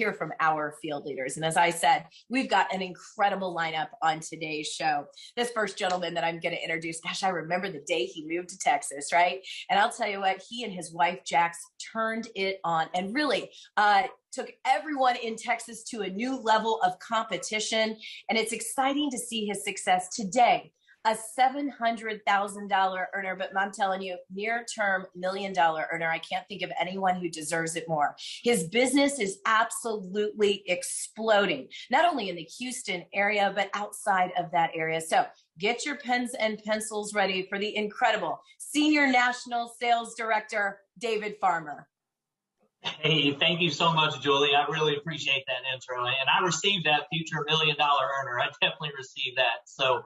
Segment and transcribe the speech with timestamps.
[0.00, 1.36] hear from our field leaders.
[1.36, 5.04] And as I said, we've got an incredible lineup on today's show.
[5.36, 8.48] This first gentleman that I'm going to introduce, gosh, I remember the day he moved
[8.48, 9.40] to Texas, right?
[9.68, 11.58] And I'll tell you what, he and his wife, Jax,
[11.92, 16.98] turned it on and really uh, took everyone in Texas to a new level of
[16.98, 17.94] competition.
[18.30, 20.72] And it's exciting to see his success today
[21.06, 26.08] a $700,000 earner, but I'm telling you, near term million dollar earner.
[26.08, 28.14] I can't think of anyone who deserves it more.
[28.42, 34.70] His business is absolutely exploding, not only in the Houston area, but outside of that
[34.74, 35.00] area.
[35.00, 35.24] So
[35.58, 41.84] get your pens and pencils ready for the incredible Senior National Sales Director, David Farmen.
[42.82, 44.54] Hey, thank you so much, Julie.
[44.54, 46.02] I really appreciate that intro.
[46.04, 48.40] And I received that future million dollar earner.
[48.40, 49.66] I definitely received that.
[49.66, 50.02] So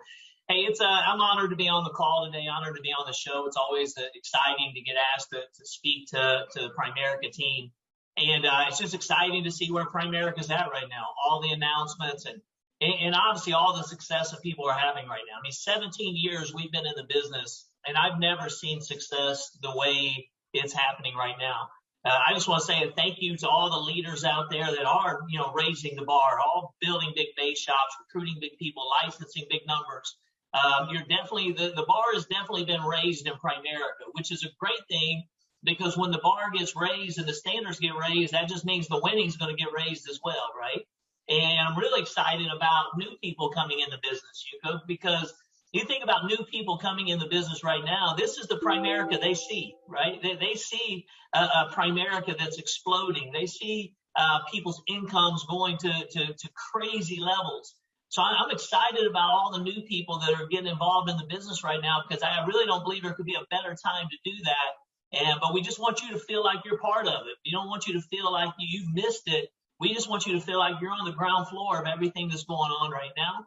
[0.46, 2.48] Hey, it's uh, I'm honored to be on the call today.
[2.48, 3.46] Honored to be on the show.
[3.46, 7.70] It's always uh, exciting to get asked to, to speak to to the Primerica team,
[8.18, 11.06] and uh, it's just exciting to see where Primerica's at right now.
[11.24, 12.42] All the announcements and
[12.82, 15.38] and obviously all the success that people are having right now.
[15.38, 19.74] I mean, 17 years we've been in the business, and I've never seen success the
[19.74, 21.70] way it's happening right now.
[22.04, 24.66] Uh, I just want to say a thank you to all the leaders out there
[24.66, 28.84] that are, you know, raising the bar, all building big base shops, recruiting big people,
[29.02, 30.14] licensing big numbers
[30.54, 34.48] um, you're definitely the, the bar has definitely been raised in Primerica, which is a
[34.58, 35.24] great thing
[35.64, 39.00] because when the bar gets raised and the standards get raised, that just means the
[39.02, 40.86] winning's going to get raised as well, right?
[41.28, 45.32] And I'm really excited about new people coming into business, Yuko, because
[45.72, 48.14] you think about new people coming in the business right now.
[48.16, 50.22] This is the Primerica they see, right?
[50.22, 53.32] They, they see a, a Primerica that's exploding.
[53.32, 57.74] They see uh, people's incomes going to, to, to crazy levels.
[58.14, 61.64] So I'm excited about all the new people that are getting involved in the business
[61.64, 64.36] right now because I really don't believe there could be a better time to do
[64.44, 65.18] that.
[65.18, 67.34] And but we just want you to feel like you're part of it.
[67.44, 69.48] We don't want you to feel like you've missed it.
[69.80, 72.44] We just want you to feel like you're on the ground floor of everything that's
[72.44, 73.46] going on right now.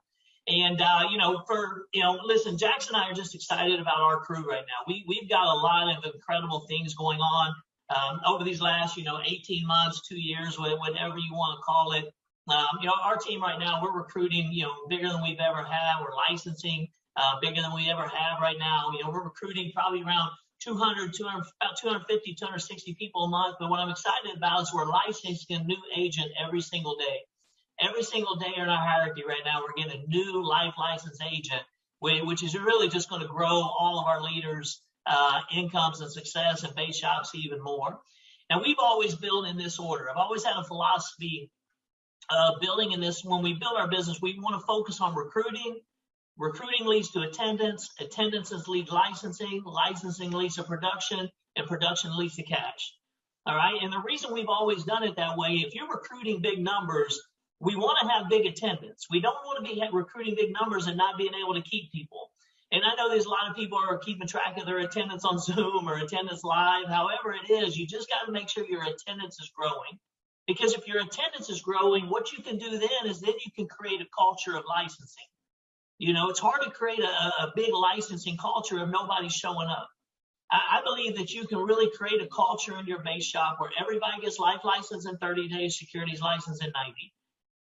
[0.50, 4.02] And uh, you know, for you know, listen, Jackson and I are just excited about
[4.02, 4.84] our crew right now.
[4.86, 7.56] We we've got a lot of incredible things going on
[7.96, 11.94] um, over these last, you know, 18 months, two years, whatever you want to call
[11.94, 12.14] it.
[12.50, 15.64] Um, you know, our team right now, we're recruiting, you know, bigger than we've ever
[15.64, 16.02] had.
[16.02, 16.88] We're licensing
[17.18, 18.92] uh, bigger than we ever have right now.
[18.94, 20.32] You know, we're recruiting probably around
[20.62, 23.58] 200, 200, about 250, 260 people a month.
[23.60, 27.20] But what I'm excited about is we're licensing a new agent every single day.
[27.80, 31.62] Every single day in our hierarchy right now, we're getting a new life license agent,
[32.00, 36.64] which is really just going to grow all of our leaders' uh, incomes and success
[36.64, 38.00] and base shops even more.
[38.50, 40.10] Now, we've always built in this order.
[40.10, 41.52] I've always had a philosophy
[42.30, 45.80] uh, building in this, when we build our business, we want to focus on recruiting.
[46.38, 47.90] Recruiting leads to attendance.
[48.00, 49.64] Attendances lead licensing.
[49.66, 52.94] Licensing leads to production, and production leads to cash.
[53.46, 53.78] All right.
[53.82, 57.20] And the reason we've always done it that way, if you're recruiting big numbers,
[57.60, 59.08] we want to have big attendance.
[59.10, 62.30] We don't want to be recruiting big numbers and not being able to keep people.
[62.72, 65.40] And I know there's a lot of people are keeping track of their attendance on
[65.40, 66.88] Zoom or attendance live.
[66.88, 69.98] However it is, you just got to make sure your attendance is growing.
[70.48, 73.68] Because if your attendance is growing, what you can do then is then you can
[73.68, 75.26] create a culture of licensing.
[76.00, 79.90] You know, it's hard to create a, a big licensing culture if nobody's showing up.
[80.52, 83.72] I, I believe that you can really create a culture in your base shop where
[83.80, 87.14] everybody gets life license in 30 days, securities license in 90.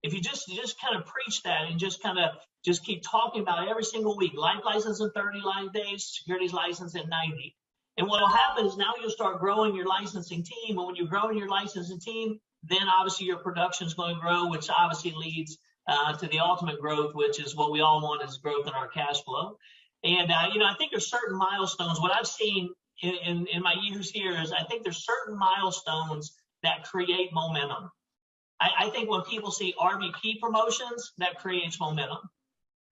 [0.04, 3.02] If you just you just kind of preach that and just kind of just keep
[3.02, 7.56] talking about every single week, life license in 30 life days, securities license in 90.
[7.98, 10.78] And what will happen is now you'll start growing your licensing team.
[10.78, 14.50] And when you're growing your licensing team, then obviously your production is going to grow,
[14.50, 18.38] which obviously leads uh, to the ultimate growth, which is what we all want is
[18.38, 19.58] growth in our cash flow.
[20.04, 22.00] And, uh, you know, I think there's certain milestones.
[22.00, 22.70] What I've seen
[23.02, 26.34] in, in, in, my years here is I think there's certain milestones
[26.64, 27.90] that create momentum.
[28.60, 32.20] I, I think when people see RVP promotions, that creates momentum.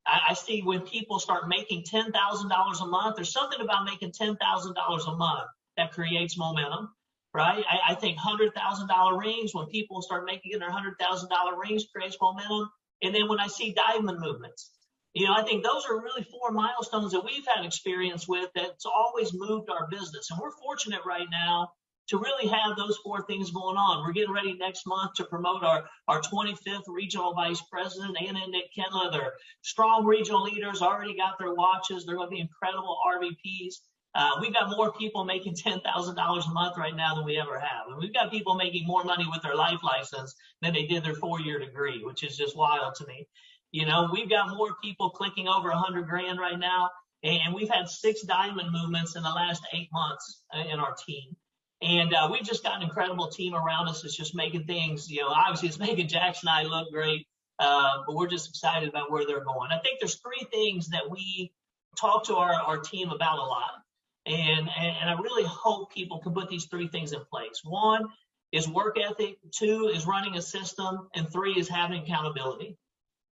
[0.07, 4.37] I, I see when people start making $10,000 a month, there's something about making $10,000
[4.39, 6.91] a month that creates momentum
[7.35, 7.65] right?
[7.69, 11.59] I, I think hundred thousand dollar rings when people start making their hundred thousand dollar
[11.59, 12.71] rings creates momentum.
[13.03, 14.71] And then when I see diamond movements,
[15.15, 18.87] you know, I think those are really four milestones that we've had experience with that's
[18.87, 20.31] always moved our business.
[20.31, 21.71] And we're fortunate right now
[22.09, 24.03] to really have those four things going on.
[24.03, 28.53] We're getting ready next month to promote our, our 25th regional vice president, Anna and
[28.53, 29.13] Nick Kenla.
[29.13, 32.05] They're strong regional leaders, already got their watches.
[32.05, 33.75] They're going to be incredible RVPs.
[34.15, 37.87] Uh, we've got more people making $10,000 a month right now than we ever have.
[37.89, 41.15] And we've got people making more money with their life license than they did their
[41.15, 43.27] four year degree, which is just wild to me.
[43.71, 46.91] You know, we've got more people clicking over a hundred grand right now.
[47.23, 51.37] And we've had six diamond movements in the last eight months in our team.
[51.81, 54.03] And uh, we've just got an incredible team around us.
[54.03, 57.27] that's just making things, you know, obviously it's making Jackson and I look great,
[57.59, 59.71] uh, but we're just excited about where they're going.
[59.73, 61.53] I think there's three things that we
[61.99, 63.82] talk to our, our team about a lot.
[64.27, 67.61] And, and, I really hope people can put these three things in place.
[67.65, 68.05] One
[68.53, 69.39] is work ethic.
[69.51, 71.09] Two is running a system.
[71.15, 72.77] And three is having accountability.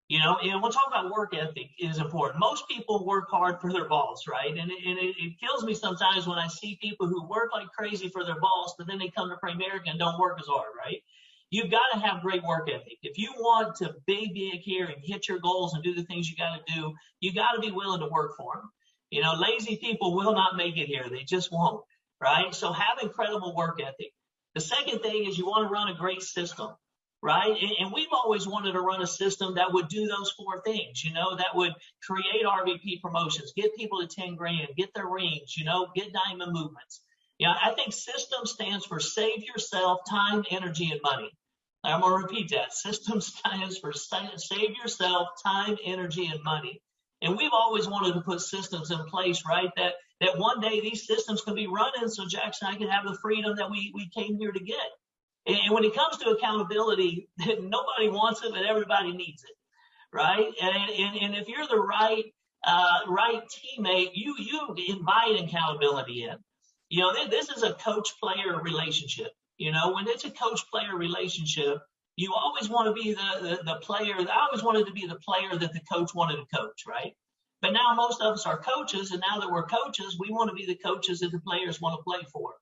[0.09, 2.39] You know, and we'll talk about work ethic is important.
[2.39, 4.57] Most people work hard for their boss, right?
[4.57, 7.67] And, it, and it, it, kills me sometimes when I see people who work like
[7.77, 10.69] crazy for their boss, but then they come to Primerica and don't work as hard,
[10.79, 11.03] right?
[11.51, 12.99] You've got to have great work ethic.
[13.03, 16.31] If you want to be big here and hit your goals and do the things
[16.31, 18.71] you got to do, you got to be willing to work for them.
[19.11, 21.09] You know, lazy people will not make it here.
[21.09, 21.85] They just won't,
[22.21, 22.55] right?
[22.55, 24.13] So have incredible work ethic.
[24.55, 26.71] The second thing is you want to run a great system
[27.23, 27.57] right?
[27.61, 31.03] And, and, we've always wanted to run a system that would do those four things,
[31.03, 31.73] you know, that would
[32.07, 36.53] create RVP promotions, get people to 10 grand, get their rings, you know, get diamond
[36.53, 37.01] movements.
[37.39, 41.31] You know, I think system stands for save yourself time, energy, and money.
[41.85, 42.73] I'm going to repeat that.
[42.75, 46.81] System stands for save yourself time, energy, and money.
[47.23, 49.71] And we've always wanted to put systems in place, right?
[49.77, 53.05] That that one day these systems can be running so Jackson and I can have
[53.05, 54.77] the freedom that we, we came here to get.
[55.47, 59.57] And and when it comes to accountability, nobody wants it, but everybody needs it,
[60.13, 60.53] right?
[60.61, 62.25] And, and, and if you're the right
[62.67, 66.37] uh, right teammate, you you invite accountability in.
[66.89, 69.29] You know, this is a coach-player relationship.
[69.59, 71.79] You know, when it's a coach-player relationship,
[72.17, 74.15] you always want to be the, the, the player.
[74.19, 77.13] I always wanted to be the player that the coach wanted to coach, right?
[77.63, 80.55] But now most of us are coaches, and now that we're coaches, we want to
[80.55, 82.55] be the coaches that the players want to play for.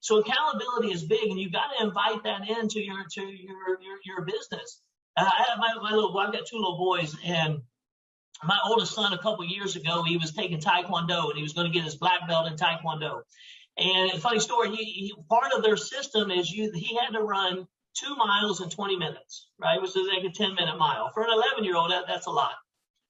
[0.00, 3.98] So accountability is big, and you've got to invite that into your to your your,
[4.04, 4.80] your business.
[5.16, 7.58] Uh, I have my, my little, I've got two little boys, and
[8.42, 11.70] my oldest son a couple years ago, he was taking Taekwondo, and he was going
[11.70, 13.22] to get his black belt in Taekwondo.
[13.76, 17.66] And funny story, he, he part of their system is you he had to run
[17.94, 19.80] two miles in 20 minutes, right?
[19.80, 21.10] Which is like a 10 minute mile.
[21.12, 22.52] For an 11 year old, that, that's a lot.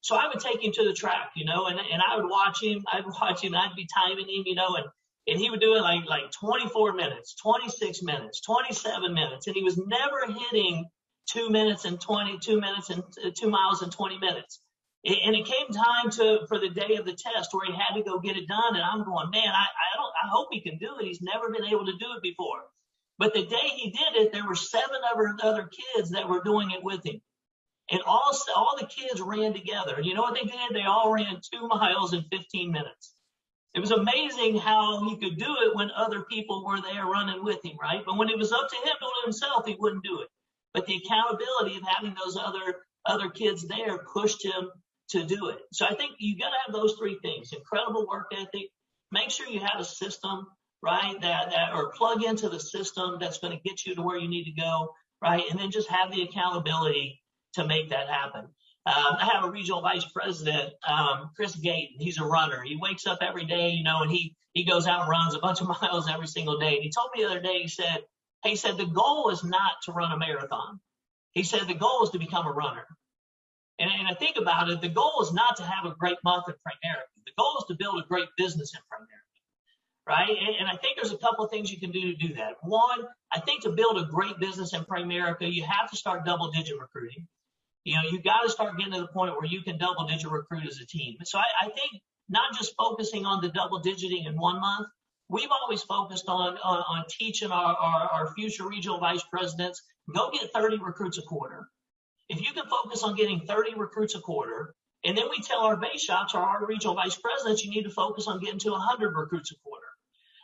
[0.02, 2.62] So I would take him to the track, you know, and, and I would watch
[2.62, 2.84] him.
[2.92, 3.54] I'd watch him.
[3.54, 4.86] I'd be timing him, you know, and
[5.26, 9.62] and he would do it like like 24 minutes, 26 minutes, 27 minutes, and he
[9.62, 10.86] was never hitting
[11.26, 14.60] two minutes and 20, two minutes and uh, two miles and 20 minutes.
[15.04, 18.02] And it came time to for the day of the test where he had to
[18.02, 20.78] go get it done, and I'm going, man, I, I don't, I hope he can
[20.78, 21.06] do it.
[21.06, 22.64] He's never been able to do it before.
[23.20, 24.96] But the day he did it, there were seven
[25.43, 27.20] other kids that were doing it with him.
[27.90, 29.96] And all, all the kids ran together.
[29.96, 30.72] And you know what they did?
[30.72, 33.12] They all ran two miles in 15 minutes.
[33.75, 37.62] It was amazing how he could do it when other people were there running with
[37.62, 38.02] him, right?
[38.06, 40.28] But when it was up to him doing it himself, he wouldn't do it.
[40.73, 42.76] But the accountability of having those other
[43.06, 44.70] other kids there pushed him
[45.11, 45.58] to do it.
[45.73, 48.70] So I think you got to have those three things: incredible work ethic.
[49.12, 50.46] Make sure you have a system,
[50.82, 51.20] right?
[51.20, 54.28] That that or plug into the system that's going to get you to where you
[54.28, 55.44] need to go, right?
[55.50, 57.22] And then just have the accountability
[57.54, 58.48] to make that happen.
[58.86, 62.00] Um, I have a regional vice president, um, Chris Gayton.
[62.00, 62.62] He's a runner.
[62.62, 65.38] He wakes up every day, you know, and he he goes out and runs a
[65.38, 66.74] bunch of miles every single day.
[66.74, 68.00] And he told me the other day, he said,
[68.44, 70.80] he said the goal is not to run a marathon.
[71.32, 72.86] He said the goal is to become a runner.
[73.78, 76.44] And, and I think about it, the goal is not to have a great month
[76.48, 77.08] in Primerica.
[77.26, 79.19] The goal is to build a great business in Primerica,
[80.06, 80.29] right?
[80.29, 82.55] And, and I think there's a couple of things you can do to do that.
[82.62, 86.50] One, I think to build a great business in Primerica, you have to start double
[86.50, 87.26] digit recruiting.
[87.85, 90.30] You know, you got to start getting to the point where you can double digit
[90.30, 91.16] recruit as a team.
[91.25, 94.87] So I, I think not just focusing on the double digiting in one month.
[95.28, 99.83] We've always focused on on, on teaching our, our, our future regional vice presidents
[100.14, 101.69] go get 30 recruits a quarter.
[102.28, 105.76] If you can focus on getting 30 recruits a quarter, and then we tell our
[105.76, 109.16] base shops or our regional vice presidents, you need to focus on getting to 100
[109.16, 109.87] recruits a quarter.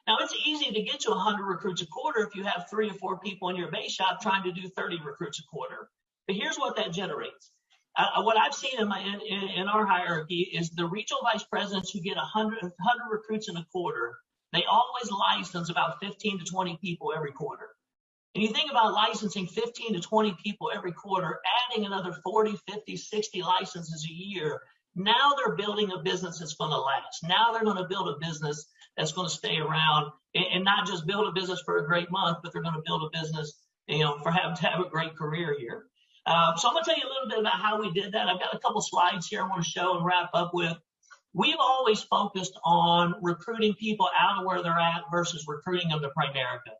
[0.06, 2.94] Now, it's easy to get to 100 recruits a quarter if you have three or
[2.94, 5.90] four people in your base shop trying to do 30 recruits a quarter.
[6.26, 7.50] But here's what that generates.
[7.96, 11.90] Uh, what I've seen in my in, in, our hierarchy is the regional vice presidents
[11.90, 12.72] who get 100, 100
[13.10, 14.18] recruits in a quarter.
[14.52, 17.68] They always license about 15 to 20 people every quarter.
[18.34, 22.96] And you think about licensing 15 to 20 people every quarter, adding another 40, 50,
[22.96, 24.60] 60 licenses a year.
[24.96, 27.22] Now they're building a business that's going to last.
[27.22, 30.86] Now they're going to build a business that's going to stay around and, and not
[30.86, 33.60] just build a business for a great month, but they're going to build a business,
[33.86, 35.84] you know, for have to have a great career here.
[36.26, 38.26] Um, so I'm going to tell you a little bit about how we did that.
[38.26, 40.76] I've got a couple slides here I want to show and wrap up with.
[41.34, 46.08] We've always focused on recruiting people out of where they're at versus recruiting them to
[46.08, 46.72] Primerica.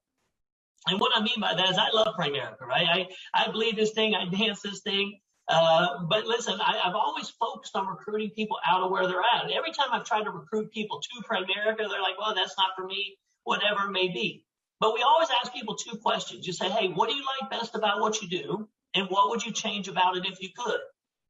[0.89, 2.87] And what I mean by that is I love Primerica, right?
[2.89, 5.21] I, I believe this thing, I dance this thing.
[5.49, 9.45] Uh, but listen, I, have always focused on recruiting people out of where they're at.
[9.45, 12.71] And every time I've tried to recruit people to Primerica, they're like, well, that's not
[12.77, 14.45] for me, whatever it may be.
[14.81, 16.47] But we always ask people two questions.
[16.47, 18.69] You say, hey, what do you like best about what you do?
[18.95, 20.81] And what would you change about it if you could?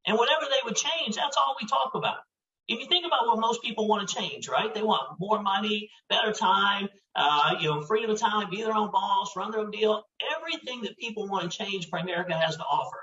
[0.06, 2.18] And whatever they would change, that's all we talk about.
[2.68, 4.73] If you think about what most people want to change, right?
[4.73, 8.90] They want more money, better time, uh, you know, freedom of time, be their own
[8.90, 10.02] boss, run their own deal.
[10.37, 12.99] Everything that people want to change, Primerica has to offer,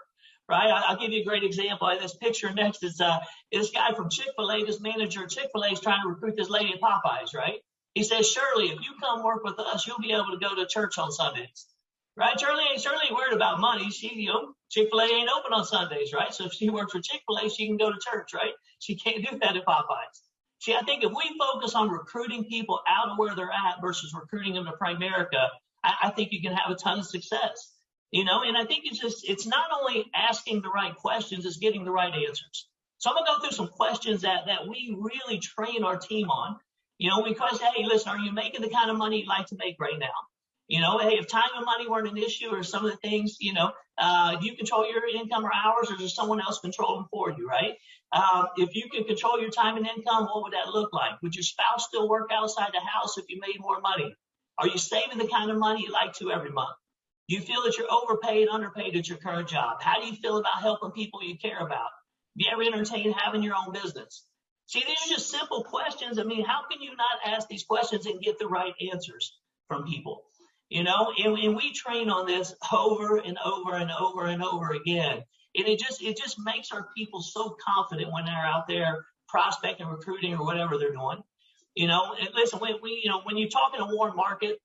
[0.49, 0.69] right?
[0.69, 1.89] I'll give you a great example.
[2.01, 3.19] This picture next is uh,
[3.51, 6.81] this guy from Chick-fil-A, this manager at Chick-fil-A is trying to recruit this lady at
[6.81, 7.59] Popeyes, right?
[7.95, 10.67] He says, Shirley, if you come work with us, you'll be able to go to
[10.67, 11.65] church on Sundays
[12.17, 12.39] right?
[12.39, 13.91] Shirley ain't Shirley ain't worried about money.
[13.91, 16.33] She, you know, Chick Fil A ain't open on Sundays, right?
[16.33, 18.53] So if she works for Chick Fil A, she can go to church, right?
[18.79, 20.21] She can't do that at Popeyes.
[20.61, 24.15] See, I think if we focus on recruiting people out of where they're at versus
[24.15, 25.49] recruiting them to Primerica,
[25.83, 27.72] I, I think you can have a ton of success.
[28.13, 31.57] You know, and I think it's just it's not only asking the right questions, it's
[31.57, 32.67] getting the right answers.
[32.99, 36.57] So I'm gonna go through some questions that that we really train our team on.
[36.99, 39.55] You know, because hey, listen, are you making the kind of money you'd like to
[39.57, 40.13] make right now?
[40.67, 43.37] You know, hey, if time and money weren't an issue or some of the things,
[43.39, 46.97] you know, uh, do you control your income or hours or does someone else control
[46.97, 47.73] them for you, right?
[48.11, 51.19] Um, if you could control your time and income, what would that look like?
[51.23, 54.15] Would your spouse still work outside the house if you made more money?
[54.59, 56.75] Are you saving the kind of money you like to every month?
[57.33, 59.81] You feel that you're overpaid, underpaid at your current job?
[59.81, 61.89] How do you feel about helping people you care about?
[61.91, 64.25] Have you ever entertained having your own business?
[64.67, 66.19] See, these are just simple questions.
[66.19, 69.37] I mean, how can you not ask these questions and get the right answers
[69.67, 70.23] from people?
[70.73, 74.71] you know, and, and we train on this over and over and over and over
[74.71, 75.23] again.
[75.55, 79.85] And it just it just makes our people so confident when they're out there prospecting,
[79.85, 81.21] recruiting, or whatever they're doing.
[81.75, 84.57] You know, and listen, when we you know when you talk in a warm market,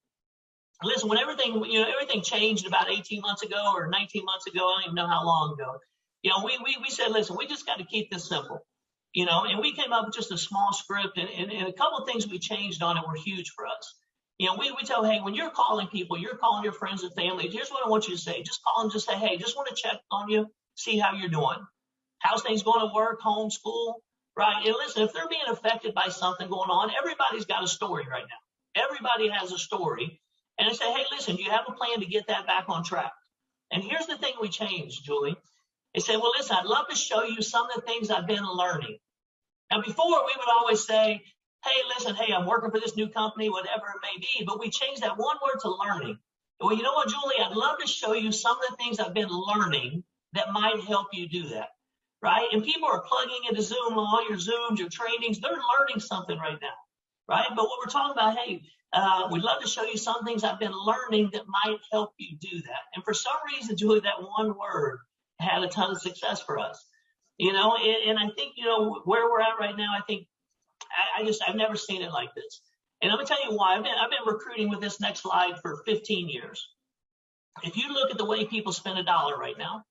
[0.82, 4.60] listen, when everything you know everything changed about 18 months ago or 19 months ago,
[4.60, 5.78] I don't even know how long ago.
[6.22, 8.60] You know, we we we said, listen, we just got to keep this simple.
[9.14, 11.72] You know, and we came up with just a small script, and, and, and a
[11.72, 13.94] couple of things we changed on it were huge for us.
[14.38, 17.12] You know, we, we tell, hey, when you're calling people, you're calling your friends and
[17.14, 17.48] family.
[17.48, 18.42] Here's what I want you to say.
[18.42, 21.28] Just call them, just say, hey, just want to check on you, see how you're
[21.28, 21.58] doing.
[22.20, 24.02] How's things going to work, home, school,
[24.36, 24.64] right?
[24.64, 28.24] And listen, if they're being affected by something going on, everybody's got a story right
[28.28, 28.82] now.
[28.84, 30.20] Everybody has a story.
[30.58, 33.12] And I say, hey, listen, you have a plan to get that back on track?
[33.70, 35.36] And here's the thing we changed, Julie.
[35.94, 38.44] They said, well, listen, I'd love to show you some of the things I've been
[38.44, 38.98] learning.
[39.70, 41.22] Now, before we would always say,
[41.64, 44.44] hey, listen, hey, I'm working for this new company, whatever it may be.
[44.44, 46.18] But we changed that one word to learning.
[46.60, 47.44] Well, you know what, Julie?
[47.44, 51.08] I'd love to show you some of the things I've been learning that might help
[51.12, 51.68] you do that.
[52.20, 52.48] Right?
[52.52, 56.58] And people are plugging into Zoom, all your Zooms, your trainings, they're learning something right
[56.60, 56.74] now.
[57.28, 57.46] Right?
[57.50, 58.62] But what we're talking about, hey,
[58.92, 62.36] uh, we'd love to show you some things I've been learning that might help you
[62.38, 62.82] do that.
[62.94, 65.00] And for some reason, Julie, that one word
[65.38, 66.84] had a ton of success for us.
[67.36, 70.26] You know, and, and I think, you know, where we're at right now, I think
[70.90, 72.60] I, I just I've never seen it like this.
[73.02, 73.76] And I'm gonna tell you why.
[73.76, 76.66] I've been I've been recruiting with this next slide for 15 years.
[77.62, 79.84] If you look at the way people spend a dollar right now,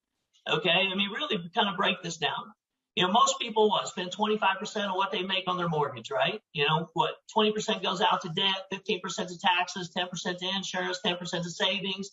[0.50, 2.52] okay, I mean really kind of break this down.
[2.98, 6.42] You know, most people what spend 25% of what they make on their mortgage, right?
[6.54, 11.44] You know, what 20% goes out to debt, 15% to taxes, 10% to insurance, 10%
[11.44, 12.10] to savings,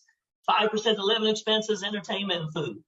[0.46, 2.84] 5% to living expenses, entertainment, and food.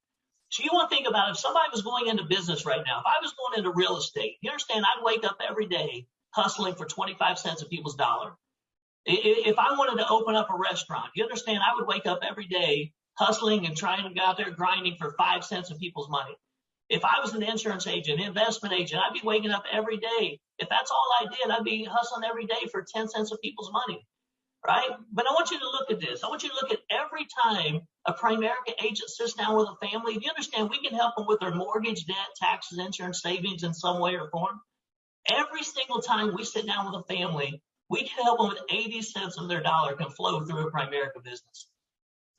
[0.50, 3.06] So you want to think about if somebody was going into business right now, if
[3.06, 6.84] I was going into real estate, you understand I'd wake up every day hustling for
[6.84, 8.32] 25 cents of people's dollar.
[9.06, 12.46] If I wanted to open up a restaurant, you understand I would wake up every
[12.46, 16.36] day hustling and trying to get out there grinding for five cents of people's money.
[16.88, 20.40] If I was an insurance agent, investment agent, I'd be waking up every day.
[20.58, 23.72] If that's all I did, I'd be hustling every day for 10 cents of people's
[23.72, 24.06] money
[24.66, 24.90] right?
[25.12, 26.24] But I want you to look at this.
[26.24, 29.86] I want you to look at every time a Primerica agent sits down with a
[29.86, 30.14] family.
[30.14, 33.74] Do you understand we can help them with their mortgage, debt, taxes, insurance, savings in
[33.74, 34.60] some way or form?
[35.28, 39.02] Every single time we sit down with a family, we can help them with 80
[39.02, 41.68] cents of their dollar can flow through a Primerica business.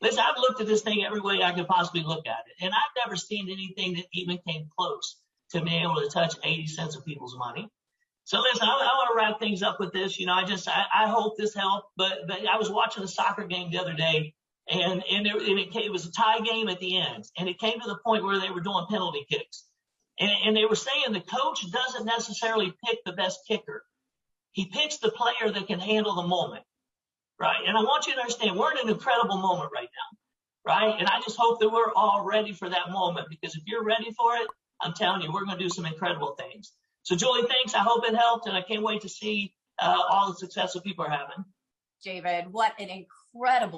[0.02, 2.74] Listen, I've looked at this thing every way I could possibly look at it, and
[2.74, 5.18] I've never seen anything that even came close
[5.52, 7.68] to being able to touch 80 cents of people's money.
[8.26, 10.20] So listen, I, I want to wrap things up with this.
[10.20, 11.88] You know, I just I, I hope this helped.
[11.96, 14.34] But but I was watching a soccer game the other day,
[14.70, 17.58] and and, there, and it, it was a tie game at the end, and it
[17.58, 19.64] came to the point where they were doing penalty kicks,
[20.20, 23.84] and and they were saying the coach doesn't necessarily pick the best kicker,
[24.52, 26.66] he picks the player that can handle the moment,
[27.40, 27.62] right?
[27.68, 30.18] And I want you to understand we're in an incredible moment right now,
[30.66, 30.96] right?
[31.00, 34.12] And I just hope that we're all ready for that moment because if you're ready
[34.18, 34.48] for it,
[34.82, 36.74] I'm telling you, we're going to do some incredible things.
[37.04, 37.74] So, Julie, thanks.
[37.74, 40.84] I hope it helped, and I can't wait to see uh, all the success that
[40.84, 41.46] people are having.
[42.04, 43.08] David, what an incredible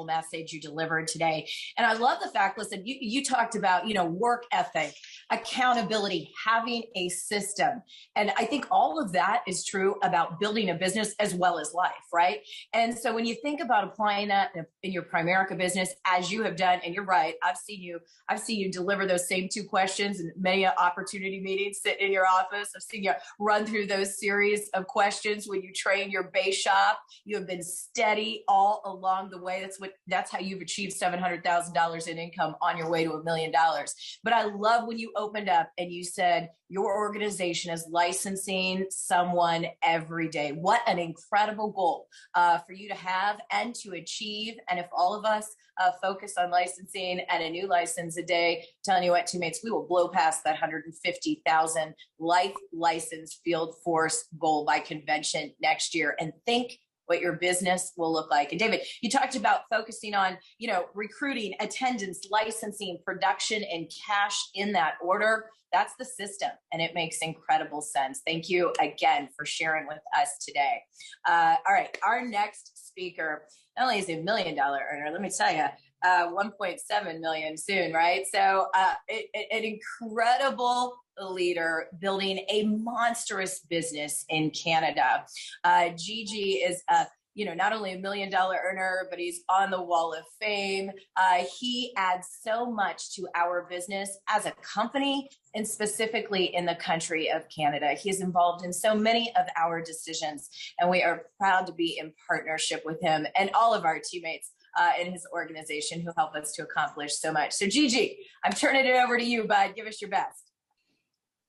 [0.06, 1.48] message you delivered today.
[1.78, 4.96] And I love the fact, listen, you, you talked about, you know, work ethic.
[5.32, 7.82] accountability, having a system.
[8.16, 11.74] And I think all of that is true about building a business as well as
[11.74, 12.39] life, right?
[12.74, 16.56] And so when you think about applying that in your Primerica business, as you have
[16.56, 20.20] done, and you're right, I've seen you, I've seen you deliver those same two questions
[20.20, 22.72] in many opportunity meetings, sit in your office.
[22.75, 27.00] I've seen you run through those series of questions when you train your base shop.
[27.25, 29.49] You have been steady all along the way.
[29.62, 33.03] That's what that's how you've achieved seven hundred thousand dollars in income on your way
[33.03, 33.96] to a million dollars.
[34.24, 39.65] But I love when you opened up and you said your organization is licensing someone
[39.84, 40.51] every day.
[40.51, 44.53] What an incredible goal uh, for you to have and to achieve.
[44.70, 45.48] And if all of us
[45.82, 49.72] uh, focus on licensing and a new license a day, telling you what, teammates, we
[49.72, 56.15] will blow past that 150,000 life license field force goal by convention next year.
[56.20, 56.77] And think
[57.10, 58.51] what your business will look like.
[58.51, 64.38] And David, you talked about focusing on, you know, recruiting, attendance, licensing, production, and cash
[64.54, 65.48] in that order.
[65.74, 68.22] That's the system, and it makes incredible sense.
[68.25, 70.82] Thank you again for sharing with us today.
[71.28, 73.44] Uh, all right, our next speaker
[73.78, 75.66] not only is a million dollar earner, let me tell you,
[76.03, 78.25] uh, 1.7 million soon, right?
[78.32, 85.25] So, uh, it, it, an incredible leader building a monstrous business in Canada.
[85.63, 89.72] Uh, Gigi is a you know, not only a million dollar earner, but he's on
[89.72, 90.91] the wall of fame.
[91.15, 96.75] Uh, he adds so much to our business as a company and specifically in the
[96.75, 97.94] country of Canada.
[97.94, 101.98] He is involved in so many of our decisions, and we are proud to be
[101.98, 104.51] in partnership with him and all of our teammates.
[104.78, 107.54] Uh, in his organization, who help us to accomplish so much.
[107.54, 109.74] So, Gigi, I'm turning it over to you, bud.
[109.76, 110.52] Give us your best.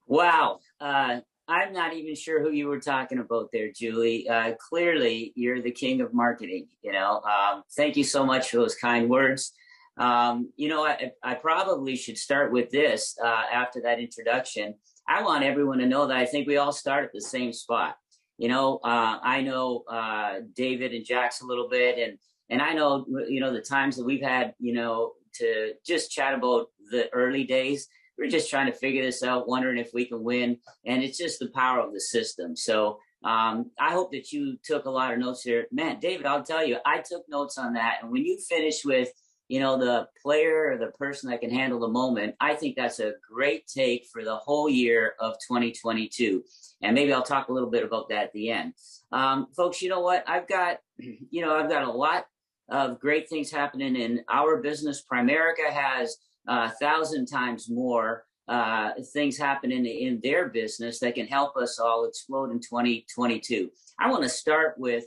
[0.07, 0.61] Wow.
[0.81, 4.29] Uh, I'm not even sure who you were talking about there, Julie.
[4.29, 6.69] Uh, clearly, you're the king of marketing.
[6.83, 9.53] You know, um, thank you so much for those kind words.
[9.97, 14.75] Um, you know, I, I, probably should start with this uh, after that introduction.
[15.09, 17.97] I want everyone to know that I think we all start at the same spot.
[18.39, 22.17] You know, uh, I know uh, David and Jax a little bit, and
[22.51, 26.35] and I know you know the times that we've had, you know, to just chat
[26.35, 27.89] about the early days
[28.21, 30.59] we're just trying to figure this out, wondering if we can win.
[30.85, 32.55] And it's just the power of the system.
[32.55, 35.67] So um, I hope that you took a lot of notes here.
[35.73, 37.99] Man, David, I'll tell you, I took notes on that.
[38.03, 39.09] And when you finish with,
[39.49, 43.01] you know, the player or the person that can handle the moment, I think that's
[43.01, 46.45] a great take for the whole year of 2022.
[46.83, 48.75] And maybe I'll talk a little bit about that at the end.
[49.13, 50.25] Um, folks, you know what?
[50.29, 52.27] I've got, you know, I've got a lot
[52.71, 55.05] of great things happening in our business.
[55.11, 56.17] Primerica has
[56.49, 61.79] a thousand times more uh, things happening in, in their business that can help us
[61.79, 63.71] all explode in 2022.
[63.99, 65.05] I want to start with,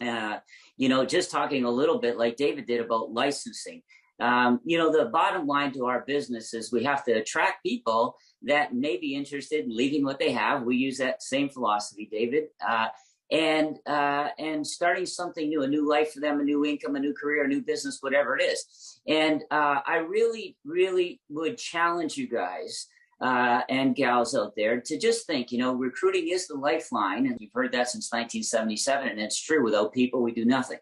[0.00, 0.38] uh,
[0.76, 3.82] you know, just talking a little bit like David did about licensing.
[4.18, 8.16] Um, you know, the bottom line to our business is we have to attract people
[8.42, 10.62] that may be interested in leaving what they have.
[10.62, 12.44] We use that same philosophy, David.
[12.66, 12.88] Uh,
[13.30, 17.00] and uh, and starting something new, a new life for them, a new income, a
[17.00, 19.00] new career, a new business, whatever it is.
[19.08, 22.86] And uh, I really, really would challenge you guys
[23.20, 27.36] uh, and gals out there to just think, you know, recruiting is the lifeline, and
[27.40, 29.64] we've heard that since 1977, and it's true.
[29.64, 30.78] Without people, we do nothing.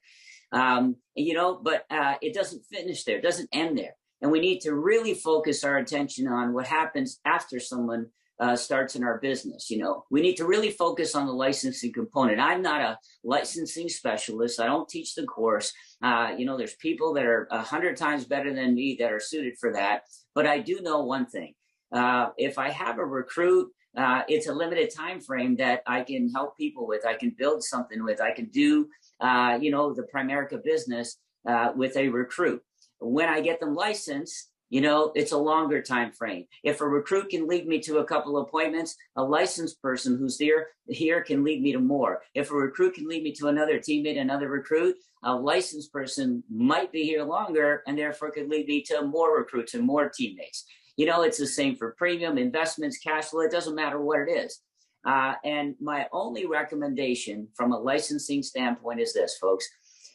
[0.52, 4.40] Um, you know, but uh, it doesn't finish there, it doesn't end there, and we
[4.40, 8.09] need to really focus our attention on what happens after someone
[8.40, 9.70] uh, starts in our business.
[9.70, 12.40] You know, we need to really focus on the licensing component.
[12.40, 14.61] I'm not a licensing specialist.
[14.61, 15.73] I don't teach the course.
[16.03, 19.20] Uh, you know, there's people that are a hundred times better than me that are
[19.20, 20.03] suited for that.
[20.35, 21.55] But I do know one thing.
[21.92, 26.29] Uh, if I have a recruit, uh, it's a limited time frame that I can
[26.31, 27.07] help people with.
[27.07, 28.20] I can build something with.
[28.20, 28.88] I can do,
[29.20, 31.18] uh, you know, the Primerica business
[31.49, 32.61] uh, with a recruit.
[32.99, 36.46] When I get them licensed, you know, it's a longer time frame.
[36.62, 40.68] If a recruit can lead me to a couple appointments, a licensed person who's there
[40.88, 42.22] here can lead me to more.
[42.35, 46.92] If a recruit can lead me to another teammate, another recruit, a licensed person might
[46.92, 50.64] be here longer and therefore could lead me to more recruits and more teammates.
[50.96, 53.40] You know, it's the same for premium, investments, cash flow.
[53.40, 54.61] It doesn't matter what it is.
[55.05, 59.68] Uh, and my only recommendation from a licensing standpoint is this, folks.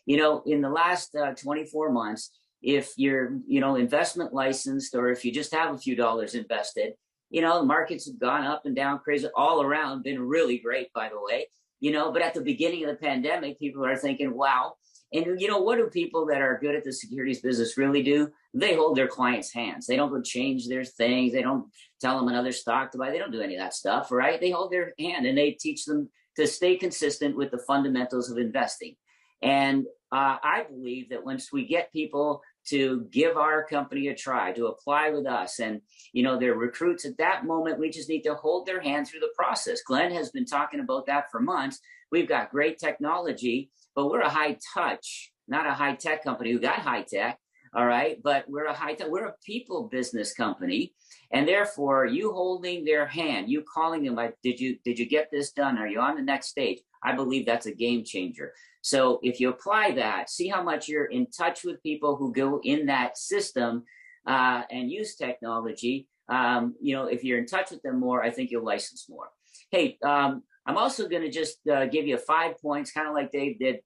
[0.06, 5.10] You know, in the last uh, 24 months, if you're, you know, investment licensed or
[5.10, 6.94] if you just have a few dollars invested,
[7.30, 10.92] you know, the markets have gone up and down crazy all around, been really great,
[10.94, 11.48] by the way,
[11.80, 14.74] you know, but at the beginning of the pandemic, people are thinking, wow.
[15.12, 18.30] And, you know, what do people that are good at the securities business really do?
[18.54, 19.88] They hold their clients' hands.
[19.88, 21.34] They don't go change their things.
[21.34, 21.66] They don't
[22.00, 23.10] tell them another stock to buy.
[23.10, 24.40] They don't do any of that stuff, right?
[24.40, 28.38] They hold their hand and they teach them to stay consistent with the fundamentals of
[28.38, 28.96] investing.
[29.42, 34.52] And uh, I believe that once we get people to give our company a try,
[34.54, 35.60] to apply with us.
[35.60, 35.82] And,
[36.14, 37.80] you know, they're recruits at that moment.
[37.80, 39.82] We just need to hold their hand through the process.
[39.82, 41.80] Glenn has been talking about that for months.
[42.12, 46.60] We've got great technology, but we're a high touch, not a high tech company who
[46.60, 47.40] got high tech.
[47.76, 48.18] All right.
[48.22, 50.94] But we're a high tech, we're a people business company.
[51.32, 55.30] And therefore you holding their hand, you calling them like, did you, did you get
[55.32, 55.78] this done?
[55.78, 56.80] Are you on the next stage?
[57.04, 58.54] I believe that's a game changer.
[58.82, 62.60] So if you apply that, see how much you're in touch with people who go
[62.64, 63.84] in that system
[64.26, 66.08] uh, and use technology.
[66.30, 69.30] Um, you know, if you're in touch with them more, I think you'll license more.
[69.72, 73.32] Hey, um, I'm also going to just uh, give you five points, kind of like
[73.32, 73.80] Dave did,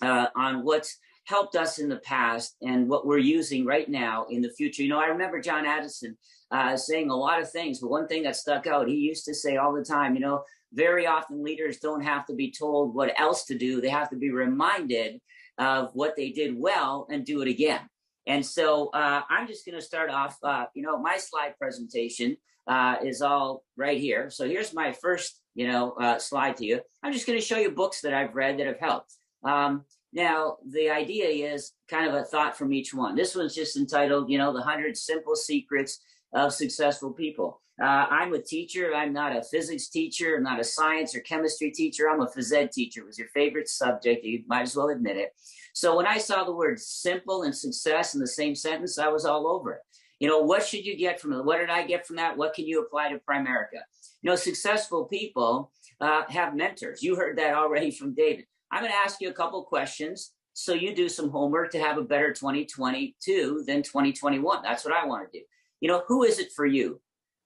[0.00, 4.42] uh, on what's helped us in the past and what we're using right now in
[4.42, 4.82] the future.
[4.82, 6.16] You know, I remember John Addison
[6.52, 9.34] uh, saying a lot of things, but one thing that stuck out, he used to
[9.34, 13.18] say all the time, you know, very often leaders don't have to be told what
[13.18, 13.80] else to do.
[13.80, 15.20] They have to be reminded
[15.58, 17.80] of what they did well and do it again.
[18.26, 20.38] And so uh, I'm just going to start off.
[20.42, 22.36] Uh, you know, my slide presentation
[22.66, 24.30] uh, is all right here.
[24.30, 26.80] So here's my first, you know, uh, slide to you.
[27.02, 29.14] I'm just going to show you books that I've read that have helped.
[29.42, 33.16] Um, now, the idea is kind of a thought from each one.
[33.16, 35.98] This one's just entitled, you know, the 100 Simple Secrets
[36.32, 37.60] of Successful People.
[37.80, 38.94] Uh, I'm a teacher.
[38.94, 40.36] I'm not a physics teacher.
[40.36, 42.08] I'm not a science or chemistry teacher.
[42.08, 43.00] I'm a phys ed teacher.
[43.00, 44.24] It was your favorite subject.
[44.24, 45.30] You might as well admit it.
[45.74, 49.24] So when I saw the word simple and success in the same sentence, I was
[49.24, 49.80] all over it.
[50.20, 51.44] You know, what should you get from it?
[51.44, 52.36] What did I get from that?
[52.36, 53.80] What can you apply to Primerica?
[54.20, 57.02] You know, successful people uh, have mentors.
[57.02, 58.44] You heard that already from David.
[58.70, 61.98] I'm going to ask you a couple questions so you do some homework to have
[61.98, 64.62] a better 2022 than 2021.
[64.62, 65.44] That's what I want to do.
[65.82, 67.02] You know, who is it for you?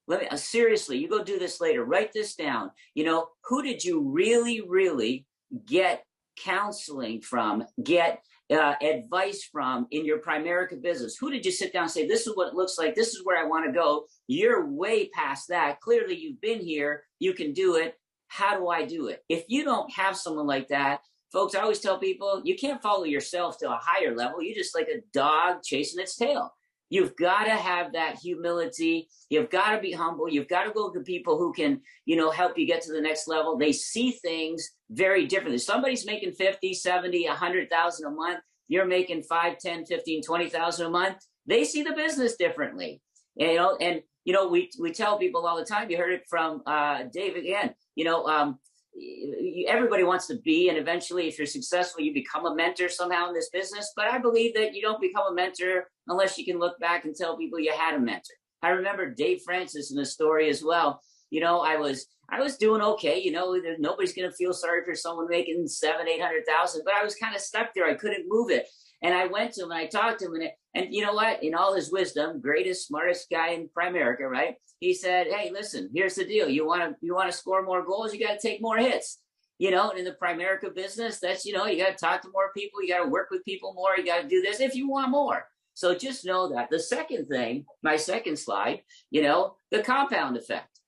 [0.06, 1.84] let me uh, seriously you go do this later.
[1.84, 2.70] Write this down.
[2.94, 5.26] You know who did you really really
[5.66, 6.04] get
[6.36, 8.22] counseling from get
[8.52, 11.16] uh, advice from in your primerica business?
[11.18, 12.94] Who did you sit down and say this is what it looks like.
[12.94, 14.06] This is where i want to go.
[14.28, 15.80] You're way past that.
[15.80, 17.02] Clearly you've been here.
[17.18, 17.94] You can do it.
[18.28, 19.24] How do i do it?
[19.28, 21.00] If you don't have someone like that
[21.32, 24.40] folks i always tell people you can't follow yourself to a higher level.
[24.40, 26.52] You're just like a dog chasing its tail
[26.88, 29.08] You've got to have that humility.
[29.28, 30.28] You've got to be humble.
[30.28, 33.00] You've got to go to people who can, you know, help you get to the
[33.00, 33.58] next level.
[33.58, 35.58] They see things very differently.
[35.58, 38.40] Somebody's making 50, 70, 100,000 a month.
[38.68, 41.16] You're making 5, 10, 15, 20,000 a month.
[41.46, 43.00] They see the business differently.
[43.36, 45.88] You know, and you know, we we tell people all the time.
[45.88, 47.74] You heard it from uh, Dave again.
[47.94, 48.58] You know, um,
[49.68, 53.34] everybody wants to be and eventually if you're successful you become a mentor somehow in
[53.34, 53.92] this business.
[53.96, 57.14] But i believe that you don't become a mentor unless you can look back and
[57.14, 58.36] tell people you had a mentor.
[58.62, 61.00] I remember dave francis in the story as well.
[61.30, 64.94] You know i was i was doing okay you know nobody's to feel sorry for
[64.94, 67.86] someone making seven eight hundred thousand but i was kind of stuck there.
[67.86, 68.66] I couldn't move it
[69.02, 71.42] and I went to him and I talked to him, and, and you know what?
[71.42, 74.54] In all his wisdom, greatest, smartest guy in Primerica, right?
[74.80, 76.48] He said, "Hey, listen, here's the deal.
[76.48, 79.18] You want to you want to score more goals, you got to take more hits."
[79.58, 82.30] You know, and in the Primerica business, that's you know, you got to talk to
[82.32, 84.74] more people, you got to work with people more, you got to do this if
[84.74, 85.46] you want more.
[85.74, 86.70] So just know that.
[86.70, 88.80] The second thing, my second slide,
[89.10, 90.80] you know, the compound effect.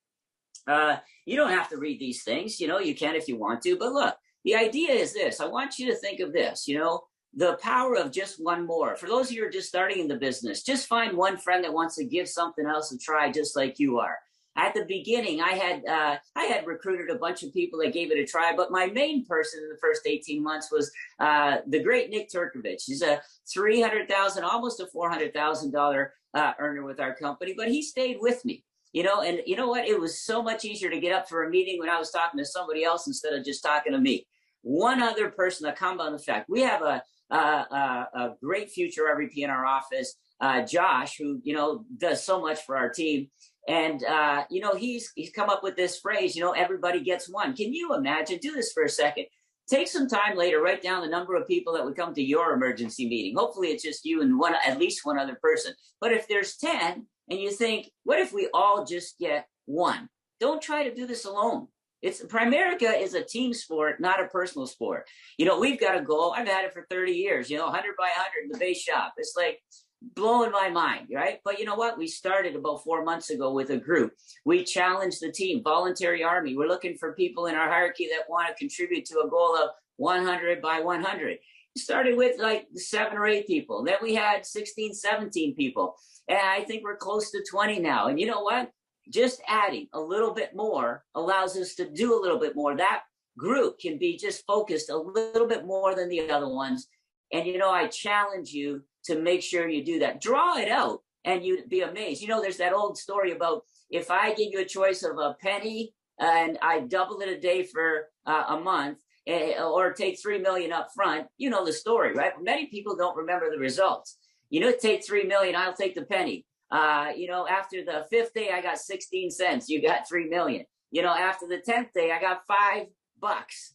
[0.67, 3.63] Uh, you don't have to read these things, you know, you can if you want
[3.63, 5.41] to, but look, the idea is this.
[5.41, 7.03] I want you to think of this, you know,
[7.35, 8.97] the power of just one more.
[8.97, 11.63] For those of you who are just starting in the business, just find one friend
[11.65, 14.19] that wants to give something else a try, just like you are.
[14.57, 18.11] At the beginning, I had uh, I had recruited a bunch of people that gave
[18.11, 21.81] it a try, but my main person in the first eighteen months was uh, the
[21.83, 22.83] great Nick Turkovich.
[22.87, 23.21] He's a
[23.53, 27.69] three hundred thousand, almost a four hundred thousand dollar uh, earner with our company, but
[27.69, 30.91] he stayed with me you know and you know what it was so much easier
[30.91, 33.45] to get up for a meeting when i was talking to somebody else instead of
[33.45, 34.27] just talking to me
[34.63, 39.51] one other person a compound effect we have a uh, a great future RVP in
[39.51, 43.29] our office, uh, Josh, who you know does so much for our team.
[43.67, 46.35] And uh, you know he's he's come up with this phrase.
[46.35, 47.55] You know, everybody gets one.
[47.55, 48.39] Can you imagine?
[48.41, 49.27] Do this for a second.
[49.69, 50.63] Take some time later.
[50.63, 53.37] Write down the number of people that would come to your emergency meeting.
[53.37, 55.75] Hopefully, it's just you and one, at least one other person.
[56.01, 60.09] But if there's ten, and you think, what if we all just get one?
[60.41, 61.69] Don't try to do this alone.
[62.01, 65.09] It's Primerica is a team sport, not a personal sport.
[65.37, 66.33] You know, we've got a goal.
[66.37, 69.15] I've had it for 30 years, you know, 100 by 100 in the base shop.
[69.17, 69.61] It's like
[70.01, 71.39] blowing my mind, right?
[71.45, 71.99] But you know what?
[71.99, 74.13] We started about four months ago with a group.
[74.45, 76.57] We challenged the team, voluntary army.
[76.57, 79.71] We're looking for people in our hierarchy that want to contribute to a goal of
[79.97, 81.39] 100 by 100.
[81.75, 83.85] We started with like seven or eight people.
[83.85, 85.97] Then we had 16, 17 people.
[86.29, 88.07] And I think we're close to 20 now.
[88.07, 88.71] And you know what?
[89.11, 92.77] Just adding a little bit more allows us to do a little bit more.
[92.77, 93.03] That
[93.37, 96.89] group can be just focused a little bit more than the other ones.
[97.33, 100.21] And, you know, I challenge you to make sure you do that.
[100.21, 102.23] Draw it out and you'd be amazed.
[102.23, 105.37] You know, there's that old story about if I give you a choice of a
[105.41, 110.39] penny and I double it a day for uh, a month, uh, or take three
[110.39, 112.33] million up front, you know the story, right?
[112.43, 114.17] Many people don't remember the results.
[114.51, 116.47] You know, take three million, I'll take the penny.
[116.71, 119.69] Uh, you know, after the fifth day, I got 16 cents.
[119.69, 120.65] You got three million.
[120.91, 122.87] You know, after the 10th day, I got five
[123.21, 123.75] bucks.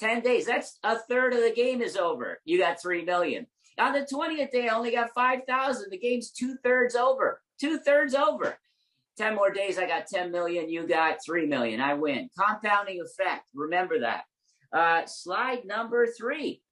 [0.00, 2.40] 10 days, that's a third of the game is over.
[2.44, 3.46] You got three million.
[3.78, 5.90] On the 20th day, I only got 5,000.
[5.90, 7.40] The game's two thirds over.
[7.60, 8.58] Two thirds over.
[9.18, 10.68] 10 more days, I got 10 million.
[10.68, 11.80] You got 3 million.
[11.80, 12.28] I win.
[12.38, 13.48] Compounding effect.
[13.54, 14.24] Remember that.
[14.72, 16.62] Uh, slide number three,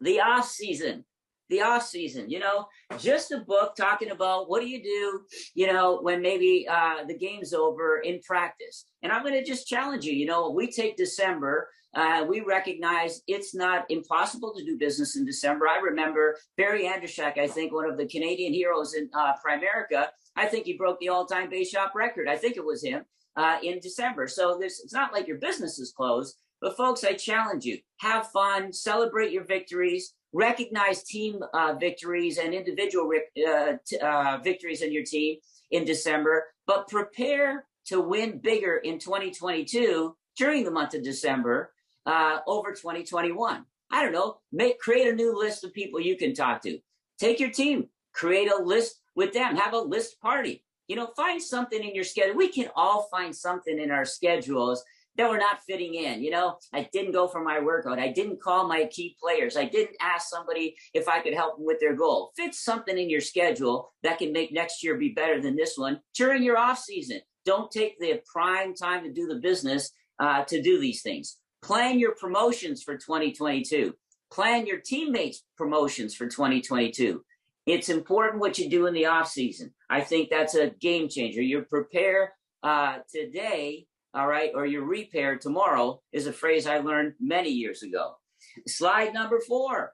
[0.00, 1.04] the off season.
[1.50, 5.20] The off season, you know, just a book talking about what do you do,
[5.54, 8.86] you know, when maybe uh, the game's over in practice.
[9.02, 10.12] And I'm going to just challenge you.
[10.12, 11.68] You know, we take December.
[11.92, 15.66] Uh, we recognize it's not impossible to do business in December.
[15.66, 20.06] I remember Barry Andrushak, I think one of the Canadian heroes in uh, Primerica.
[20.36, 22.28] I think he broke the all-time base shop record.
[22.28, 23.04] I think it was him
[23.36, 24.28] uh, in December.
[24.28, 26.36] So this, it's not like your business is closed.
[26.60, 32.54] But folks, I challenge you: have fun, celebrate your victories, recognize team uh, victories and
[32.54, 33.10] individual
[33.48, 35.38] uh, t- uh, victories in your team
[35.70, 41.72] in December, but prepare to win bigger in 2022 during the month of December
[42.06, 43.64] uh, over 2021.
[43.90, 44.38] I don't know.
[44.52, 46.78] Make create a new list of people you can talk to.
[47.18, 49.56] Take your team, create a list with them.
[49.56, 50.64] Have a list party.
[50.86, 52.36] You know, find something in your schedule.
[52.36, 54.82] We can all find something in our schedules
[55.16, 56.22] that were not fitting in.
[56.22, 57.98] You know, I didn't go for my workout.
[57.98, 59.56] I didn't call my key players.
[59.56, 62.32] I didn't ask somebody if I could help them with their goal.
[62.36, 66.00] Fit something in your schedule that can make next year be better than this one
[66.14, 67.20] during your off season.
[67.44, 71.38] Don't take the prime time to do the business uh, to do these things.
[71.62, 73.94] Plan your promotions for 2022.
[74.32, 77.22] Plan your teammates' promotions for 2022.
[77.66, 79.72] It's important what you do in the off season.
[79.88, 81.42] I think that's a game changer.
[81.42, 87.14] You prepare uh, today all right, or your repair tomorrow is a phrase I learned
[87.20, 88.16] many years ago.
[88.66, 89.92] Slide number four,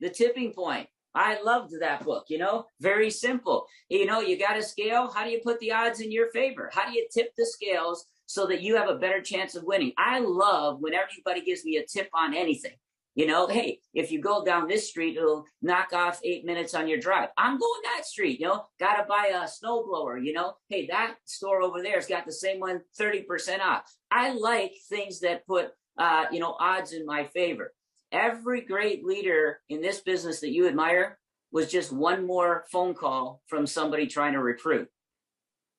[0.00, 0.88] the tipping point.
[1.14, 3.66] I loved that book, you know, very simple.
[3.88, 5.10] You know, you got a scale.
[5.10, 6.70] How do you put the odds in your favor?
[6.72, 9.92] How do you tip the scales so that you have a better chance of winning?
[9.96, 12.74] I love when everybody gives me a tip on anything.
[13.16, 16.86] You know, hey, if you go down this street, it'll knock off eight minutes on
[16.86, 17.30] your drive.
[17.38, 21.14] I'm going that street, you know, got to buy a snowblower, you know, hey, that
[21.24, 23.90] store over there's got the same one 30% off.
[24.10, 27.72] I like things that put, uh, you know, odds in my favor.
[28.12, 31.18] Every great leader in this business that you admire
[31.50, 34.88] was just one more phone call from somebody trying to recruit.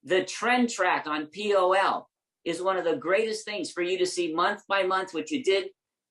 [0.03, 2.09] The trend track on POL
[2.45, 5.43] is one of the greatest things for you to see month by month what you
[5.43, 5.67] did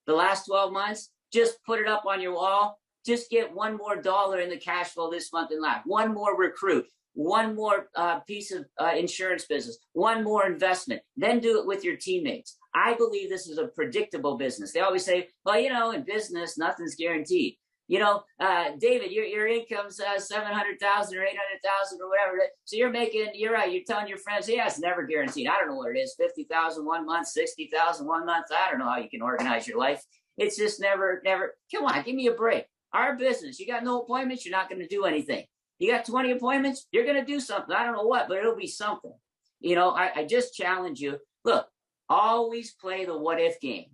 [0.06, 2.78] the last 12 months just put it up on your wall.
[3.04, 5.86] Just get one more dollar in the cash flow this month and last.
[5.86, 6.86] One more recruit.
[7.14, 9.78] One more uh, piece of uh, insurance business.
[9.92, 11.00] One more investment.
[11.16, 12.58] Then do it with your teammates.
[12.74, 14.72] I believe this is a predictable business.
[14.72, 17.54] They always say, well, you know, in business, nothing's guaranteed.
[17.88, 22.00] You know, uh, David, your your income's uh, seven hundred thousand or eight hundred thousand
[22.02, 22.38] or whatever.
[22.64, 23.72] So you're making, you're right.
[23.72, 25.46] You're telling your friends, yeah, it's never guaranteed.
[25.46, 28.46] I don't know what it is, fifty thousand one month, sixty thousand one month.
[28.50, 30.02] I don't know how you can organize your life.
[30.36, 31.54] It's just never, never.
[31.74, 32.64] Come on, give me a break.
[32.92, 35.44] Our business, you got no appointments, you're not going to do anything.
[35.78, 37.74] You got 20 appointments, you're going to do something.
[37.74, 39.12] I don't know what, but it'll be something.
[39.60, 41.18] You know, I, I just challenge you.
[41.44, 41.66] Look,
[42.08, 43.90] always play the what if game.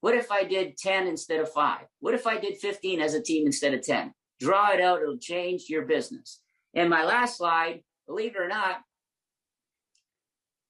[0.00, 1.86] What if I did 10 instead of five?
[2.00, 4.12] What if I did 15 as a team instead of 10?
[4.40, 6.40] Draw it out, it'll change your business.
[6.74, 8.82] And my last slide, believe it or not,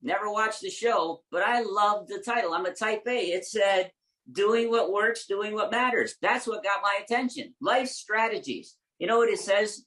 [0.02, 2.54] never watched the show, but I love the title.
[2.54, 3.16] I'm a type A.
[3.16, 3.90] It said,
[4.30, 6.16] doing what works, doing what matters.
[6.20, 7.54] That's what got my attention.
[7.60, 8.76] Life strategies.
[8.98, 9.84] You know what it says?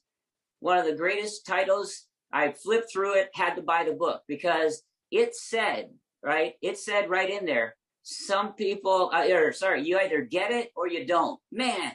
[0.60, 2.06] One of the greatest titles.
[2.32, 5.90] I flipped through it, had to buy the book because it said,
[6.22, 6.54] right?
[6.62, 10.88] It said right in there, some people, uh, or sorry, you either get it or
[10.88, 11.40] you don't.
[11.50, 11.92] Man,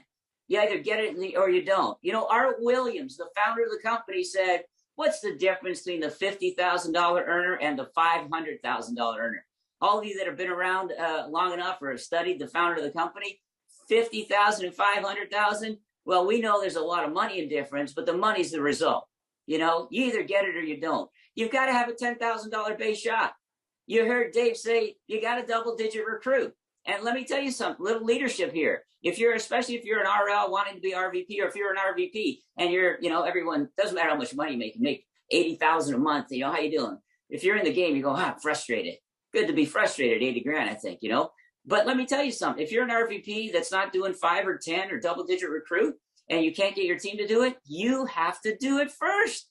[0.47, 1.97] you either get it or you don't.
[2.01, 4.63] You know, Art Williams, the founder of the company, said,
[4.95, 9.45] What's the difference between the $50,000 earner and the $500,000 earner?
[9.81, 12.77] All of you that have been around uh, long enough or have studied the founder
[12.77, 13.39] of the company,
[13.89, 15.77] 50,000 and 500,000.
[16.05, 19.07] Well, we know there's a lot of money in difference, but the money's the result.
[19.47, 21.09] You know, you either get it or you don't.
[21.35, 23.35] You've got to have a $10,000 base shop.
[23.85, 26.53] You heard Dave say you got a double digit recruit.
[26.87, 28.83] And let me tell you something, little leadership here.
[29.01, 31.77] If you're, especially if you're an RL wanting to be RVP or if you're an
[31.77, 35.05] RVP and you're, you know, everyone, doesn't matter how much money you make, you make
[35.31, 36.97] 80,000 a month, you know, how you doing?
[37.29, 38.95] If you're in the game, you go, ah, I'm frustrated
[39.35, 41.31] good to be frustrated 80 grand, I think, you know.
[41.67, 42.63] But let me tell you something.
[42.63, 45.95] If you're an RVP that's not doing five or 10 or double digit recruit,
[46.29, 49.49] and you can't get your team to do it, you have to do it first.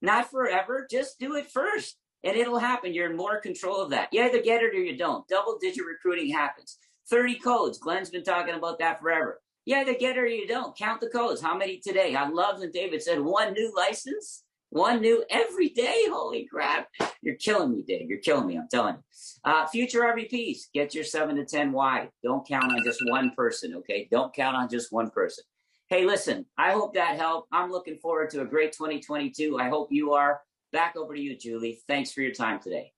[0.00, 1.96] Not forever, just do it first.
[2.22, 2.94] And it'll happen.
[2.94, 4.08] You're in more control of that.
[4.12, 5.28] You either get it or you don't.
[5.28, 6.78] Double digit recruiting happens.
[7.10, 7.78] 30 codes.
[7.78, 9.40] Glenn's been talking about that forever.
[9.66, 10.76] You either get it or you don't.
[10.76, 11.42] Count the codes.
[11.42, 12.14] How many today?
[12.14, 14.43] I love that David said one new license,
[14.74, 16.04] one new every day.
[16.08, 16.88] Holy crap.
[17.22, 18.08] You're killing me, Dave.
[18.08, 18.56] You're killing me.
[18.56, 19.02] I'm telling you.
[19.44, 22.10] Uh, future RVPs, get your seven to 10 wide.
[22.24, 24.08] Don't count on just one person, okay?
[24.10, 25.44] Don't count on just one person.
[25.88, 27.48] Hey, listen, I hope that helped.
[27.52, 29.58] I'm looking forward to a great 2022.
[29.58, 30.40] I hope you are.
[30.72, 31.80] Back over to you, Julie.
[31.86, 32.92] Thanks for your time today.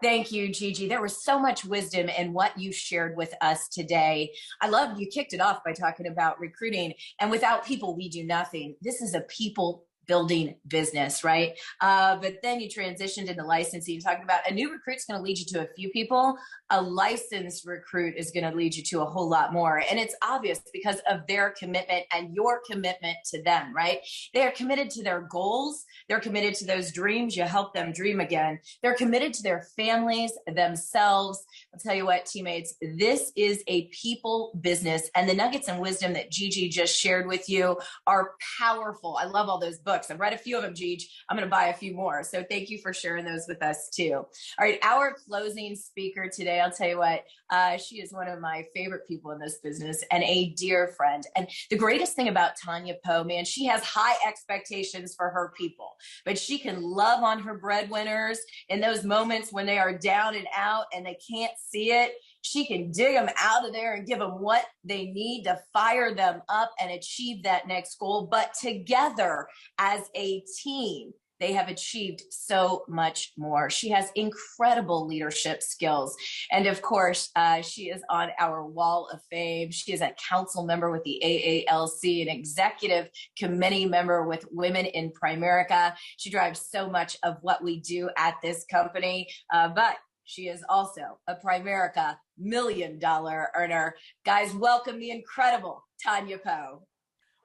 [0.00, 0.86] Thank you, Gigi.
[0.86, 4.30] There was so much wisdom in what you shared with us today.
[4.62, 8.22] I love you kicked it off by talking about recruiting and without people, we do
[8.22, 8.76] nothing.
[8.80, 11.52] This is a people building business, right?
[11.80, 15.38] Uh, but then you transitioned into licensing, talking about a new recruit's going to lead
[15.38, 16.36] you to a few people.
[16.70, 19.82] A licensed recruit is going to lead you to a whole lot more.
[19.88, 24.00] And it's obvious because of their commitment and your commitment to them, right?
[24.34, 25.84] They are committed to their goals.
[26.08, 27.36] They're committed to those dreams.
[27.36, 28.60] You help them dream again.
[28.82, 31.44] They're committed to their families, themselves.
[31.72, 35.10] I'll tell you what, teammates, this is a people business.
[35.14, 39.18] And the nuggets and wisdom that Gigi just shared with you are powerful.
[39.20, 40.10] I love all those books books.
[40.10, 41.02] I've read a few of them, Jeej.
[41.28, 42.22] I'm going to buy a few more.
[42.22, 44.12] So thank you for sharing those with us too.
[44.14, 44.26] All
[44.60, 48.64] right, our closing speaker today, I'll tell you what, uh, she is one of my
[48.74, 51.24] favorite people in this business and a dear friend.
[51.34, 55.96] And the greatest thing about Tanya Poe, man, she has high expectations for her people,
[56.24, 60.46] but she can love on her breadwinners in those moments when they are down and
[60.56, 62.12] out and they can't see it
[62.48, 66.14] she can dig them out of there and give them what they need to fire
[66.14, 68.28] them up and achieve that next goal.
[68.30, 69.46] But together
[69.78, 73.70] as a team, they have achieved so much more.
[73.70, 76.16] She has incredible leadership skills.
[76.50, 79.70] And of course, uh, she is on our wall of fame.
[79.70, 83.08] She is a council member with the AALC, an executive
[83.38, 85.94] committee member with Women in Primerica.
[86.16, 89.28] She drives so much of what we do at this company.
[89.52, 89.96] Uh, but
[90.28, 93.94] she is also a Primerica million dollar earner.
[94.26, 96.82] Guys, welcome the incredible Tanya Poe.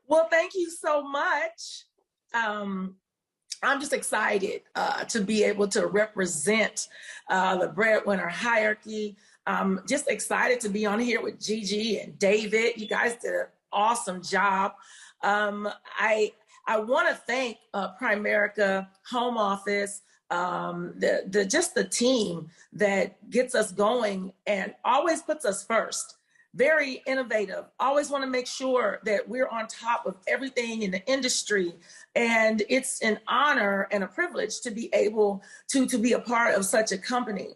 [0.06, 1.86] Well, thank you so much.
[2.34, 2.98] Um,
[3.64, 6.90] I'm just excited uh, to be able to represent
[7.30, 9.16] uh, the breadwinner hierarchy.
[9.48, 12.74] I'm just excited to be on here with Gigi and David.
[12.76, 14.74] You guys did an awesome job.
[15.24, 16.34] Um, I
[16.68, 23.30] I want to thank uh, Primerica Home Office um, the, the just the team that
[23.30, 26.18] gets us going and always puts us first.
[26.56, 27.66] Very innovative.
[27.80, 31.74] Always want to make sure that we're on top of everything in the industry.
[32.16, 36.54] And it's an honor and a privilege to be able to, to be a part
[36.54, 37.56] of such a company.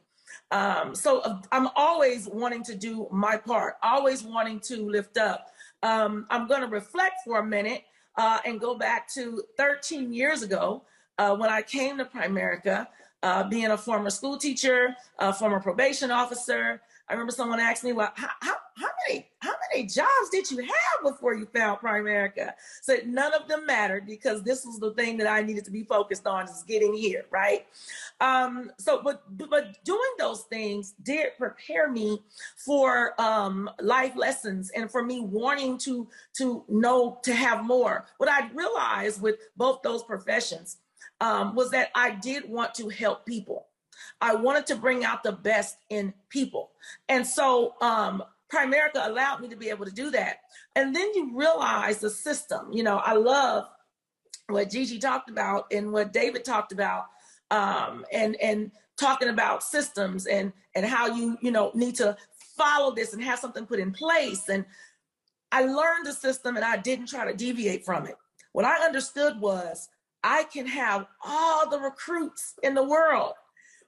[0.49, 5.47] Um, so uh, I'm always wanting to do my part, always wanting to lift up.
[5.83, 7.83] Um, I'm going to reflect for a minute
[8.17, 10.83] uh, and go back to 13 years ago
[11.17, 12.87] uh, when I came to Primerica,
[13.23, 16.81] uh, being a former school teacher, a former probation officer.
[17.09, 20.59] I remember someone asked me, "Well, how, how, how many how many jobs did you
[20.59, 22.51] have before you found Primerica?"
[22.81, 25.83] Said none of them mattered because this was the thing that I needed to be
[25.83, 27.65] focused on is getting here, right?
[28.19, 32.21] Um, so, but but doing those things did prepare me
[32.57, 38.05] for um, life lessons and for me wanting to to know to have more.
[38.17, 40.77] What I realized with both those professions
[41.21, 43.67] um, was that I did want to help people.
[44.21, 46.71] I wanted to bring out the best in people.
[47.09, 50.37] And so um, Primerica allowed me to be able to do that.
[50.75, 52.71] And then you realize the system.
[52.71, 53.65] You know, I love
[54.47, 57.07] what Gigi talked about and what David talked about,
[57.51, 62.15] um, and and talking about systems and and how you you know need to
[62.57, 64.49] follow this and have something put in place.
[64.49, 64.65] And
[65.51, 68.15] I learned the system and I didn't try to deviate from it.
[68.53, 69.89] What I understood was
[70.23, 73.33] I can have all the recruits in the world.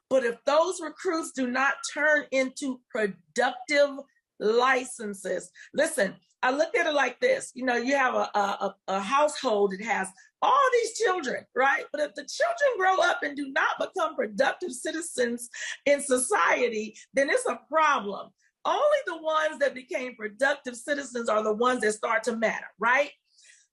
[0.09, 3.99] But if those recruits do not turn into productive
[4.39, 7.51] licenses, listen, I look at it like this.
[7.53, 10.07] You know, you have a, a, a household that has
[10.41, 11.83] all these children, right?
[11.91, 15.49] But if the children grow up and do not become productive citizens
[15.85, 18.29] in society, then it's a problem.
[18.65, 23.11] Only the ones that became productive citizens are the ones that start to matter, right?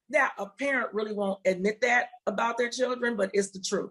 [0.09, 3.91] Now, a parent really won't admit that about their children, but it's the truth.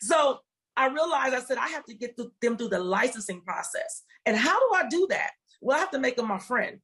[0.00, 0.40] So
[0.76, 4.02] I realized I said I have to get them through the licensing process.
[4.26, 5.30] And how do I do that?
[5.60, 6.80] Well, I have to make them my friend.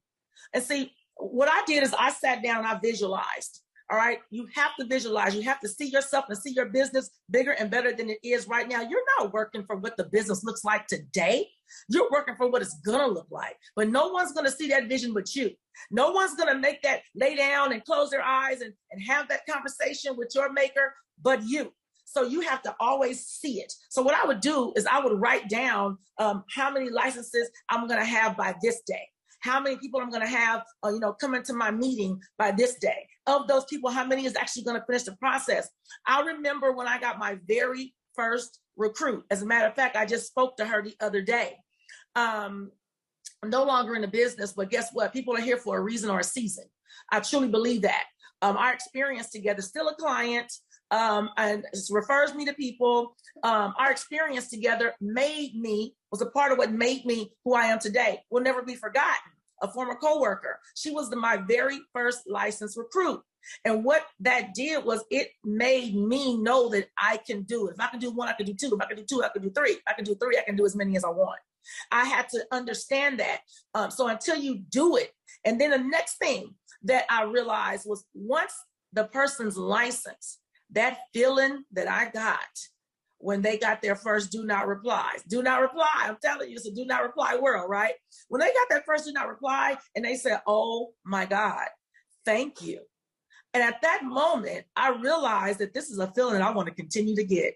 [0.53, 3.61] And see, what I did is I sat down, I visualized.
[3.91, 4.19] All right.
[4.29, 5.33] You have to visualize.
[5.33, 8.47] You have to see yourself and see your business bigger and better than it is
[8.47, 8.81] right now.
[8.81, 11.47] You're not working for what the business looks like today.
[11.87, 13.55] You're working for what it's going to look like.
[13.75, 15.51] But no one's going to see that vision but you.
[15.89, 19.27] No one's going to make that lay down and close their eyes and, and have
[19.29, 21.73] that conversation with your maker but you.
[22.05, 23.73] So you have to always see it.
[23.89, 27.87] So what I would do is I would write down um, how many licenses I'm
[27.87, 29.07] going to have by this day
[29.39, 32.51] how many people I'm going to have, uh, you know, coming to my meeting by
[32.51, 33.07] this day.
[33.29, 35.69] Of those people, how many is actually going to finish the process?
[36.07, 39.23] I remember when I got my very first recruit.
[39.29, 41.57] As a matter of fact, I just spoke to her the other day.
[42.15, 42.71] Um,
[43.43, 45.13] I'm no longer in the business, but guess what?
[45.13, 46.65] People are here for a reason or a season.
[47.11, 48.05] I truly believe that.
[48.41, 50.51] Um, our experience together, still a client,
[50.89, 53.15] um, and refers me to people.
[53.43, 57.65] Um, our experience together made me, was a part of what made me who I
[57.65, 58.21] am today.
[58.31, 59.31] Will never be forgotten.
[59.61, 60.59] A former coworker.
[60.75, 63.21] She was the, my very first licensed recruit.
[63.65, 67.75] And what that did was it made me know that I can do it.
[67.75, 68.73] If I can do one, I can do two.
[68.73, 69.71] If I can do two, I can do three.
[69.71, 71.39] If I can do three, I can do as many as I want.
[71.91, 73.41] I had to understand that.
[73.73, 75.11] Um, so until you do it,
[75.45, 78.53] and then the next thing that I realized was once
[78.93, 80.39] the person's license
[80.71, 82.39] that feeling that I got
[83.19, 85.23] when they got their first do not replies.
[85.27, 85.87] Do not reply.
[85.97, 87.93] I'm telling you, it's a do not reply world, right?
[88.29, 91.67] When they got that first do not reply and they said, Oh my God,
[92.25, 92.81] thank you.
[93.53, 97.15] And at that moment, I realized that this is a feeling I want to continue
[97.15, 97.55] to get.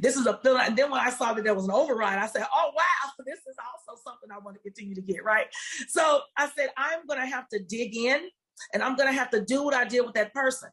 [0.00, 0.62] This is a feeling.
[0.66, 3.38] And then when I saw that there was an override, I said, Oh wow, this
[3.38, 3.56] is
[3.88, 5.46] also something I want to continue to get, right?
[5.88, 8.22] So I said, I'm going to have to dig in
[8.74, 10.70] and I'm going to have to do what I did with that person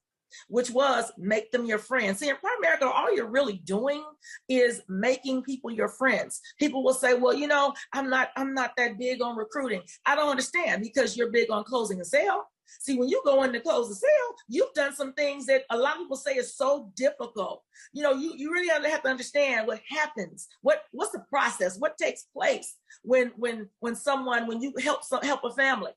[0.48, 2.20] which was make them your friends.
[2.20, 4.04] See, in Primerica, all you're really doing
[4.50, 6.42] is making people your friends.
[6.60, 9.82] People will say, well, you know, I'm not, I'm not that big on recruiting.
[10.06, 12.44] I don't understand because you're big on closing a sale.
[12.80, 15.78] See, when you go in to close the sale, you've done some things that a
[15.78, 17.62] lot of people say is so difficult.
[17.94, 21.98] You know, you, you really have to understand what happens, what what's the process, what
[21.98, 25.92] takes place when when when someone when you help some, help a family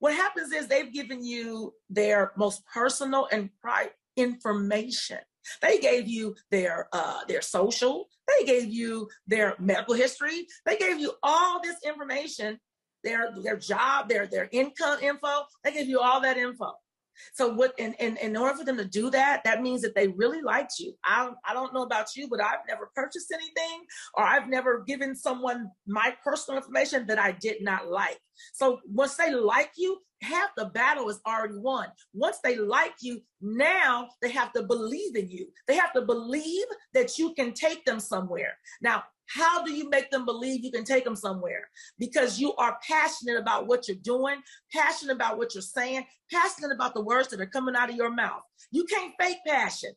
[0.00, 5.18] what happens is they've given you their most personal and private information.
[5.62, 8.08] They gave you their uh, their social.
[8.26, 10.46] They gave you their medical history.
[10.66, 12.58] They gave you all this information,
[13.04, 15.44] their their job, their their income info.
[15.64, 16.72] They gave you all that info.
[17.32, 20.08] So what in, in, in order for them to do that, that means that they
[20.08, 20.94] really liked you.
[21.04, 25.14] I I don't know about you, but I've never purchased anything or I've never given
[25.14, 28.18] someone my personal information that I did not like.
[28.52, 31.88] So once they like you, half the battle is already won.
[32.12, 35.48] Once they like you, now they have to believe in you.
[35.66, 38.56] They have to believe that you can take them somewhere.
[38.82, 39.04] Now,
[39.34, 41.70] how do you make them believe you can take them somewhere?
[41.98, 44.36] Because you are passionate about what you're doing,
[44.72, 48.10] passionate about what you're saying, passionate about the words that are coming out of your
[48.10, 48.42] mouth.
[48.70, 49.92] You can't fake passion.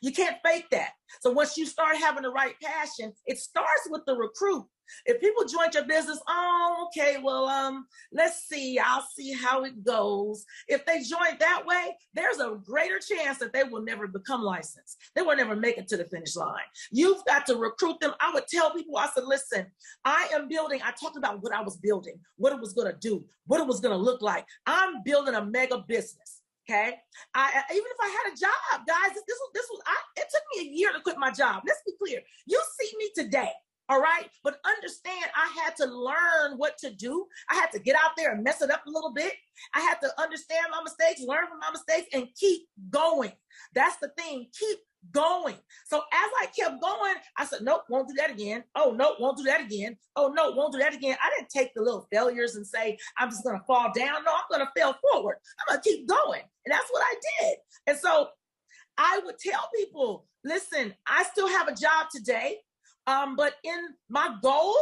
[0.00, 0.90] You can't fake that.
[1.20, 4.66] So once you start having the right passion, it starts with the recruit.
[5.06, 9.84] If people join your business, oh, okay, well, um, let's see, I'll see how it
[9.84, 10.44] goes.
[10.68, 14.98] If they join that way, there's a greater chance that they will never become licensed.
[15.14, 16.62] They will never make it to the finish line.
[16.90, 18.14] You've got to recruit them.
[18.20, 19.66] I would tell people, I said, listen,
[20.04, 22.98] I am building, I talked about what I was building, what it was going to
[22.98, 24.46] do, what it was going to look like.
[24.66, 26.42] I'm building a mega business.
[26.70, 26.96] Okay.
[27.34, 30.42] I even if I had a job, guys, this was this was I, it took
[30.54, 31.62] me a year to quit my job.
[31.66, 32.20] Let's be clear.
[32.46, 33.50] You see me today.
[33.88, 34.28] All right.
[34.44, 37.26] But understand, I had to learn what to do.
[37.50, 39.32] I had to get out there and mess it up a little bit.
[39.74, 43.32] I had to understand my mistakes, learn from my mistakes, and keep going.
[43.74, 44.48] That's the thing.
[44.58, 44.78] Keep
[45.12, 45.54] going.
[45.86, 48.64] So as I kept going, I said, nope, won't do that again.
[48.74, 49.96] Oh, no, won't do that again.
[50.16, 51.16] Oh, no, won't do that again.
[51.22, 54.24] I didn't take the little failures and say, I'm just going to fall down.
[54.24, 55.36] No, I'm going to fail forward.
[55.60, 56.42] I'm going to keep going.
[56.66, 57.56] And that's what I did.
[57.86, 58.28] And so
[58.98, 62.58] I would tell people, listen, I still have a job today.
[63.08, 63.78] Um, but in
[64.10, 64.76] my goal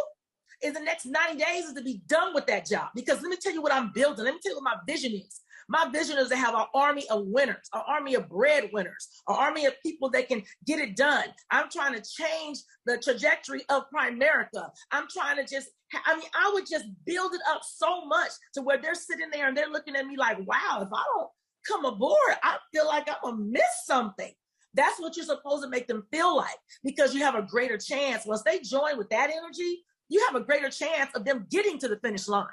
[0.63, 2.89] in the next 90 days is to be done with that job.
[2.95, 4.25] Because let me tell you what I'm building.
[4.25, 5.41] Let me tell you what my vision is.
[5.69, 9.67] My vision is to have an army of winners, an army of breadwinners, an army
[9.67, 11.25] of people that can get it done.
[11.51, 14.71] I'm trying to change the trajectory of Primerica.
[14.93, 15.69] I'm trying to just,
[16.05, 19.49] I mean, I would just build it up so much to where they're sitting there
[19.49, 21.29] and they're looking at me like, wow, if I don't
[21.67, 24.33] come aboard, I feel like I'm gonna miss something.
[24.77, 28.27] That's what you're supposed to make them feel like because you have a greater chance.
[28.27, 31.89] Once they join with that energy, you have a greater chance of them getting to
[31.89, 32.47] the finish line.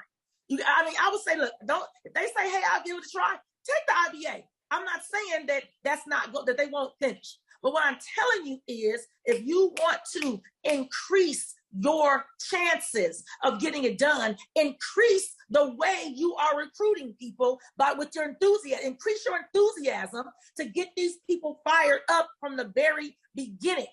[0.48, 3.04] You, I mean, I would say, look, don't, if they say, hey, I'll give it
[3.04, 4.42] a try, take the IBA.
[4.70, 7.38] I'm not saying that that's not good, that they won't finish.
[7.62, 13.84] But what I'm telling you is if you want to increase your chances of getting
[13.84, 14.36] it done.
[14.56, 18.86] Increase the way you are recruiting people by with your enthusiasm.
[18.86, 23.86] Increase your enthusiasm to get these people fired up from the very beginning.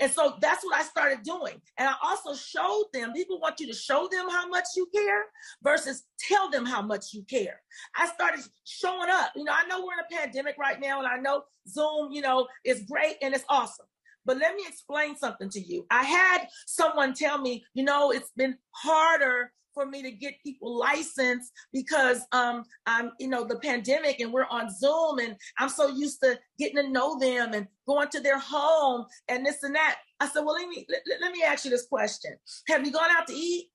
[0.00, 1.60] And so that's what I started doing.
[1.78, 5.22] And I also showed them, people want you to show them how much you care
[5.62, 7.60] versus tell them how much you care.
[7.96, 9.30] I started showing up.
[9.36, 12.22] You know, I know we're in a pandemic right now, and I know Zoom, you
[12.22, 13.86] know, is great and it's awesome.
[14.24, 15.86] But let me explain something to you.
[15.90, 20.78] I had someone tell me, you know, it's been harder for me to get people
[20.78, 25.88] licensed because um I'm you know the pandemic and we're on Zoom and I'm so
[25.88, 29.96] used to getting to know them and going to their home and this and that.
[30.20, 32.36] I said, well, let me let, let me ask you this question:
[32.68, 33.66] Have you gone out to eat?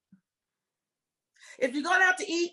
[1.60, 2.52] If you've gone out to eat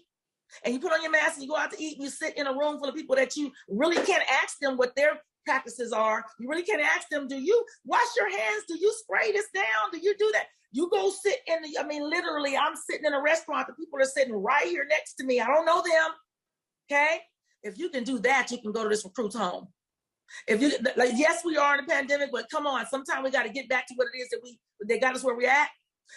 [0.64, 2.36] and you put on your mask and you go out to eat and you sit
[2.36, 5.92] in a room full of people that you really can't ask them what their practices
[5.92, 8.64] are, you really can't ask them, do you wash your hands?
[8.68, 9.90] Do you spray this down?
[9.92, 10.46] Do you do that?
[10.72, 13.98] You go sit in the, I mean, literally, I'm sitting in a restaurant, the people
[14.00, 15.40] are sitting right here next to me.
[15.40, 16.10] I don't know them.
[16.90, 17.20] Okay.
[17.62, 19.68] If you can do that, you can go to this recruit's home.
[20.46, 23.44] If you like, yes, we are in a pandemic, but come on, sometimes we got
[23.44, 25.68] to get back to what it is that we they got us where we're at.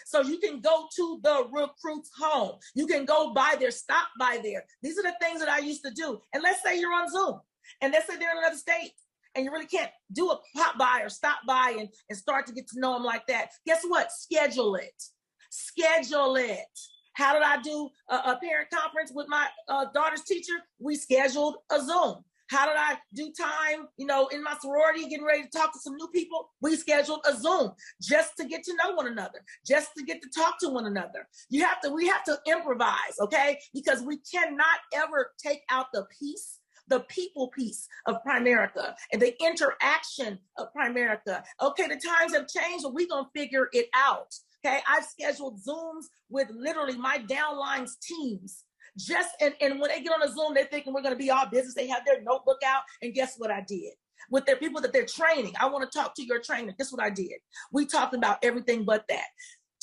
[0.06, 2.60] So you can go to the recruit's home.
[2.76, 4.64] You can go by there, stop by there.
[4.82, 6.20] These are the things that I used to do.
[6.34, 7.40] And let's say you're on Zoom,
[7.82, 8.94] and let's say they're in another state,
[9.36, 12.54] and you really can't do a pop by or stop by and, and start to
[12.54, 13.50] get to know them like that.
[13.66, 14.12] Guess what?
[14.12, 15.04] Schedule it.
[15.50, 16.80] Schedule it.
[17.14, 20.54] How did I do a, a parent conference with my uh, daughter's teacher?
[20.80, 22.24] We scheduled a Zoom.
[22.50, 25.80] How did I do time, you know, in my sorority, getting ready to talk to
[25.80, 26.50] some new people?
[26.62, 27.72] We scheduled a Zoom
[28.02, 31.28] just to get to know one another, just to get to talk to one another.
[31.50, 33.60] You have to, we have to improvise, okay?
[33.74, 36.59] Because we cannot ever take out the piece
[36.90, 41.44] the people piece of Primerica and the interaction of Primerica.
[41.62, 44.34] Okay, the times have changed, but we're going to figure it out.
[44.66, 48.66] Okay, I've scheduled Zooms with literally my downlines teams
[48.98, 51.30] just and, and when they get on a Zoom, they're thinking we're going to be
[51.30, 51.74] all business.
[51.74, 53.94] They have their notebook out, and guess what I did?
[54.30, 56.74] With their people that they're training, I want to talk to your trainer.
[56.78, 57.34] Guess what I did?
[57.72, 59.26] We talked about everything but that.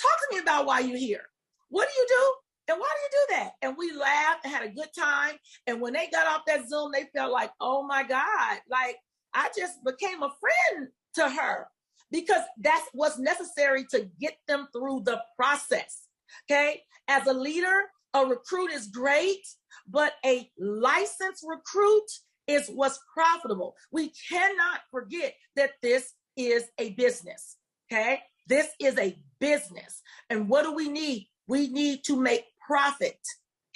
[0.00, 1.24] Talk to me about why you're here.
[1.68, 2.34] What do you do?
[2.68, 3.52] And why do you do that?
[3.62, 5.36] And we laughed and had a good time.
[5.66, 8.96] And when they got off that Zoom, they felt like, oh my God, like
[9.34, 11.68] I just became a friend to her
[12.10, 16.06] because that's what's necessary to get them through the process.
[16.50, 16.82] Okay.
[17.08, 19.46] As a leader, a recruit is great,
[19.86, 22.06] but a licensed recruit
[22.46, 23.74] is what's profitable.
[23.92, 27.56] We cannot forget that this is a business.
[27.92, 28.20] Okay.
[28.48, 30.02] This is a business.
[30.30, 31.28] And what do we need?
[31.48, 33.18] We need to make profit.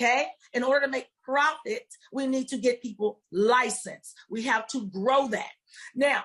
[0.01, 0.27] Okay.
[0.55, 4.17] In order to make profit, we need to get people licensed.
[4.31, 5.51] We have to grow that.
[5.95, 6.25] Now,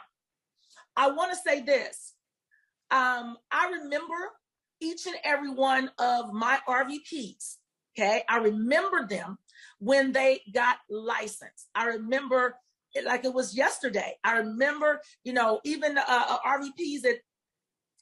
[0.96, 2.14] I want to say this.
[2.90, 4.16] Um, I remember
[4.80, 7.58] each and every one of my RVPs.
[7.98, 8.24] Okay.
[8.30, 9.38] I remember them
[9.80, 11.70] when they got licensed.
[11.74, 12.56] I remember
[12.94, 14.16] it like it was yesterday.
[14.24, 17.20] I remember, you know, even uh, uh RVPs that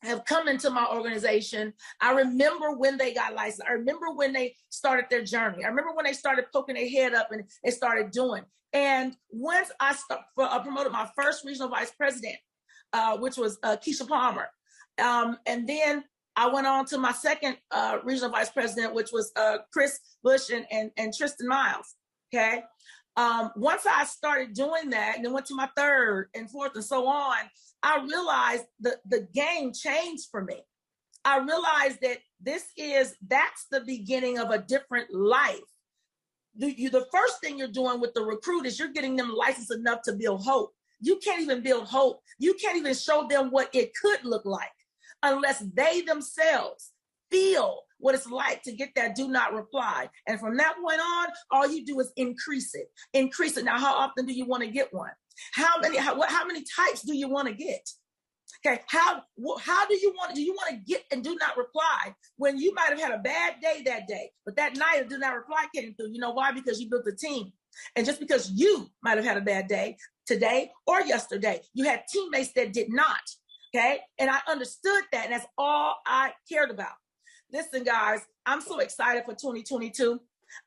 [0.04, 1.74] have come into my organization.
[2.01, 3.64] I remember when they got licensed.
[3.68, 5.64] I remember when they started their journey.
[5.64, 8.43] I remember when they started poking their head up and they started doing.
[8.74, 9.95] And once I
[10.38, 12.36] uh, promoted my first regional vice president,
[12.91, 14.47] uh, which was uh, Keisha Palmer,
[15.01, 16.04] um, and then
[16.36, 20.49] I went on to my second uh, regional vice president, which was uh, Chris Bush
[20.49, 21.95] and, and, and Tristan Miles.
[22.34, 22.64] Okay.
[23.16, 26.84] Um, once I started doing that and then went to my third and fourth and
[26.84, 27.38] so on,
[27.84, 30.61] I realized the, the game changed for me.
[31.26, 35.59] I realized that this is, that's the beginning of a different life.
[36.55, 39.74] The, you, the first thing you're doing with the recruit is you're getting them licensed
[39.74, 40.72] enough to build hope.
[40.99, 42.20] You can't even build hope.
[42.39, 44.72] You can't even show them what it could look like
[45.22, 46.91] unless they themselves
[47.32, 50.10] feel what it's like to get that do not reply.
[50.28, 53.64] And from that point on, all you do is increase it, increase it.
[53.64, 55.12] Now, how often do you want to get one?
[55.54, 57.88] How many, how, how many types do you want to get?
[58.66, 59.22] Okay, how
[59.60, 62.58] how do you want to do you want to get and do not reply when
[62.58, 65.36] you might have had a bad day that day, but that night of do not
[65.36, 66.12] reply came through?
[66.12, 66.51] You know why?
[66.51, 67.51] Because you built a team,
[67.95, 72.04] and just because you might have had a bad day today or yesterday, you had
[72.10, 73.22] teammates that did not.
[73.76, 76.93] Okay, and I understood that, and that's all I cared about.
[77.54, 80.20] Listen, guys, I'm so excited for 2022.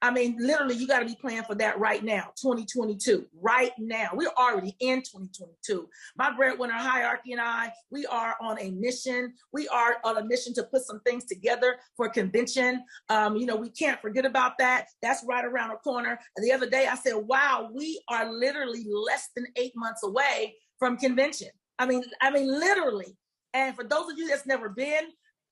[0.02, 4.10] I mean, literally, you got to be planning for that right now, 2022, right now.
[4.14, 5.88] We're already in 2022.
[6.16, 9.34] My breadwinner hierarchy and I, we are on a mission.
[9.52, 12.84] We are on a mission to put some things together for convention.
[13.08, 14.86] Um, you know, we can't forget about that.
[15.02, 16.18] That's right around the corner.
[16.36, 20.54] And the other day, I said, "Wow, we are literally less than eight months away
[20.78, 21.48] from convention."
[21.80, 23.16] I mean, I mean, literally.
[23.54, 25.06] And for those of you that's never been,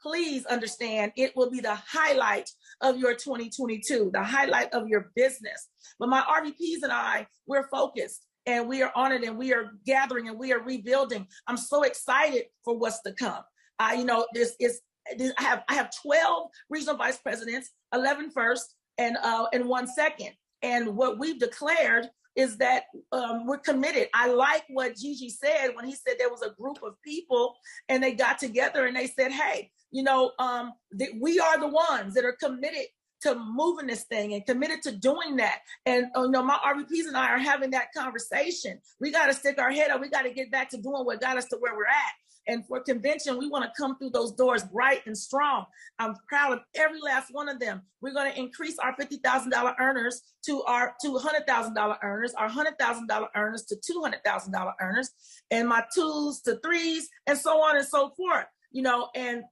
[0.05, 2.50] please understand it will be the highlight
[2.82, 5.68] of your 2022, the highlight of your business.
[5.98, 9.72] But my RVPs and I, we're focused and we are on it and we are
[9.86, 11.26] gathering and we are rebuilding.
[11.46, 13.42] I'm so excited for what's to come.
[13.78, 18.74] I, you know, this is I have I have 12 regional vice presidents, 11 first,
[18.98, 20.30] and uh, and one second.
[20.62, 24.09] And what we've declared is that um, we're committed.
[24.12, 27.55] I like what Gigi said when he said there was a group of people
[27.88, 31.68] and they got together and they said, "Hey, you know, um, th- we are the
[31.68, 32.86] ones that are committed
[33.22, 35.61] to moving this thing and committed to doing that.
[35.86, 38.80] And uh, you know, my RVPs and I are having that conversation.
[39.01, 40.01] We got to stick our head up.
[40.01, 42.12] We got to get back to doing what got us to where we're at.
[42.47, 45.64] And for convention, we want to come through those doors bright and strong.
[45.99, 47.82] I'm proud of every last one of them.
[48.03, 53.64] We're going to increase our $50,000 earners to our to $100,000 earners, our $100,000 earners
[53.66, 55.11] to $200,000 earners,
[55.51, 58.47] and my twos to threes, and so on and so forth.
[58.72, 59.45] You know, and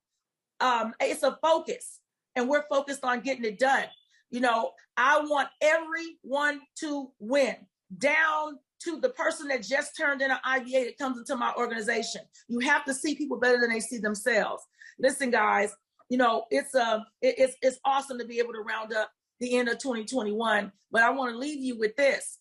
[0.62, 2.00] um, it's a focus,
[2.36, 3.84] and we're focused on getting it done.
[4.30, 7.56] You know, I want everyone to win
[7.98, 12.22] down to the person that just turned in an IBA that comes into my organization.
[12.48, 14.62] You have to see people better than they see themselves.
[14.98, 15.74] Listen, guys,
[16.08, 19.10] you know, it's uh, it, it's it's awesome to be able to round up
[19.40, 20.72] the end of 2021.
[20.90, 22.38] But I want to leave you with this.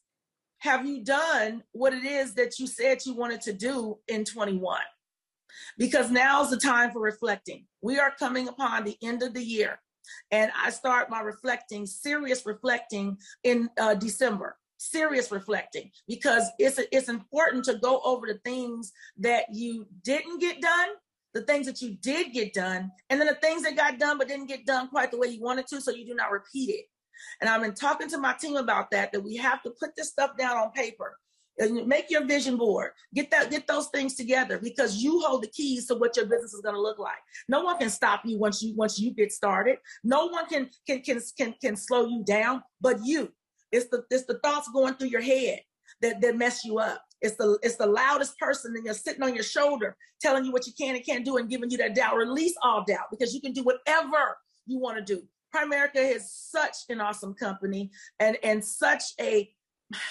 [0.60, 4.80] Have you done what it is that you said you wanted to do in 21?
[5.78, 7.66] Because now's the time for reflecting.
[7.82, 9.80] We are coming upon the end of the year.
[10.32, 17.08] And I start my reflecting, serious reflecting in uh, December serious reflecting because it's it's
[17.08, 20.88] important to go over the things that you didn't get done
[21.36, 24.28] the things that you did get done and then the things that got done but
[24.28, 26.86] didn't get done quite the way you wanted to so you do not repeat it
[27.40, 30.10] and i've been talking to my team about that that we have to put this
[30.10, 31.16] stuff down on paper
[31.60, 35.44] Uh, and make your vision board get that get those things together because you hold
[35.44, 38.22] the keys to what your business is going to look like no one can stop
[38.24, 42.06] you once you once you get started no one can can can can, can slow
[42.06, 43.32] you down but you
[43.72, 45.60] it's the it's the thoughts going through your head
[46.02, 47.04] that, that mess you up.
[47.22, 50.66] It's the it's the loudest person and you're sitting on your shoulder telling you what
[50.66, 52.18] you can and can't do and giving you that doubt.
[52.18, 55.24] Release all doubt because you can do whatever you want to do.
[55.56, 59.52] Primerica is such an awesome company and and such a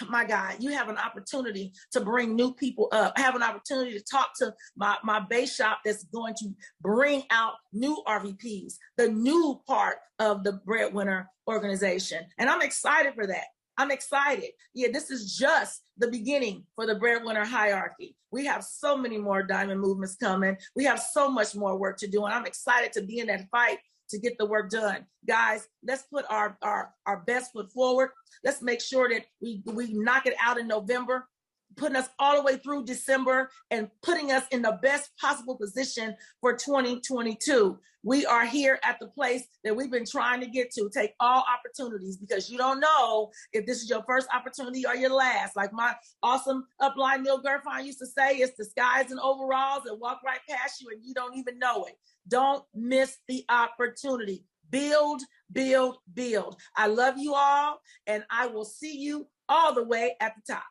[0.09, 3.13] my God, you have an opportunity to bring new people up.
[3.17, 6.51] I have an opportunity to talk to my, my base shop that's going to
[6.81, 12.25] bring out new RVPs, the new part of the breadwinner organization.
[12.39, 13.45] And I'm excited for that.
[13.79, 14.51] I'm excited.
[14.75, 18.15] Yeah, this is just the beginning for the breadwinner hierarchy.
[18.31, 20.59] We have so many more diamond movements coming.
[20.77, 22.25] We have so much more work to do.
[22.25, 23.79] And I'm excited to be in that fight
[24.11, 25.07] to get the work done.
[25.27, 28.11] Guys, let's put our, our, our best foot forward.
[28.45, 31.29] Let's make sure that we, we knock it out in November,
[31.77, 36.15] putting us all the way through December and putting us in the best possible position
[36.41, 37.79] for 2022.
[38.03, 40.89] We are here at the place that we've been trying to get to.
[40.93, 45.11] Take all opportunities because you don't know if this is your first opportunity or your
[45.11, 45.55] last.
[45.55, 50.21] Like my awesome upline Neil Gerfine used to say, it's disguised in overalls that walk
[50.25, 51.95] right past you and you don't even know it.
[52.27, 54.45] Don't miss the opportunity.
[54.71, 55.21] Build,
[55.53, 56.57] build, build.
[56.77, 60.63] I love you all, and I will see you all the way at the top.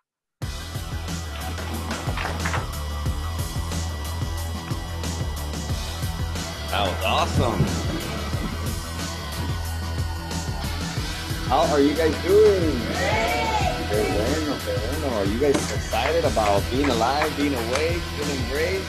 [6.71, 7.65] That was awesome.
[11.49, 12.79] How are you guys doing?
[13.89, 15.15] Qué bueno, bueno.
[15.17, 18.81] Are you guys excited about being alive, being awake, feeling great?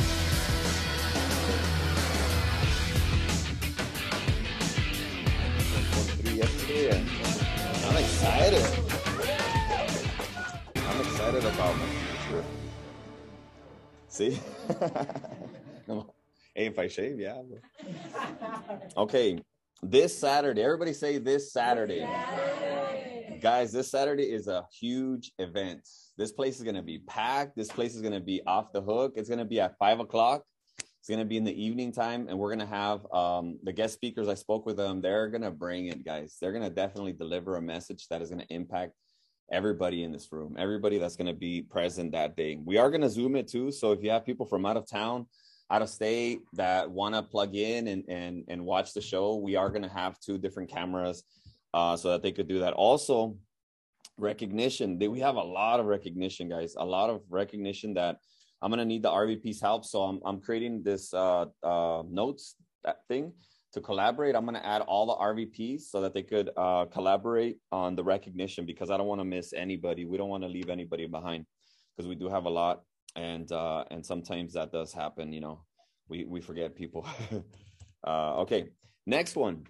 [6.36, 7.04] yesterday,
[7.86, 8.64] I'm excited.
[10.76, 11.86] I'm excited about my
[12.28, 12.44] future.
[14.08, 14.40] See?
[16.54, 17.40] hey, if I shave, yeah.
[18.96, 19.38] Okay,
[19.82, 22.00] this Saturday, everybody say this Saturday.
[22.00, 23.38] Saturday.
[23.40, 25.80] Guys, this Saturday is a huge event.
[26.18, 27.56] This place is going to be packed.
[27.56, 29.14] This place is going to be off the hook.
[29.16, 30.42] It's going to be at five o'clock.
[30.78, 33.72] It's going to be in the evening time, and we're going to have um, the
[33.72, 34.28] guest speakers.
[34.28, 35.00] I spoke with them.
[35.00, 36.36] They're going to bring it, guys.
[36.38, 38.92] They're going to definitely deliver a message that is going to impact
[39.50, 42.58] everybody in this room, everybody that's going to be present that day.
[42.62, 43.72] We are going to Zoom it too.
[43.72, 45.26] So if you have people from out of town,
[45.70, 49.56] out of state that want to plug in and, and, and watch the show, we
[49.56, 51.22] are going to have two different cameras
[51.74, 52.72] uh, so that they could do that.
[52.74, 53.36] Also,
[54.20, 54.98] recognition.
[54.98, 58.18] We have a lot of recognition, guys, a lot of recognition that
[58.62, 59.84] I'm gonna need the RVP's help.
[59.84, 63.32] So I'm I'm creating this uh, uh, notes that thing
[63.72, 64.34] to collaborate.
[64.34, 68.66] I'm gonna add all the RVPs so that they could uh, collaborate on the recognition
[68.66, 70.04] because I don't want to miss anybody.
[70.04, 71.46] We don't want to leave anybody behind
[71.96, 72.82] because we do have a lot,
[73.16, 75.32] and uh, and sometimes that does happen.
[75.32, 75.60] You know,
[76.08, 77.06] we we forget people.
[78.02, 78.70] Uh, okay,
[79.06, 79.66] next one.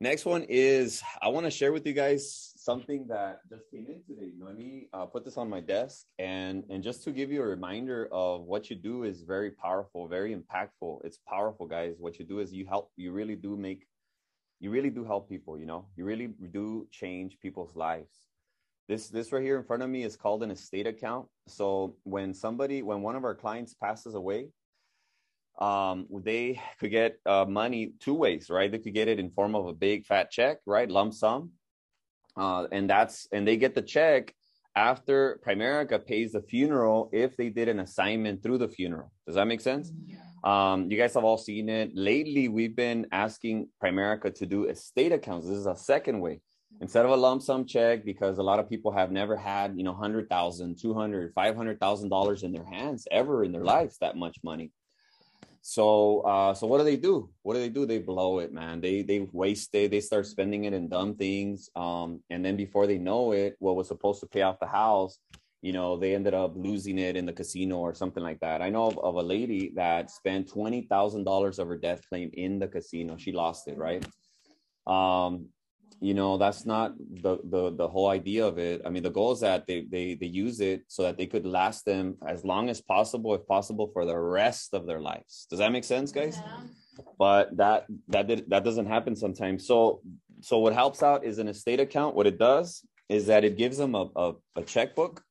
[0.00, 4.02] Next one is I want to share with you guys something that just came in
[4.06, 4.30] today.
[4.56, 8.08] Mean, uh, put this on my desk, and and just to give you a reminder
[8.12, 11.04] of what you do is very powerful, very impactful.
[11.04, 11.96] It's powerful, guys.
[11.98, 12.92] What you do is you help.
[12.96, 13.88] You really do make.
[14.60, 15.58] You really do help people.
[15.58, 18.27] You know, you really do change people's lives.
[18.88, 21.28] This this right here in front of me is called an estate account.
[21.46, 24.48] So when somebody, when one of our clients passes away,
[25.60, 28.70] um, they could get uh, money two ways, right?
[28.70, 31.50] They could get it in form of a big fat check, right, lump sum,
[32.36, 34.34] uh, and that's and they get the check
[34.74, 39.12] after Primerica pays the funeral if they did an assignment through the funeral.
[39.26, 39.92] Does that make sense?
[40.06, 40.16] Yeah.
[40.44, 41.90] Um, you guys have all seen it.
[41.94, 45.48] Lately, we've been asking Primerica to do estate accounts.
[45.48, 46.40] This is a second way.
[46.80, 49.82] Instead of a lump sum check, because a lot of people have never had, you
[49.82, 54.70] know, 100,000, 200, 500,000 dollars in their hands ever in their lives, that much money.
[55.60, 57.30] So uh, so what do they do?
[57.42, 57.84] What do they do?
[57.84, 58.80] They blow it, man.
[58.80, 59.90] They they waste it.
[59.90, 61.68] They start spending it in dumb things.
[61.74, 65.18] Um, and then before they know it, what was supposed to pay off the house,
[65.60, 68.62] you know, they ended up losing it in the casino or something like that.
[68.62, 72.30] I know of, of a lady that spent twenty thousand dollars of her death claim
[72.32, 73.16] in the casino.
[73.16, 74.06] She lost it, right?
[74.86, 75.48] Um,
[76.00, 78.82] you know that's not the, the the whole idea of it.
[78.84, 81.44] I mean the goal is that they they they use it so that they could
[81.44, 85.46] last them as long as possible if possible for the rest of their lives.
[85.50, 86.36] Does that make sense guys?
[86.36, 86.60] Yeah.
[87.18, 89.66] but that that did, that doesn't happen sometimes.
[89.66, 90.00] So
[90.40, 92.14] so what helps out is an estate account.
[92.14, 95.22] What it does is that it gives them a, a, a checkbook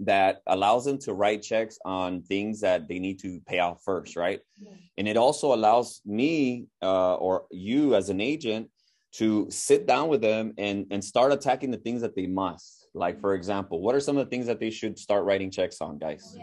[0.00, 4.16] that allows them to write checks on things that they need to pay off first
[4.16, 4.40] right?
[4.56, 4.70] Yeah.
[4.96, 8.70] and it also allows me uh, or you as an agent
[9.12, 12.88] to sit down with them and and start attacking the things that they must.
[12.94, 15.80] Like for example what are some of the things that they should start writing checks
[15.80, 16.36] on guys?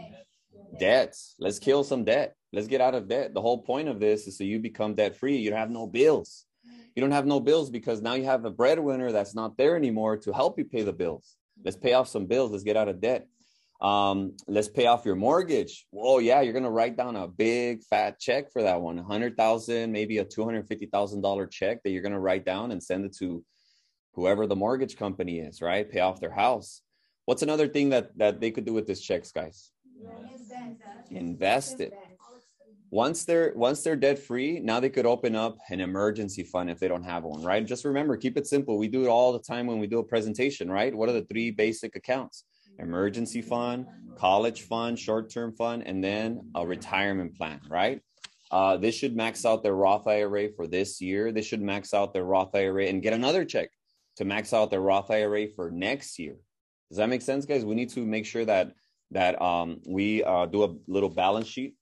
[0.78, 1.36] Debts.
[1.38, 2.34] Let's kill some debt.
[2.52, 3.34] Let's get out of debt.
[3.34, 5.86] The whole point of this is so you become debt free you don't have no
[5.86, 6.44] bills.
[6.94, 10.16] You don't have no bills because now you have a breadwinner that's not there anymore
[10.18, 11.36] to help you pay the bills.
[11.62, 12.50] Let's pay off some bills.
[12.50, 13.28] Let's get out of debt
[13.80, 15.86] um, let's pay off your mortgage.
[15.94, 19.92] Oh yeah, you're gonna write down a big fat check for that one, hundred thousand,
[19.92, 23.04] maybe a two hundred fifty thousand dollar check that you're gonna write down and send
[23.04, 23.44] it to
[24.14, 25.90] whoever the mortgage company is, right?
[25.90, 26.82] Pay off their house.
[27.26, 29.70] What's another thing that that they could do with this checks, guys?
[31.10, 31.98] Invest it.
[32.90, 36.78] Once they're once they're debt free, now they could open up an emergency fund if
[36.78, 37.66] they don't have one, right?
[37.66, 38.78] Just remember, keep it simple.
[38.78, 40.94] We do it all the time when we do a presentation, right?
[40.94, 42.44] What are the three basic accounts?
[42.78, 48.00] Emergency fund, college fund, short term fund, and then a retirement plan, right?
[48.50, 51.32] Uh, this should max out their Roth IRA for this year.
[51.32, 53.70] They should max out their Roth IRA and get another check
[54.16, 56.36] to max out their Roth IRA for next year.
[56.88, 57.64] Does that make sense, guys?
[57.64, 58.72] We need to make sure that
[59.10, 61.74] that um, we uh, do a little balance sheet.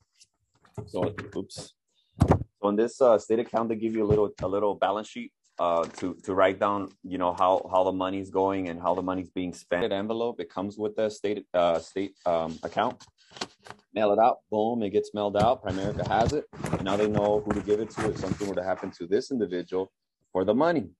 [0.86, 1.74] So, oops.
[2.20, 5.32] So in this uh, estate account, they give you a little a little balance sheet
[5.59, 9.02] uh, to to write down, you know, how how the money's going and how the
[9.02, 9.92] money's being spent.
[9.92, 10.40] Envelope.
[10.40, 13.05] It comes with the state uh, state um, account.
[13.94, 14.38] Mail it out.
[14.50, 14.82] Boom.
[14.82, 15.62] It gets mailed out.
[15.64, 16.44] Primerica has it.
[16.82, 19.30] Now they know who to give it to if something were to happen to this
[19.30, 19.92] individual
[20.32, 20.90] for the money.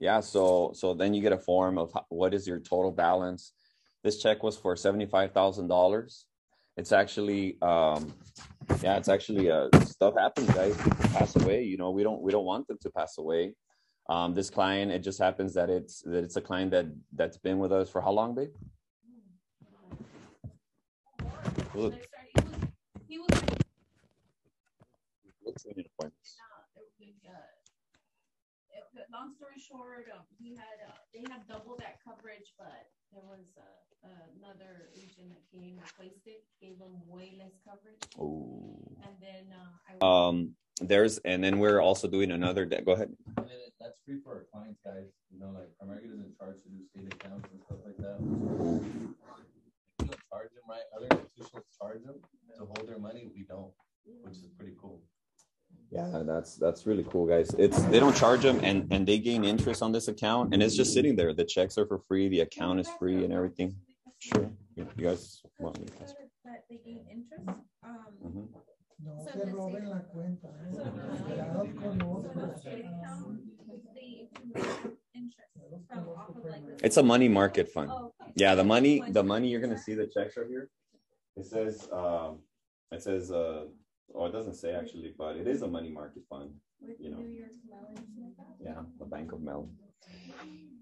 [0.00, 0.20] Yeah.
[0.20, 3.52] So so then you get a form of what is your total balance.
[4.02, 6.26] This check was for seventy five thousand dollars.
[6.76, 8.14] It's actually um,
[8.82, 10.76] yeah, it's actually uh, stuff happens, guys.
[10.76, 11.64] People pass away.
[11.64, 13.54] You know, we don't we don't want them to pass away.
[14.08, 17.58] Um, this client, it just happens that it's that it's a client that that's been
[17.58, 18.48] with us for how long, babe?
[21.74, 21.94] Look.
[23.06, 23.42] He was,
[29.12, 33.46] long story short, um, he had uh, they had double that coverage, but there was
[33.58, 38.02] uh, another agent that came replaced it, gave them way less coverage.
[38.18, 38.78] Oh.
[39.04, 42.64] And then uh, I um there's and then we're also doing another.
[42.64, 43.10] De- go ahead.
[43.80, 45.10] that's free for our clients, guys.
[45.30, 48.16] You know, like Primerica doesn't charge to do state accounts and stuff like that.
[48.20, 50.86] We don't charge them, right?
[50.94, 52.16] Other institutions charge them
[52.58, 53.28] to hold their money.
[53.34, 53.72] We don't,
[54.04, 55.02] which is pretty cool.
[55.90, 57.54] Yeah, that's that's really cool, guys.
[57.58, 60.76] It's they don't charge them, and and they gain interest on this account, and it's
[60.76, 61.32] just sitting there.
[61.32, 63.74] The checks are for free, the account is free, and everything.
[64.18, 66.12] Sure, you, guys want me to pass?
[66.44, 67.60] That they gain interest.
[67.82, 68.44] Um, mm-hmm.
[69.00, 70.48] No se roben la cuenta.
[76.82, 77.90] It's a money market fund.
[78.34, 80.68] Yeah, the money, the money you're gonna see the checks right here.
[81.36, 82.40] It says, um,
[82.90, 83.66] it says, uh,
[84.14, 86.50] Oh, it doesn't say actually, but it is a money market fund.
[87.00, 87.18] You know.
[87.18, 88.34] New York Mellon.
[88.60, 89.70] Yeah, the Bank of Mellon.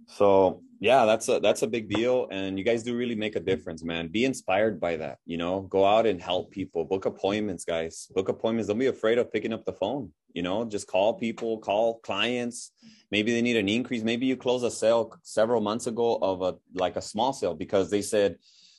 [0.06, 3.40] So yeah, that's a that's a big deal, and you guys do really make a
[3.40, 4.08] difference, man.
[4.08, 5.18] Be inspired by that.
[5.24, 6.84] You know, go out and help people.
[6.84, 8.08] Book appointments, guys.
[8.14, 8.68] Book appointments.
[8.68, 10.12] Don't be afraid of picking up the phone.
[10.32, 12.72] You know, just call people, call clients.
[13.10, 14.02] Maybe they need an increase.
[14.02, 17.90] Maybe you close a sale several months ago of a like a small sale because
[17.90, 18.36] they said,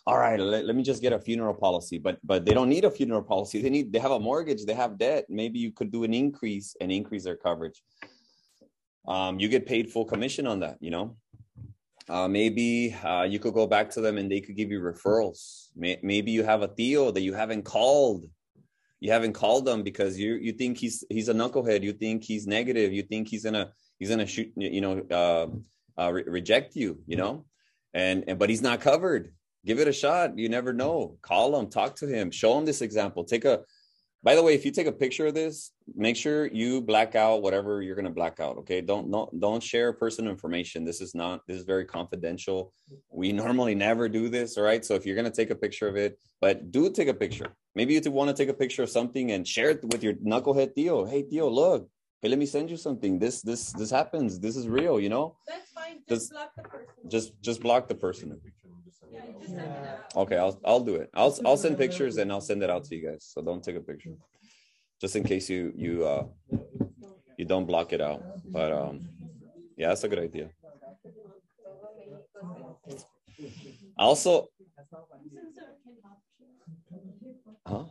[0.08, 2.86] "All right, let, let me just get a funeral policy," but but they don't need
[2.86, 3.62] a funeral policy.
[3.62, 4.66] They need they have a mortgage.
[4.66, 5.26] They have debt.
[5.30, 7.80] Maybe you could do an increase and increase their coverage.
[9.14, 10.78] Um, you get paid full commission on that.
[10.80, 11.06] You know
[12.10, 15.68] uh, maybe uh, you could go back to them and they could give you referrals.
[15.76, 18.26] May- maybe you have a Theo that you haven't called.
[19.00, 21.84] You haven't called them because you you think he's he's a knucklehead.
[21.84, 22.94] You think he's negative.
[22.94, 27.00] You think he's gonna he's gonna shoot you know uh, uh, re- reject you.
[27.06, 27.46] You know,
[27.94, 29.34] and and but he's not covered.
[29.68, 30.40] Give it a shot.
[30.40, 31.18] You never know.
[31.22, 33.26] Call him, talk to him, show him this example.
[33.26, 33.64] Take a
[34.24, 37.42] by the way, if you take a picture of this, make sure you black out
[37.44, 38.58] whatever you're going to black out.
[38.58, 40.84] Okay, don't don't don't share personal information.
[40.84, 42.74] This is not this is very confidential.
[43.10, 44.58] We normally never do this.
[44.58, 47.10] All right, so if you're going to take a picture of it, but do take
[47.10, 47.50] a picture.
[47.76, 50.74] Maybe you want to take a picture of something and share it with your knucklehead
[50.76, 51.06] Theo.
[51.06, 51.90] Hey Theo, look.
[52.22, 53.20] Hey, let me send you something.
[53.20, 54.40] This this this happens.
[54.40, 55.00] This is real.
[55.00, 55.36] You know.
[55.48, 56.00] That's fine.
[56.10, 57.10] Just- Just block the person.
[57.16, 58.42] Just just block the person.
[60.16, 61.10] Okay, I'll I'll do it.
[61.14, 63.26] I'll I'll send pictures and I'll send it out to you guys.
[63.34, 64.16] So don't take a picture,
[65.02, 66.26] just in case you you uh
[67.38, 68.26] you don't block it out.
[68.44, 69.06] But um,
[69.78, 70.50] yeah, that's a good idea.
[73.98, 74.50] Also,
[77.68, 77.86] huh?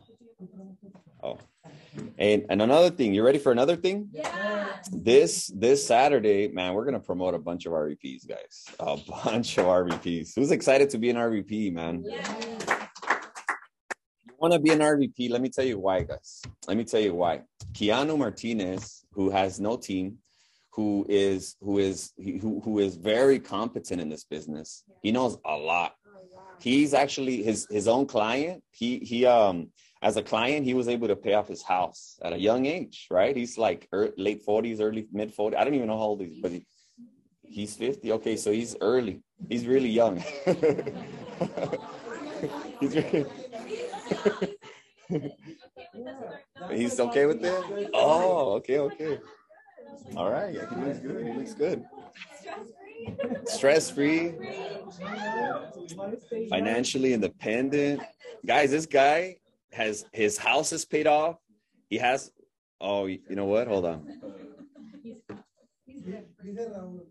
[1.97, 3.13] Oh, and and another thing.
[3.13, 4.09] You ready for another thing?
[4.11, 4.77] Yeah.
[4.91, 8.65] This this Saturday, man, we're gonna promote a bunch of RVPs, guys.
[8.79, 10.35] A bunch of RVPs.
[10.35, 12.03] Who's excited to be an RVP, man?
[12.05, 12.47] Yeah.
[14.27, 15.31] You want to be an RVP?
[15.31, 16.41] Let me tell you why, guys.
[16.67, 17.41] Let me tell you why.
[17.73, 20.19] Keanu Martinez, who has no team,
[20.77, 24.83] who is who is who who is very competent in this business.
[25.01, 25.95] He knows a lot.
[26.59, 28.63] He's actually his his own client.
[28.71, 29.71] He he um
[30.01, 33.07] as a client, he was able to pay off his house at a young age,
[33.09, 33.35] right?
[33.35, 35.55] He's like er, late 40s, early mid 40s.
[35.55, 36.65] I don't even know how old he is, but he,
[37.43, 38.11] he's 50.
[38.13, 39.21] Okay, so he's early.
[39.49, 40.17] He's really young.
[42.79, 43.25] he's, really,
[46.71, 47.89] he's okay with it?
[47.93, 49.19] Oh, okay, okay.
[50.15, 50.53] All right.
[50.53, 51.25] Yeah, he looks good.
[51.25, 51.85] He looks good.
[53.45, 54.33] Stress free,
[56.49, 58.01] financially independent.
[58.45, 59.37] Guys, this guy
[59.77, 61.37] has his house is paid off.
[61.89, 62.31] He has,
[62.81, 63.67] oh, you know what?
[63.67, 64.19] Hold on.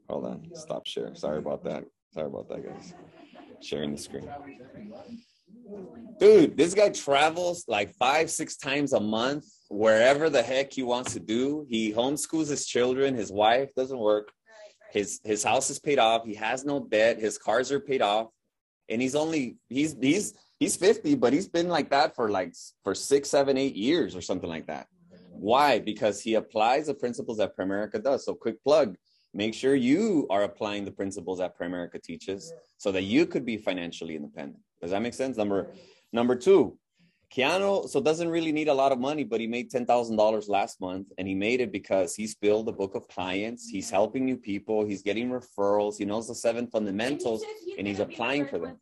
[0.08, 0.50] Hold on.
[0.54, 1.14] Stop share.
[1.14, 1.84] Sorry about that.
[2.12, 2.94] Sorry about that, guys.
[3.60, 4.28] Sharing the screen.
[6.20, 11.12] Dude, this guy travels like five, six times a month, wherever the heck he wants
[11.14, 11.66] to do.
[11.68, 13.14] He homeschools his children.
[13.14, 14.30] His wife doesn't work.
[14.92, 16.24] His his house is paid off.
[16.24, 17.18] He has no debt.
[17.18, 18.28] His cars are paid off.
[18.88, 22.94] And he's only he's he's he's 50, but he's been like that for like for
[22.94, 24.86] six, seven, eight years or something like that.
[25.30, 25.78] Why?
[25.78, 28.24] Because he applies the principles that Primerica does.
[28.24, 28.96] So quick plug.
[29.34, 33.58] Make sure you are applying the principles that Primerica teaches so that you could be
[33.58, 34.60] financially independent.
[34.80, 35.36] Does that make sense?
[35.36, 35.68] Number
[36.10, 36.78] number two,
[37.34, 40.48] Keanu so doesn't really need a lot of money, but he made ten thousand dollars
[40.48, 43.68] last month, and he made it because he's built a book of clients.
[43.68, 44.86] He's helping new people.
[44.86, 45.98] He's getting referrals.
[45.98, 47.44] He knows the seven fundamentals,
[47.76, 48.78] and he's applying for them.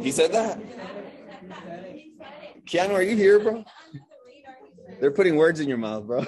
[0.00, 0.58] He said that.
[2.64, 3.64] Keanu, are you here, bro?
[5.00, 6.24] They're putting words in your mouth, bro.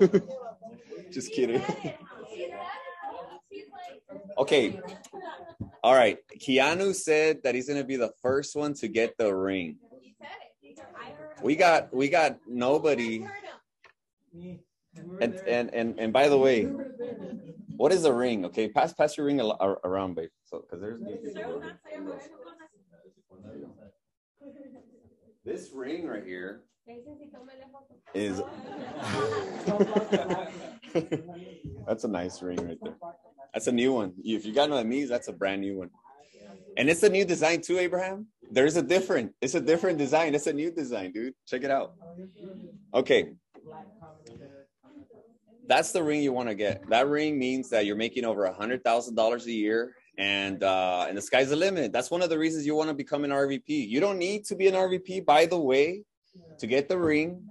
[1.10, 1.62] Just kidding.
[4.36, 4.80] Okay.
[5.82, 6.18] All right.
[6.38, 9.78] Keanu said that he's gonna be the first one to get the ring.
[11.42, 13.26] We got we got nobody.
[15.20, 16.64] And and and and by the way,
[17.76, 18.44] what is a ring?
[18.46, 20.30] Okay, pass pass your ring around, babe.
[20.44, 21.62] So because there's new people.
[25.48, 26.60] This ring right here
[28.12, 28.42] is
[31.86, 32.96] that's a nice ring right there.
[33.54, 34.12] That's a new one.
[34.22, 35.88] If you got no means, that's a brand new one.
[36.76, 38.26] And it's a new design too, Abraham.
[38.50, 40.34] There's a different, it's a different design.
[40.34, 41.32] It's a new design, dude.
[41.46, 41.94] Check it out.
[42.92, 43.30] Okay.
[45.66, 46.86] That's the ring you want to get.
[46.90, 51.06] That ring means that you're making over a hundred thousand dollars a year and uh
[51.08, 51.92] and the sky's the limit.
[51.92, 53.88] That's one of the reasons you want to become an RVP.
[53.88, 56.02] You don't need to be an RVP, by the way,
[56.58, 57.48] to get the ring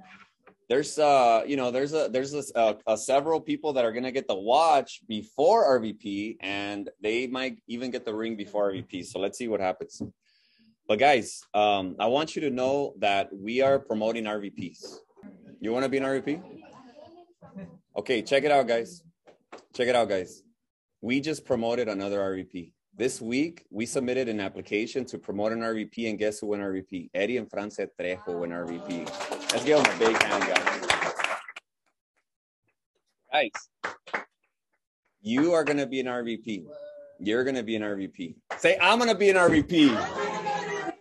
[0.70, 4.12] there's uh you know there's a there's a, a, a several people that are gonna
[4.12, 9.06] get the watch before RVP and they might even get the ring before RVP.
[9.06, 10.02] So let's see what happens.
[10.88, 15.00] But guys, um, I want you to know that we are promoting RVPs.
[15.60, 16.42] You want to be an RVP?
[17.98, 19.04] Okay, check it out, guys.
[19.74, 20.44] Check it out, guys.
[21.08, 22.74] We just promoted another RVP.
[22.94, 27.12] This week, we submitted an application to promote an RVP, and guess who won RVP?
[27.14, 29.06] Eddie and France Trejo win RVP.
[29.54, 31.14] Let's give them a big hand, guys.
[33.32, 33.94] Guys,
[35.22, 36.66] you are going to be an RVP.
[37.22, 38.36] You're going to be an RVP.
[38.58, 40.94] Say, I'm going to be an RVP.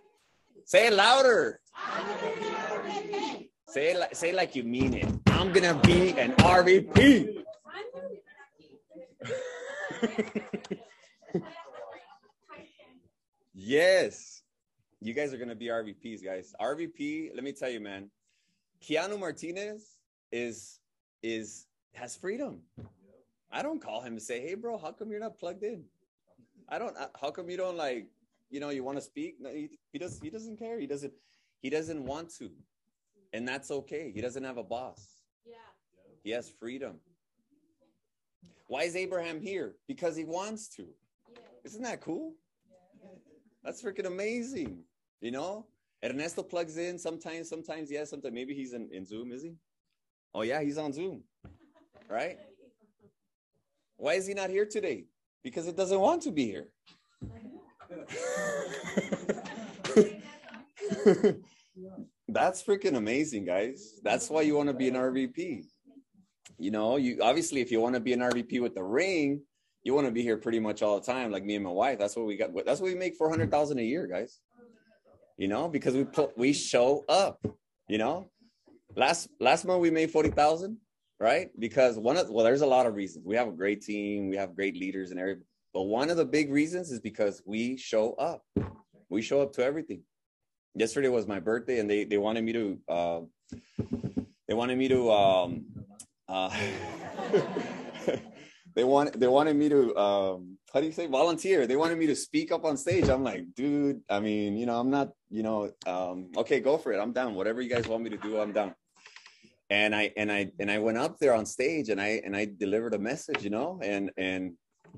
[0.67, 1.59] Say it louder.
[3.71, 5.09] Say say like you mean it.
[5.27, 7.43] I'm going to be an RVP.
[13.55, 14.43] yes.
[15.01, 16.55] You guys are going to be RVPs, guys.
[16.61, 18.11] RVP, let me tell you, man.
[18.83, 19.97] Keanu Martinez
[20.33, 20.81] is
[21.23, 22.61] is has freedom.
[23.51, 25.85] I don't call him and say, "Hey, bro, how come you're not plugged in?"
[26.69, 26.97] I don't.
[27.21, 28.09] How come you don't like?
[28.51, 29.37] You know, you want to speak?
[29.41, 30.21] No, he, he does.
[30.21, 30.79] He doesn't care.
[30.79, 31.13] He doesn't.
[31.61, 32.51] He doesn't want to,
[33.33, 34.13] and that's okay.
[34.15, 35.23] He doesn't have a boss.
[35.47, 35.55] Yeah.
[36.23, 36.99] He has freedom.
[38.67, 39.77] Why is Abraham here?
[39.87, 40.87] Because he wants to.
[41.65, 42.35] Isn't that cool?
[43.63, 44.83] That's freaking amazing.
[45.21, 45.67] You know,
[46.05, 48.35] Ernesto plugs in sometimes, sometimes, yes, sometimes.
[48.35, 49.55] Maybe he's in, in Zoom, is he?
[50.35, 51.23] Oh, yeah, he's on Zoom,
[52.09, 52.39] right?
[53.97, 55.07] Why is he not here today?
[55.43, 56.69] Because it doesn't want to be here.
[62.29, 63.99] That's freaking amazing, guys.
[64.03, 65.65] That's why you want to be an RVP.
[66.59, 69.43] You know, you obviously if you want to be an RVP with the ring,
[69.83, 71.99] you want to be here pretty much all the time, like me and my wife.
[71.99, 72.51] That's what we got.
[72.65, 74.41] That's what we make four hundred thousand a year, guys.
[75.37, 77.47] You know, because we put we show up.
[77.89, 78.31] You know,
[78.97, 80.79] last last month we made forty thousand,
[81.21, 81.51] right?
[81.59, 83.27] Because one of well, there's a lot of reasons.
[83.27, 85.45] We have a great team, we have great leaders and everything.
[85.75, 88.43] But one of the big reasons is because we show up.
[89.11, 90.03] We show up to everything.
[90.75, 93.21] Yesterday was my birthday, and they they wanted me to uh,
[94.49, 95.67] they wanted me to um,
[96.29, 96.51] uh,
[98.75, 101.67] they want they wanted me to um, how do you say volunteer?
[101.67, 103.09] They wanted me to speak up on stage.
[103.09, 106.93] I'm like, dude, I mean, you know, I'm not, you know, um, okay, go for
[106.93, 106.99] it.
[106.99, 107.35] I'm down.
[107.35, 108.75] Whatever you guys want me to do, I'm down.
[109.71, 112.47] And I and I and I went up there on stage and I and I
[112.59, 114.53] delivered a message, you know, and and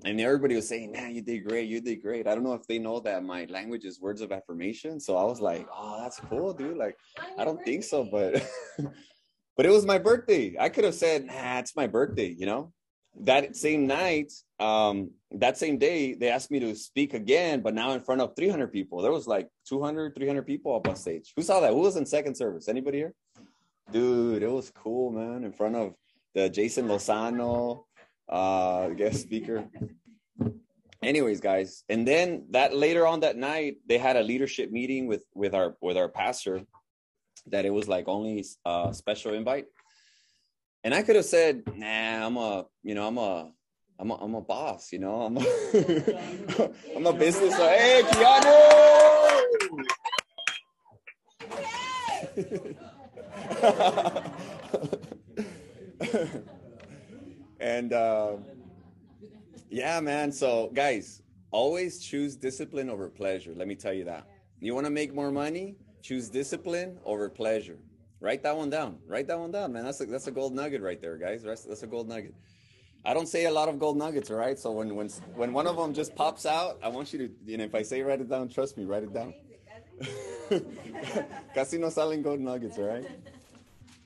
[0.05, 1.69] and everybody was saying, "Man, you did great.
[1.69, 4.33] You did great." I don't know if they know that my language is words of
[4.33, 6.97] affirmation, so I was like, "Oh, that's cool, dude." Like,
[7.39, 8.47] I don't think so, but
[9.59, 10.57] but it was my birthday.
[10.59, 12.73] I could have said, "Nah, it's my birthday," you know.
[13.21, 17.91] That same night, um, that same day, they asked me to speak again, but now
[17.93, 19.03] in front of 300 people.
[19.03, 21.33] There was like 200, 300 people up on stage.
[21.37, 21.73] Who saw that?
[21.73, 22.69] Who was in second service?
[22.69, 23.15] Anybody here?
[23.91, 25.43] Dude, it was cool, man.
[25.45, 25.95] In front of
[26.35, 27.85] the Jason Lozano,
[28.29, 29.65] uh guest speaker
[31.03, 35.23] anyways guys and then that later on that night they had a leadership meeting with
[35.35, 36.61] with our with our pastor
[37.51, 39.67] that it was like only a special invite
[40.85, 43.51] and i could have said nah i'm a you know i'm a
[43.99, 45.41] i'm a, I'm a boss you know i'm a
[46.97, 48.89] i'm a business hey Keanu
[57.61, 58.33] and uh,
[59.71, 60.33] yeah, man.
[60.33, 63.53] So, guys, always choose discipline over pleasure.
[63.55, 64.27] Let me tell you that.
[64.61, 65.77] You want to make more money?
[66.03, 67.79] Choose discipline over pleasure.
[68.21, 68.99] Write that one down.
[69.07, 69.85] Write that one down, man.
[69.85, 71.43] That's a, that's a gold nugget right there, guys.
[71.43, 72.35] That's, that's a gold nugget.
[73.05, 74.59] I don't say a lot of gold nuggets, all right?
[74.59, 77.57] So when when when one of them just pops out, I want you to, you
[77.57, 79.35] know, if I say write it down, trust me, write it down.
[81.55, 83.07] Casi no salen gold nuggets, right?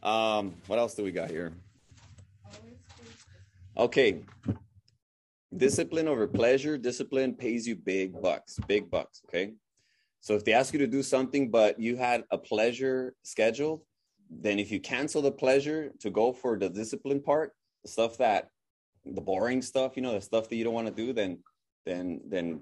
[0.03, 1.53] Um, what else do we got here?
[3.77, 4.21] Okay.
[5.57, 6.77] Discipline over pleasure.
[6.77, 9.23] Discipline pays you big bucks, big bucks.
[9.29, 9.53] Okay.
[10.23, 13.83] So if they ask you to do something, but you had a pleasure scheduled,
[14.31, 17.53] then if you cancel the pleasure to go for the discipline part,
[17.85, 18.49] the stuff that
[19.05, 21.41] the boring stuff, you know, the stuff that you don't want to do, then
[21.85, 22.61] then then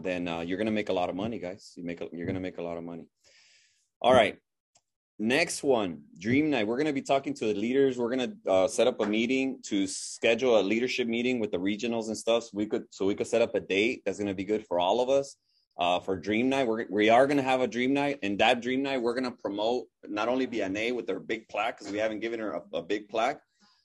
[0.00, 1.74] then uh, you're gonna make a lot of money, guys.
[1.76, 3.06] You make a, you're gonna make a lot of money.
[4.00, 4.38] All right.
[5.18, 6.66] Next one, Dream Night.
[6.66, 7.96] We're going to be talking to the leaders.
[7.96, 11.56] We're going to uh, set up a meeting to schedule a leadership meeting with the
[11.56, 12.42] regionals and stuff.
[12.44, 14.66] So we could so we could set up a date that's going to be good
[14.66, 15.36] for all of us.
[15.78, 18.62] Uh, for Dream Night, we're, we are going to have a Dream Night, and that
[18.62, 21.98] Dream Night we're going to promote not only Vianney with their big plaque because we
[21.98, 23.42] haven't given her a, a, big plaque,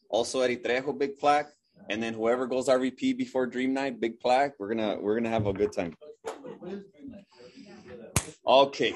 [0.09, 1.49] also Eddie Trejo big plaque,
[1.89, 4.53] and then whoever goes RVP before Dream Night, big plaque.
[4.57, 5.93] We're gonna we're gonna have a good time.
[8.47, 8.95] Okay,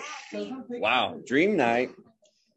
[0.69, 1.91] wow, Dream Night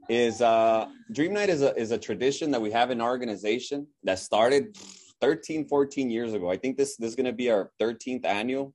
[0.09, 3.87] is uh dream night is a is a tradition that we have in our organization
[4.03, 4.77] that started
[5.21, 8.75] 13 14 years ago i think this this is going to be our 13th annual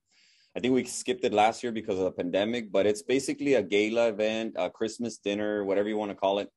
[0.56, 3.64] i think we skipped it last year because of the pandemic but it's basically a
[3.64, 6.50] gala event a christmas dinner whatever you want to call it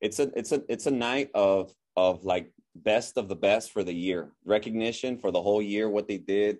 [0.00, 3.82] it's a it's a it's a night of of like best of the best for
[3.82, 6.58] the year, recognition for the whole year, what they did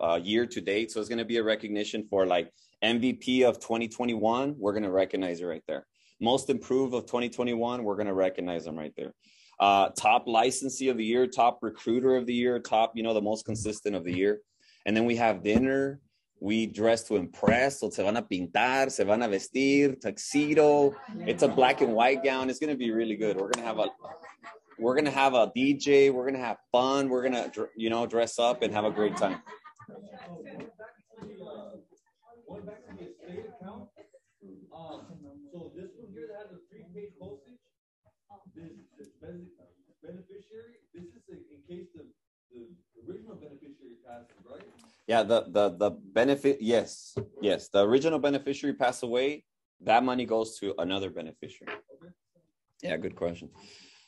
[0.00, 0.90] uh, year to date.
[0.90, 2.52] So it's going to be a recognition for like
[2.82, 4.54] MVP of 2021.
[4.58, 5.86] We're going to recognize it right there.
[6.20, 7.82] Most improved of 2021.
[7.82, 9.14] We're going to recognize them right there.
[9.58, 13.20] Uh, top licensee of the year, top recruiter of the year, top, you know, the
[13.20, 14.40] most consistent of the year.
[14.86, 16.00] And then we have dinner.
[16.40, 17.80] We dress to impress.
[17.80, 20.94] So se van a pintar, se van a vestir, tuxedo.
[21.26, 22.48] It's a black and white gown.
[22.48, 23.36] It's to be really good.
[23.36, 23.88] We're to have a
[24.78, 26.10] we're to have a DJ.
[26.10, 27.10] We're to have fun.
[27.10, 29.42] We're to, you know, dress up and have a great time.
[34.72, 35.06] Um,
[35.52, 37.60] so this one here that has a prepaid postage,
[38.56, 38.72] this,
[40.02, 42.08] beneficiary, this is in case the,
[42.50, 42.64] the
[43.04, 44.64] original beneficiary passes, right?
[45.06, 47.68] Yeah, the the the benefit, yes, yes.
[47.68, 49.44] The original beneficiary passed away.
[49.82, 51.72] That money goes to another beneficiary.
[52.82, 53.50] Yeah, good question.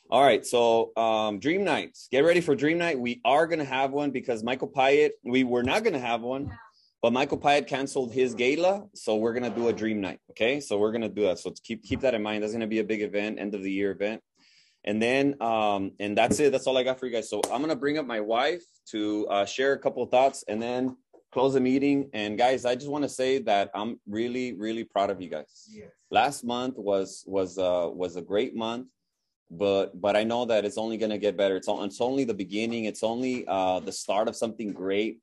[0.09, 2.07] All right, so um, Dream Nights.
[2.11, 2.99] Get ready for Dream Night.
[2.99, 5.11] We are gonna have one because Michael Pyatt.
[5.23, 6.51] We were not gonna have one,
[7.01, 10.19] but Michael Pyatt canceled his gala, so we're gonna do a Dream Night.
[10.31, 11.39] Okay, so we're gonna do that.
[11.39, 12.43] So keep keep that in mind.
[12.43, 14.21] That's gonna be a big event, end of the year event.
[14.85, 16.51] And then, um, and that's it.
[16.51, 17.29] That's all I got for you guys.
[17.29, 20.61] So I'm gonna bring up my wife to uh, share a couple of thoughts, and
[20.61, 20.97] then
[21.31, 22.09] close the meeting.
[22.13, 25.67] And guys, I just want to say that I'm really, really proud of you guys.
[25.69, 25.89] Yes.
[26.11, 28.87] Last month was was uh, was a great month,
[29.49, 31.55] but but I know that it's only gonna get better.
[31.55, 32.85] It's on, it's only the beginning.
[32.85, 35.19] It's only uh, the start of something great.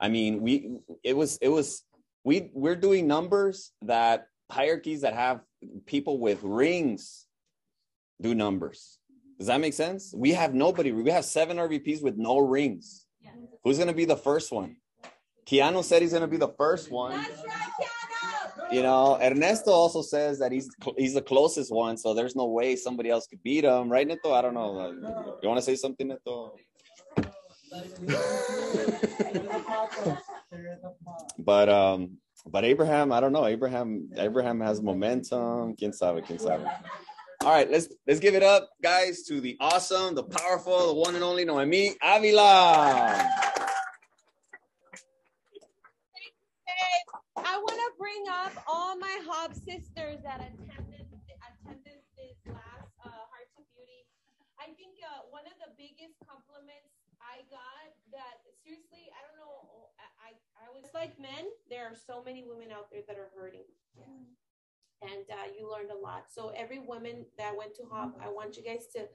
[0.00, 0.70] I mean, we
[1.02, 1.82] it was it was
[2.24, 5.40] we we're doing numbers that hierarchies that have
[5.86, 7.26] people with rings
[8.20, 8.99] do numbers.
[9.40, 10.12] Does that make sense?
[10.14, 10.92] We have nobody.
[10.92, 13.06] We have seven RVPs with no rings.
[13.64, 14.76] Who's gonna be the first one?
[15.46, 17.24] Keanu said he's gonna be the first one.
[18.70, 20.68] You know, Ernesto also says that he's
[20.98, 24.34] he's the closest one, so there's no way somebody else could beat him, right, Neto?
[24.34, 24.92] I don't know.
[25.42, 26.54] You want to say something, Neto?
[31.38, 33.46] But um, but Abraham, I don't know.
[33.46, 35.76] Abraham, Abraham has momentum.
[35.76, 36.66] Quien sabe, quien sabe.
[37.42, 41.14] All right, let's let's give it up, guys, to the awesome, the powerful, the one
[41.14, 43.16] and only Noemi Avila.
[47.40, 51.08] I want to bring up all my Hob sisters that attended
[51.40, 54.04] attended this last uh, Hearts of Beauty.
[54.60, 56.92] I think uh, one of the biggest compliments
[57.24, 61.48] I got that seriously, I don't know, I I, I was like men.
[61.72, 63.64] There are so many women out there that are hurting.
[65.02, 66.24] And uh, you learned a lot.
[66.28, 69.06] So every woman that went to Hop, I want you guys to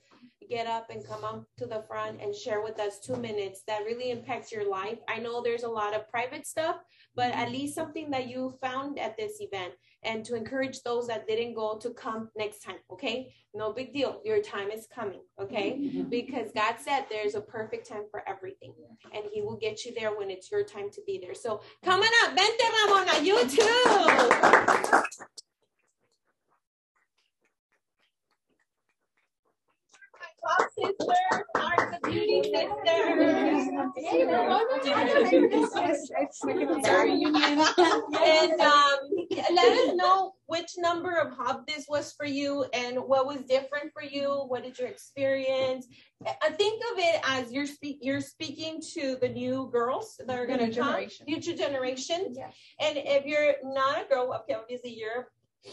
[0.49, 3.85] get up and come up to the front and share with us two minutes that
[3.85, 4.97] really impacts your life.
[5.07, 6.77] I know there's a lot of private stuff,
[7.15, 9.73] but at least something that you found at this event
[10.03, 13.33] and to encourage those that didn't go to come next time okay?
[13.53, 14.21] No big deal.
[14.25, 16.03] Your time is coming okay?
[16.09, 18.73] Because god said there's a perfect time for everything
[19.13, 21.35] and he will get you there when it's your time to be there.
[21.35, 22.35] So come on up.
[22.35, 23.23] Vente ramona.
[23.23, 25.01] You too
[30.47, 31.17] Top sisters,
[34.95, 36.41] are the beauty sisters.
[38.21, 38.99] and um,
[39.53, 43.91] let us know which number of hub this was for you and what was different
[43.93, 44.45] for you.
[44.47, 45.87] What did you experience?
[46.25, 50.45] I think of it as you're speak you're speaking to the new girls that are
[50.45, 51.25] going to come, generation.
[51.25, 52.33] future generation.
[52.35, 52.51] Yeah.
[52.79, 55.27] And if you're not a girl, okay, obviously you're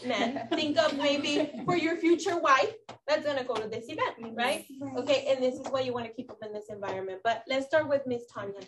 [0.05, 0.47] men.
[0.53, 2.73] think of maybe for your future wife
[3.07, 4.65] that's going to go to this event, right?
[4.97, 7.21] Okay, and this is why you want to keep them in this environment.
[7.23, 8.59] But let's start with Miss Tanya.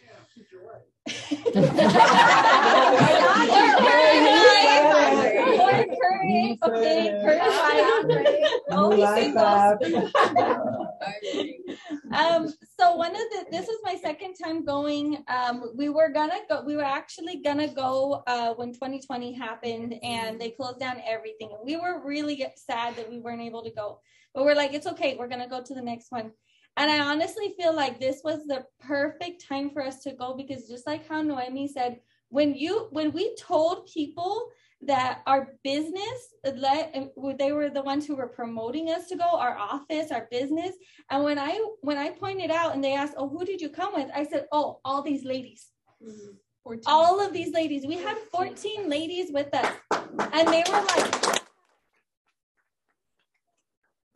[8.72, 10.82] You like that.
[12.14, 12.47] um
[12.80, 15.24] so one of the this is my second time going.
[15.28, 20.39] Um we were gonna go we were actually gonna go uh when 2020 happened and
[20.39, 21.49] they closed down everything.
[21.51, 23.99] And we were really sad that we weren't able to go.
[24.34, 26.32] But we're like it's okay we're gonna go to the next one.
[26.77, 30.68] And i honestly feel like this was the perfect time for us to go because
[30.68, 31.99] just like how noemi said
[32.30, 34.49] when you when we told people
[34.86, 36.94] that our business let
[37.38, 40.76] they were the ones who were promoting us to go our office our business.
[41.10, 43.94] And when i when i pointed out and they asked oh who did you come
[43.94, 44.10] with?
[44.16, 45.68] I said oh all these ladies.
[46.03, 46.78] Mm-hmm.
[46.88, 47.86] All of these ladies.
[47.86, 49.72] We had 14 ladies with us.
[49.91, 51.41] And they were like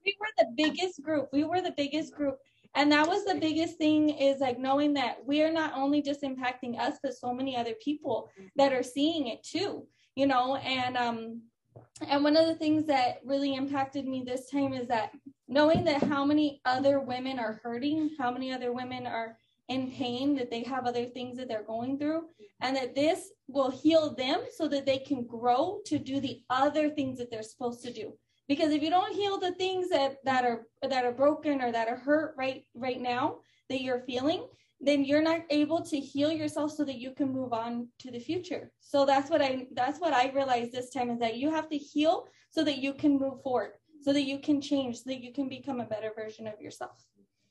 [0.05, 1.29] we were the biggest group.
[1.31, 2.37] We were the biggest group.
[2.75, 6.21] And that was the biggest thing is like knowing that we are not only just
[6.21, 9.87] impacting us but so many other people that are seeing it too
[10.19, 11.41] you know and um
[12.07, 15.11] and one of the things that really impacted me this time is that
[15.47, 19.37] knowing that how many other women are hurting, how many other women are
[19.67, 22.23] in pain, that they have other things that they're going through,
[22.61, 26.89] and that this will heal them so that they can grow to do the other
[26.89, 28.13] things that they're supposed to do.
[28.47, 31.87] Because if you don't heal the things that that are that are broken or that
[31.87, 33.39] are hurt right right now
[33.69, 34.43] that you're feeling,
[34.81, 38.19] then you're not able to heal yourself so that you can move on to the
[38.19, 38.71] future.
[38.79, 41.77] So that's what I that's what I realized this time is that you have to
[41.77, 45.33] heal so that you can move forward, so that you can change, so that you
[45.33, 47.05] can become a better version of yourself.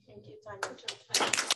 [0.07, 1.55] Thank you, Tanya.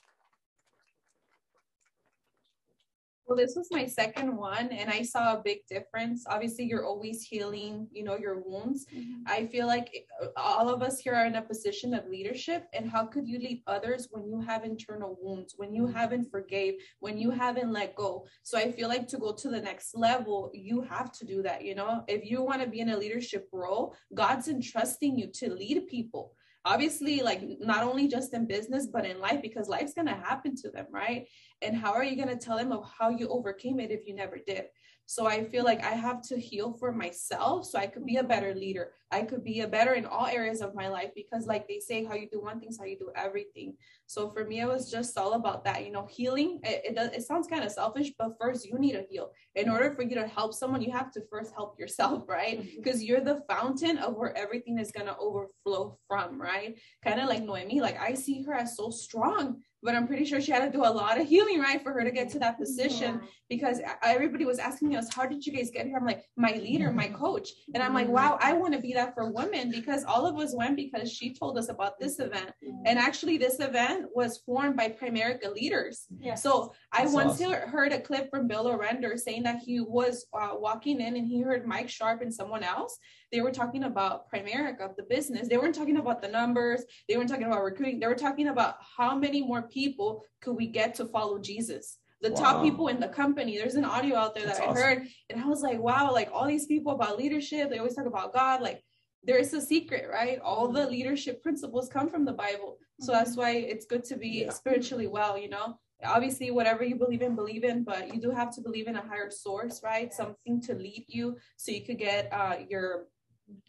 [3.27, 6.25] Well, this was my second one, and I saw a big difference.
[6.27, 8.87] Obviously, you're always healing, you know, your wounds.
[8.95, 9.23] Mm-hmm.
[9.27, 13.07] I feel like all of us here are in a position of leadership, and how
[13.07, 17.31] could you lead others when you have internal wounds, when you haven't forgave, when you
[17.31, 18.27] haven't let go?
[18.43, 21.65] So I feel like to go to the next level, you have to do that.
[21.65, 25.53] You know, if you want to be in a leadership role, God's entrusting you to
[25.53, 26.35] lead people
[26.65, 30.55] obviously like not only just in business but in life because life's going to happen
[30.57, 31.27] to them right?
[31.61, 34.15] And how are you going to tell them of how you overcame it if you
[34.15, 34.67] never did
[35.13, 38.23] so I feel like I have to heal for myself so I could be a
[38.23, 38.93] better leader.
[39.11, 42.03] I could be a better in all areas of my life because, like they say,
[42.03, 43.75] how you do one thing is how you do everything.
[44.07, 45.85] So for me, it was just all about that.
[45.85, 46.61] You know, healing.
[46.65, 49.33] It it, does, it sounds kind of selfish, but first you need to heal.
[49.55, 52.67] In order for you to help someone, you have to first help yourself, right?
[52.75, 53.09] Because mm-hmm.
[53.09, 56.79] you're the fountain of where everything is gonna overflow from, right?
[57.05, 57.83] Kind of like Noemi.
[57.83, 60.85] Like I see her as so strong but I'm pretty sure she had to do
[60.85, 63.29] a lot of healing, right, for her to get to that position yeah.
[63.49, 65.97] because everybody was asking us, How did you guys get here?
[65.97, 67.51] I'm like, My leader, my coach.
[67.75, 70.55] And I'm like, Wow, I want to be that for women because all of us
[70.55, 72.53] went because she told us about this event.
[72.87, 76.07] And actually, this event was formed by Primerica leaders.
[76.21, 76.43] Yes.
[76.43, 77.69] So I That's once awesome.
[77.69, 81.41] heard a clip from Bill Orender saying that he was uh, walking in and he
[81.41, 82.99] heard Mike Sharp and someone else
[83.33, 85.49] they were talking about Primerica, the business.
[85.49, 86.83] They weren't talking about the numbers.
[87.09, 87.99] They weren't talking about recruiting.
[87.99, 92.31] They were talking about how many more people could we get to follow Jesus the
[92.31, 92.37] wow.
[92.37, 93.59] top people in the company.
[93.59, 94.83] There's an audio out there that I awesome.
[94.83, 98.07] heard, and I was like, wow, like all these people about leadership, they always talk
[98.07, 98.63] about God.
[98.63, 98.83] Like
[99.25, 100.39] there is a secret, right?
[100.41, 102.79] All the leadership principles come from the Bible.
[103.01, 103.19] So mm-hmm.
[103.19, 104.51] that's why it's good to be yeah.
[104.51, 105.79] spiritually well, you know.
[106.05, 109.07] Obviously, whatever you believe in, believe in, but you do have to believe in a
[109.07, 110.13] higher source, right?
[110.13, 113.07] Something to lead you so you could get uh, your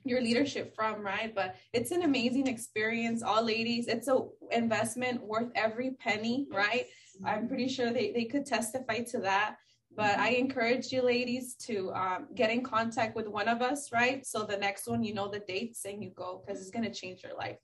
[0.04, 1.34] your leadership from right?
[1.34, 3.24] But it's an amazing experience.
[3.24, 4.20] All ladies it's a
[4.52, 6.86] investment worth every penny right?
[7.26, 9.58] I'm pretty sure they, they could testify to that.
[9.96, 14.26] But i encourage you ladies to um, get in contact with one of us right?
[14.26, 16.94] So the next one you know the dates and you go because it's going to
[16.94, 17.58] change your life.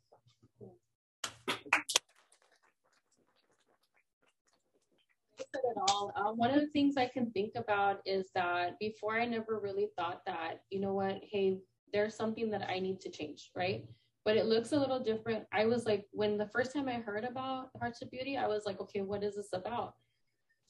[5.55, 6.11] At all.
[6.15, 9.89] Um, one of the things I can think about is that before I never really
[9.97, 11.57] thought that, you know what, hey,
[11.93, 13.85] there's something that I need to change, right?
[14.25, 15.45] But it looks a little different.
[15.51, 18.63] I was like, when the first time I heard about Hearts of Beauty, I was
[18.65, 19.93] like, okay, what is this about?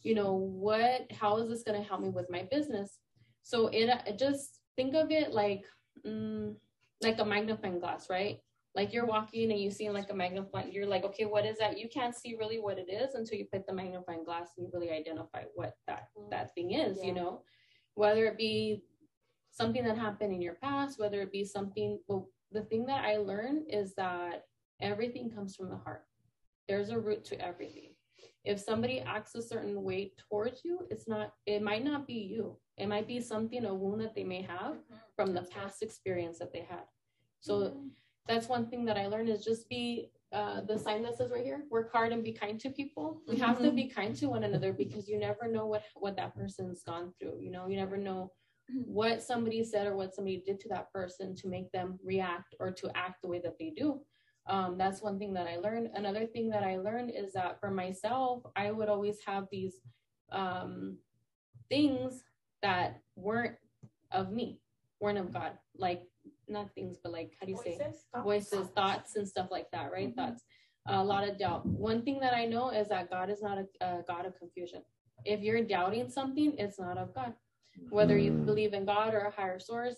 [0.01, 2.99] You know, what, how is this going to help me with my business?
[3.41, 5.65] So it, it just think of it like,
[6.05, 6.55] mm,
[7.01, 8.39] like a magnifying glass, right?
[8.75, 11.79] Like you're walking and you see like a magnifying, you're like, okay, what is that?
[11.79, 14.71] You can't see really what it is until you put the magnifying glass and you
[14.73, 17.07] really identify what that that thing is, yeah.
[17.07, 17.41] you know,
[17.95, 18.83] whether it be
[19.51, 23.17] something that happened in your past, whether it be something, well, the thing that I
[23.17, 24.45] learned is that
[24.81, 26.03] everything comes from the heart.
[26.67, 27.91] There's a root to everything.
[28.45, 32.57] If somebody acts a certain way towards you, it's not, it might not be you.
[32.77, 34.95] It might be something, a wound that they may have mm-hmm.
[35.15, 36.83] from the past experience that they had.
[37.41, 37.87] So mm-hmm.
[38.27, 41.43] that's one thing that I learned is just be uh, the sign that says right
[41.43, 43.21] here, work hard and be kind to people.
[43.27, 43.75] We have to mm-hmm.
[43.75, 47.39] be kind to one another because you never know what what that person's gone through.
[47.41, 48.31] You know, you never know
[48.85, 52.71] what somebody said or what somebody did to that person to make them react or
[52.71, 53.99] to act the way that they do.
[54.47, 55.91] Um, that's one thing that I learned.
[55.93, 59.75] Another thing that I learned is that for myself, I would always have these
[60.31, 60.97] um,
[61.69, 62.23] things
[62.61, 63.55] that weren't
[64.11, 64.59] of me,
[64.99, 65.51] weren't of God.
[65.77, 66.03] Like
[66.47, 68.23] not things, but like how do you voices, say thoughts.
[68.23, 70.09] voices, thoughts, and stuff like that, right?
[70.09, 70.19] Mm-hmm.
[70.19, 70.43] Thoughts.
[70.87, 71.67] A lot of doubt.
[71.67, 74.81] One thing that I know is that God is not a, a God of confusion.
[75.25, 77.33] If you're doubting something, it's not of God
[77.89, 78.45] whether you mm.
[78.45, 79.97] believe in God or a higher source,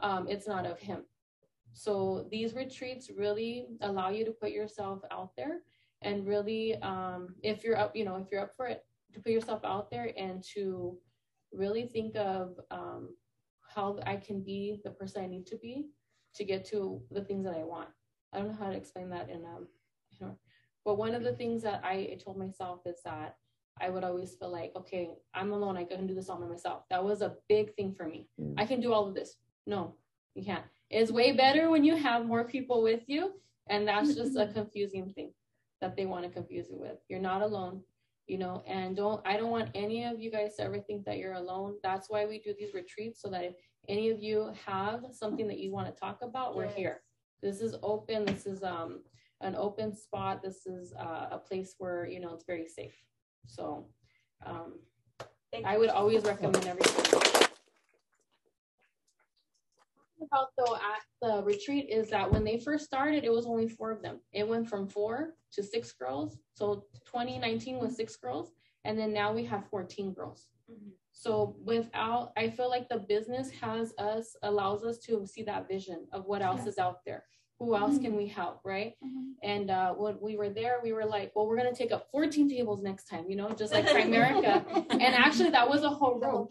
[0.00, 1.04] um, it's not of Him.
[1.72, 5.60] So these retreats really allow you to put yourself out there
[6.02, 9.32] and really, um, if you're up, you know, if you're up for it, to put
[9.32, 10.96] yourself out there and to
[11.52, 13.14] really think of um,
[13.68, 15.88] how I can be the person I need to be
[16.36, 17.88] to get to the things that I want.
[18.32, 19.66] I don't know how to explain that in um,
[20.10, 20.38] you know,
[20.84, 23.36] but one of the things that I told myself is that
[23.80, 25.76] I would always feel like, okay, I'm alone.
[25.76, 26.82] I can do this all by myself.
[26.90, 28.28] That was a big thing for me.
[28.58, 29.36] I can do all of this.
[29.66, 29.94] No,
[30.34, 30.64] you can't.
[30.90, 33.34] It's way better when you have more people with you
[33.68, 35.32] And that's just a confusing thing
[35.80, 36.98] that they want to confuse you with.
[37.08, 37.82] You're not alone,
[38.26, 41.18] you know, and don't, I don't want any of you guys to ever think that
[41.18, 41.76] you're alone.
[41.82, 43.54] That's why we do these retreats so that if
[43.88, 46.74] any of you have something that you want to talk about, we're Yes.
[46.76, 47.02] here.
[47.42, 48.24] This is open.
[48.26, 49.00] This is um
[49.40, 50.42] an open spot.
[50.42, 52.94] This is uh, a place where, you know, it's very safe.
[53.46, 53.86] So
[54.44, 54.74] um,
[55.64, 57.20] I would always recommend everything.
[60.22, 63.90] About though at the retreat is that when they first started, it was only four
[63.90, 64.20] of them.
[64.32, 66.38] It went from four to six girls.
[66.54, 68.52] So 2019 was six girls,
[68.84, 70.46] and then now we have 14 girls.
[71.12, 76.06] So without, I feel like the business has us allows us to see that vision
[76.12, 77.24] of what else is out there.
[77.60, 78.94] Who else can we help, right?
[79.42, 82.48] And uh, when we were there, we were like, well, we're gonna take up 14
[82.48, 84.64] tables next time, you know, just like Primerica.
[84.90, 86.48] and actually, that was a whole room.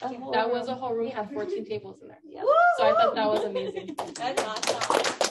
[0.00, 2.18] That was a whole room had 14 tables in there.
[2.78, 3.96] So I thought that was amazing.
[4.14, 5.30] That's awesome.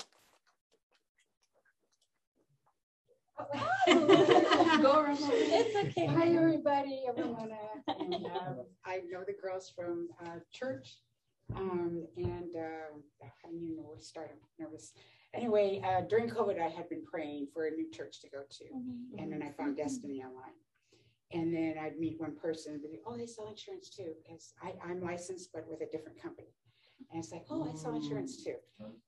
[4.81, 6.05] Go, It's okay.
[6.05, 7.03] Hi, everybody.
[7.09, 7.55] I'm Ramona.
[7.99, 10.97] And, uh, I know the girls from uh, church.
[11.55, 14.31] Um, and uh, I know where to start.
[14.31, 14.93] I'm nervous.
[15.33, 18.65] Anyway, uh, during COVID, I had been praying for a new church to go to.
[19.21, 20.53] And then I found Destiny online.
[21.31, 24.13] And then I'd meet one person and be like, oh, they sell insurance too.
[24.23, 26.53] Because I, I'm licensed, but with a different company.
[27.11, 28.55] And it's like, oh, I sell insurance too.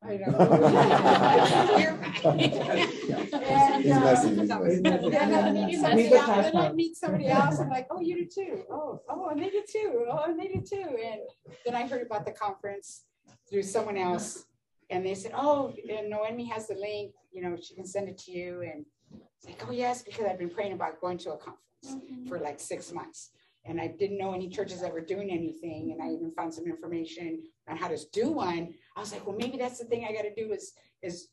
[0.03, 0.27] I know.
[1.77, 2.25] You're right.
[2.25, 4.83] and, He's uh, messing, he's messing.
[4.83, 6.75] then I meet somebody else, I man.
[6.75, 7.59] meet somebody else.
[7.59, 8.63] I'm like, oh, you do too.
[8.71, 10.05] Oh, oh, and they do too.
[10.09, 10.97] Oh, and they do too.
[11.03, 11.21] And
[11.65, 13.05] then I heard about the conference
[13.49, 14.45] through someone else.
[14.89, 18.17] And they said, oh, and Noemi has the link, you know, she can send it
[18.19, 18.61] to you.
[18.61, 22.39] And it's like, oh, yes, because I've been praying about going to a conference for
[22.39, 23.31] like six months.
[23.65, 25.91] And I didn't know any churches that were doing anything.
[25.91, 28.73] And I even found some information on how to do one.
[28.95, 31.29] I was like, well, maybe that's the thing I got to do is, is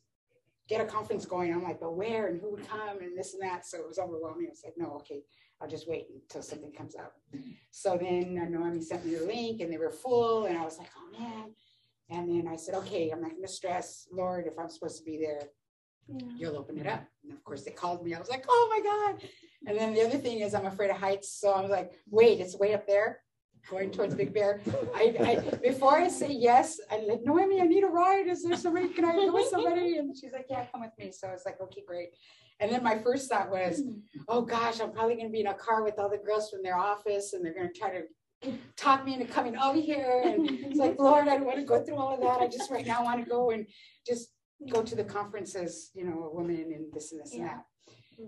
[0.67, 1.53] get a conference going.
[1.53, 3.65] I'm like, but where and who would come and this and that.
[3.65, 4.47] So it was overwhelming.
[4.47, 5.21] I was like, no, okay,
[5.61, 7.15] I'll just wait until something comes up.
[7.71, 10.45] So then uh, Noemi sent me the link and they were full.
[10.45, 11.51] And I was like, oh man.
[12.09, 15.03] And then I said, okay, I'm not going to stress, Lord, if I'm supposed to
[15.03, 15.49] be there,
[16.37, 17.03] you'll open it up.
[17.23, 18.13] And of course, they called me.
[18.13, 19.29] I was like, oh my God.
[19.65, 21.31] And then the other thing is, I'm afraid of heights.
[21.39, 23.21] So I was like, wait, it's way up there,
[23.69, 24.61] going towards Big Bear.
[24.95, 28.27] I, I before I say yes, I'm like, Noemi, I need a ride.
[28.27, 28.89] Is there somebody?
[28.89, 29.97] Can I go with somebody?
[29.97, 31.11] And she's like, yeah, come with me.
[31.11, 32.09] So I was like, okay, great.
[32.59, 33.81] And then my first thought was,
[34.27, 36.61] oh gosh, I'm probably going to be in a car with all the girls from
[36.63, 38.03] their office, and they're going to try to
[38.77, 40.21] talk me into coming over here.
[40.23, 42.41] And it's like, Lord, I don't want to go through all of that.
[42.41, 43.65] I just right now want to go and
[44.05, 44.29] just
[44.71, 47.65] go to the conferences, you know, a woman and this and this and that.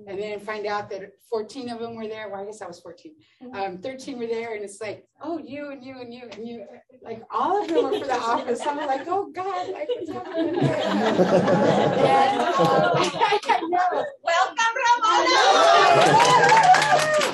[0.08, 2.30] And then find out that 14 of them were there.
[2.30, 3.14] Well, I guess I was 14.
[3.54, 6.66] Um, 13 were there, and it's like, oh, you and you and you and you.
[7.02, 8.62] Like all of them were for the office.
[8.66, 10.56] I'm like, oh God, like what's happening?
[10.56, 13.40] and, um, I
[13.70, 14.06] know.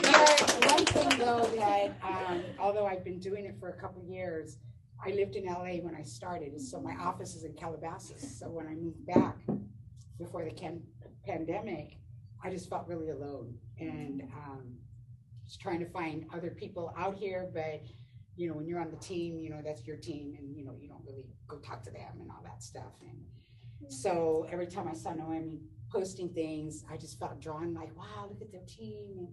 [0.01, 4.57] But one thing though that um, although I've been doing it for a couple years,
[5.03, 8.39] I lived in LA when I started, so my office is in Calabasas.
[8.39, 9.37] So when I moved back
[10.19, 10.83] before the can-
[11.25, 11.97] pandemic,
[12.43, 14.51] I just felt really alone and mm-hmm.
[14.51, 14.75] um,
[15.45, 17.49] just trying to find other people out here.
[17.53, 17.81] But
[18.35, 20.73] you know, when you're on the team, you know that's your team, and you know
[20.79, 22.93] you don't really go talk to them and all that stuff.
[23.01, 25.59] And so every time I saw Noemi
[25.91, 29.27] posting things, I just felt drawn, like, wow, look at their team, and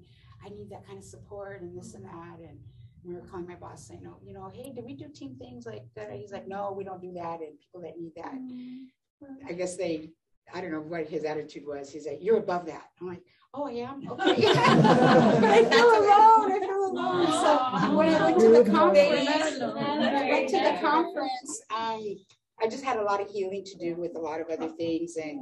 [0.44, 2.30] I need that kind of support and this and mm-hmm.
[2.30, 2.48] that.
[2.48, 2.58] And
[3.04, 5.66] we were calling my boss saying, oh, you know, hey, do we do team things
[5.66, 6.12] like that?
[6.12, 7.40] He's like, no, we don't do that.
[7.40, 9.46] And people that need that, mm-hmm.
[9.48, 10.10] I guess they,
[10.54, 11.90] I don't know what his attitude was.
[11.90, 12.84] He's like, you're above that.
[13.00, 13.22] I'm like,
[13.54, 14.08] oh, I am.
[14.10, 14.42] Okay.
[14.42, 14.56] but
[15.44, 16.52] I feel alone.
[16.52, 17.26] I feel alone.
[17.26, 22.16] So when I went to the conference, when I went to the conference, um,
[22.60, 25.16] I just had a lot of healing to do with a lot of other things.
[25.16, 25.40] And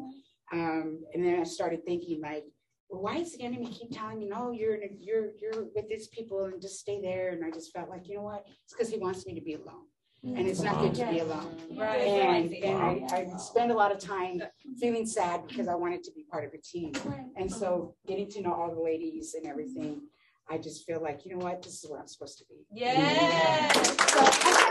[0.52, 2.44] um, and then I started thinking like,
[2.88, 5.88] well, why is the enemy keep telling me, no, you're in a, you're you're with
[5.88, 7.30] these people and just stay there?
[7.30, 8.44] And I just felt like, you know what?
[8.64, 9.86] It's because he wants me to be alone.
[10.34, 11.56] And it's not good to be alone.
[11.76, 12.00] Right.
[12.00, 14.42] And, and I, I spend a lot of time
[14.78, 16.92] feeling sad because I wanted to be part of a team.
[17.36, 20.02] And so getting to know all the ladies and everything,
[20.48, 22.66] I just feel like, you know what, this is where I'm supposed to be.
[22.72, 24.62] Yes.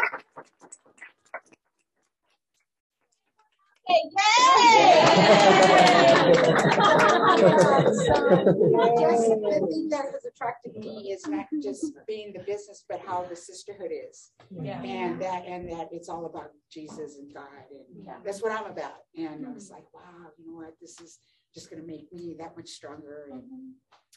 [8.99, 13.26] Just the thing that has attracted me is not just being the business, but how
[13.30, 14.32] the sisterhood is.
[14.49, 14.82] Yeah.
[14.82, 17.48] And that, and that it's all about Jesus and God.
[17.70, 18.16] And yeah.
[18.26, 19.06] that's what I'm about.
[19.16, 20.74] And I was like, wow, you know what?
[20.82, 21.20] This is
[21.53, 23.30] just going to make me that much stronger.
[23.32, 23.72] And mm-hmm.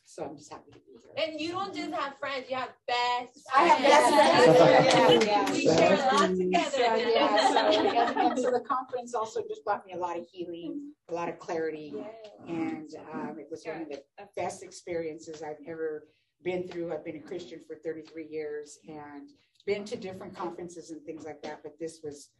[0.08, 1.28] So I'm just happy to be here.
[1.28, 3.44] And you don't just have friends, you have best friends.
[3.54, 5.24] I have best friends.
[5.26, 5.52] Yeah, yeah.
[5.52, 6.70] We share a lot together.
[6.70, 10.24] So, yeah, so, and, and so the conference also just brought me a lot of
[10.32, 11.92] healing, a lot of clarity,
[12.48, 14.02] and um, it was one of the
[14.34, 16.08] best experiences I've ever
[16.42, 16.90] been through.
[16.94, 19.28] I've been a Christian for 33 years and
[19.66, 22.30] been to different conferences and things like that, but this was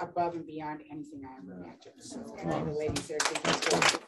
[0.00, 1.96] above and beyond anything I ever imagined.
[1.98, 4.00] So, and all the ladies there did just great.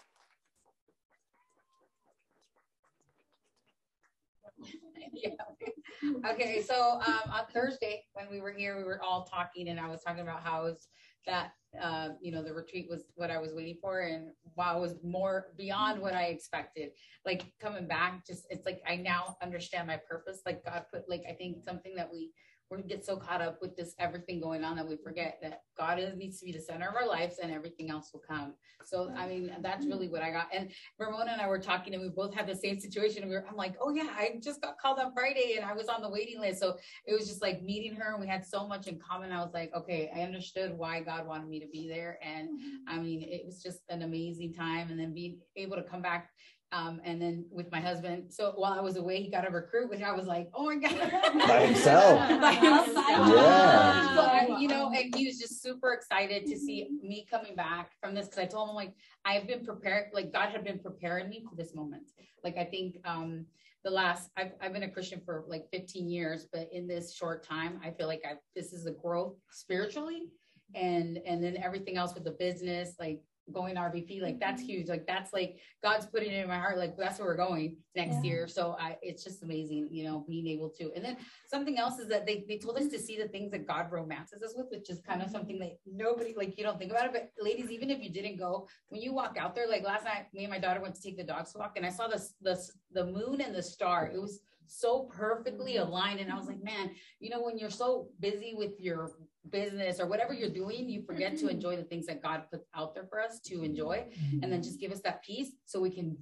[5.22, 6.30] Yeah.
[6.32, 9.88] Okay, so um, on Thursday when we were here, we were all talking, and I
[9.88, 10.88] was talking about how was
[11.26, 14.80] that uh, you know the retreat was what I was waiting for, and wow, it
[14.80, 16.90] was more beyond what I expected.
[17.24, 20.40] Like coming back, just it's like I now understand my purpose.
[20.44, 22.30] Like God put like I think something that we
[22.76, 25.98] we get so caught up with this everything going on that we forget that God
[25.98, 28.54] is, needs to be the center of our lives and everything else will come.
[28.84, 29.92] So I mean that's mm-hmm.
[29.92, 30.48] really what I got.
[30.52, 33.28] And Ramona and I were talking and we both had the same situation.
[33.28, 35.88] We were, I'm like, oh yeah, I just got called on Friday and I was
[35.88, 36.60] on the waiting list.
[36.60, 36.76] So
[37.06, 39.32] it was just like meeting her and we had so much in common.
[39.32, 42.18] I was like, okay, I understood why God wanted me to be there.
[42.22, 42.88] And mm-hmm.
[42.88, 44.90] I mean, it was just an amazing time.
[44.90, 46.30] And then being able to come back
[46.72, 48.32] um, and then with my husband.
[48.32, 50.76] So while I was away, he got a recruit, which I was like, oh my
[50.76, 50.98] God.
[51.46, 52.18] By himself.
[52.40, 53.06] By himself.
[53.08, 54.14] Yeah.
[54.14, 57.92] So I, you know, and he was just super excited to see me coming back
[58.00, 58.94] from this because I told him like
[59.24, 62.10] I've been prepared, like God had been preparing me for this moment.
[62.42, 63.44] Like I think um
[63.84, 67.46] the last I've I've been a Christian for like 15 years, but in this short
[67.46, 70.30] time, I feel like I this is a growth spiritually
[70.74, 73.20] and and then everything else with the business, like
[73.50, 74.70] going RVP, like that's mm-hmm.
[74.70, 74.88] huge.
[74.88, 76.78] Like that's like God's putting it in my heart.
[76.78, 78.22] Like that's where we're going next Yeah.
[78.22, 78.48] year.
[78.48, 80.92] So I, it's just amazing, you know, being able to.
[80.94, 81.16] And then
[81.48, 84.42] something else is that they, they told us to see the things that God romances
[84.42, 85.36] us with, which is kind of mm-hmm.
[85.36, 87.12] something that nobody like you don't think about it.
[87.12, 90.26] But ladies, even if you didn't go, when you walk out there, like last night,
[90.32, 92.60] me and my daughter went to take the dogs walk, and I saw the the
[92.92, 94.10] the moon and the star.
[94.12, 95.88] It was so perfectly mm-hmm.
[95.88, 96.90] aligned, and I was like, man,
[97.20, 99.10] you know, when you're so busy with your
[99.50, 102.94] business or whatever you're doing, you forget to enjoy the things that God puts out
[102.94, 104.06] there for us to enjoy,
[104.42, 106.16] and then just give us that peace so we can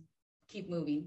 [0.49, 1.07] keep moving.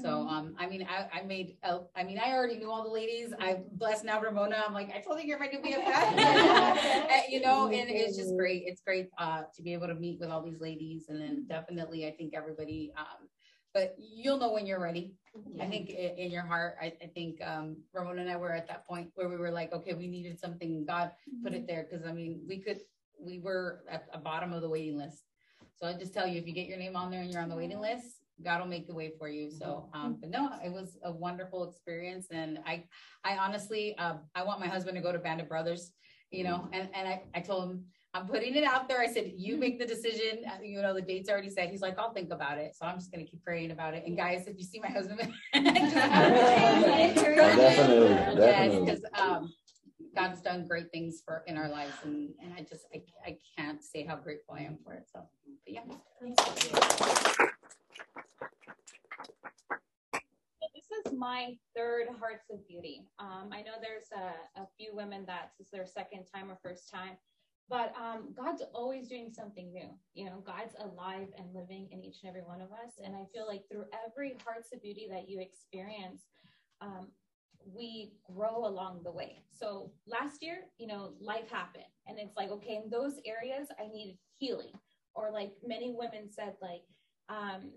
[0.00, 2.90] So, um, I mean, I, I made, uh, I mean, I already knew all the
[2.90, 3.34] ladies.
[3.38, 4.62] I blessed now Ramona.
[4.66, 5.84] I'm like, I told you you're my new BFF.
[5.84, 8.62] And, you know, and it's just great.
[8.66, 12.06] It's great uh, to be able to meet with all these ladies, and then definitely,
[12.06, 12.92] I think everybody.
[12.96, 13.28] Um,
[13.74, 15.14] but you'll know when you're ready.
[15.60, 18.86] I think in your heart, I, I think um, Ramona and I were at that
[18.86, 20.84] point where we were like, okay, we needed something.
[20.84, 21.10] God
[21.42, 22.80] put it there because I mean, we could,
[23.18, 25.24] we were at the bottom of the waiting list.
[25.76, 27.48] So I just tell you, if you get your name on there and you're on
[27.48, 29.50] the waiting list, God will make the way for you.
[29.50, 32.84] So, um, but no, it was a wonderful experience, and I,
[33.24, 35.92] I honestly, uh, I want my husband to go to Band of Brothers,
[36.30, 37.84] you know, and and I, I told him.
[38.14, 39.00] I'm putting it out there.
[39.00, 40.44] I said, you make the decision.
[40.46, 41.70] Uh, You know, the date's already set.
[41.70, 42.76] He's like, I'll think about it.
[42.76, 44.04] So I'm just going to keep praying about it.
[44.06, 45.20] And guys, if you see my husband,
[45.54, 45.80] Definitely,
[48.10, 48.84] Yes, definitely.
[48.84, 49.50] because um,
[50.14, 53.82] God's done great things for in our lives, and, and I just I, I can't
[53.82, 55.04] say how grateful I am for it.
[55.10, 55.20] So,
[55.64, 55.80] but yeah.
[56.20, 56.34] So
[60.74, 63.06] This is my third Hearts of Beauty.
[63.18, 66.58] Um, I know there's a, a few women that this is their second time or
[66.62, 67.16] first time,
[67.72, 69.88] but um, God's always doing something new.
[70.12, 72.92] You know, God's alive and living in each and every one of us.
[73.02, 76.20] And I feel like through every Hearts of Beauty that you experience,
[76.82, 77.08] um,
[77.64, 79.44] we grow along the way.
[79.50, 83.88] So last year, you know, life happened, and it's like, okay, in those areas, I
[83.90, 84.72] needed healing.
[85.14, 86.82] Or like many women said, like,
[87.30, 87.70] um,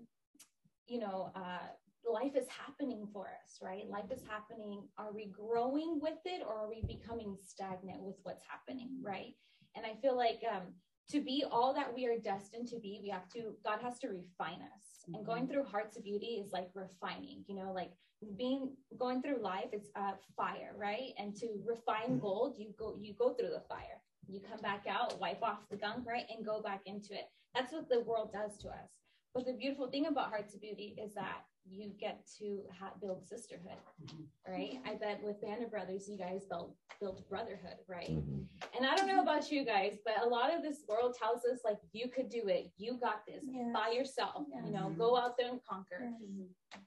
[0.86, 1.68] you know, uh,
[2.06, 3.88] life is happening for us, right?
[3.88, 4.82] Life is happening.
[4.98, 9.34] Are we growing with it or are we becoming stagnant with what's happening, right?
[9.76, 10.62] And I feel like um,
[11.10, 14.08] to be all that we are destined to be, we have to, God has to
[14.08, 15.04] refine us.
[15.14, 17.92] And going through Hearts of Beauty is like refining, you know, like
[18.36, 21.12] being going through life, it's uh, fire, right?
[21.18, 24.00] And to refine gold, you go, you go through the fire.
[24.26, 26.24] You come back out, wipe off the gunk, right?
[26.34, 27.30] And go back into it.
[27.54, 28.90] That's what the world does to us.
[29.34, 33.26] But the beautiful thing about Hearts of Beauty is that you get to ha- build
[33.26, 34.52] sisterhood, mm-hmm.
[34.52, 34.80] right?
[34.86, 38.10] I bet with Band of Brothers, you guys built built brotherhood, right?
[38.10, 38.42] Mm-hmm.
[38.76, 41.60] And I don't know about you guys, but a lot of this world tells us
[41.64, 43.44] like you could do it, you got this
[43.74, 44.98] by yourself, you know, mm-hmm.
[44.98, 46.10] go out there and conquer.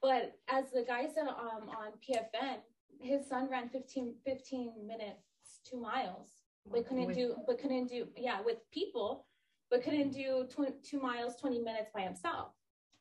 [0.02, 2.58] But as the guy said um, on PFN,
[3.00, 5.24] his son ran 15, 15 minutes,
[5.70, 6.28] two miles,
[6.72, 9.26] but couldn't With- do, but couldn't do, yeah, with people,
[9.70, 12.50] but couldn't do tw- two miles, 20 minutes by himself.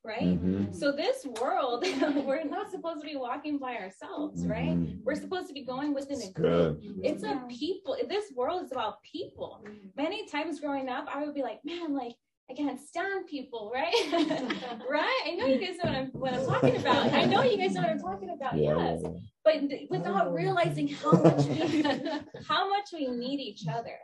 [0.09, 0.41] Right.
[0.43, 0.75] Mhm.
[0.75, 1.85] So this world,
[2.27, 4.75] we're not supposed to be walking by ourselves, right?
[4.79, 5.05] Mhm.
[5.05, 6.81] We're supposed to be going within a group.
[6.81, 7.01] good.
[7.09, 7.95] It's a people.
[8.09, 9.51] This world is about people.
[9.97, 12.15] Many times growing up, I would be like, man, like
[12.51, 13.93] I can't stand people, right?
[14.99, 15.21] right?
[15.27, 17.13] I know you guys know what I'm, what I'm talking about.
[17.13, 18.57] I know you guys know what I'm talking about.
[18.57, 19.03] Yes,
[19.45, 19.57] but
[19.91, 21.83] without realizing how much we,
[22.49, 23.97] how much we need each other,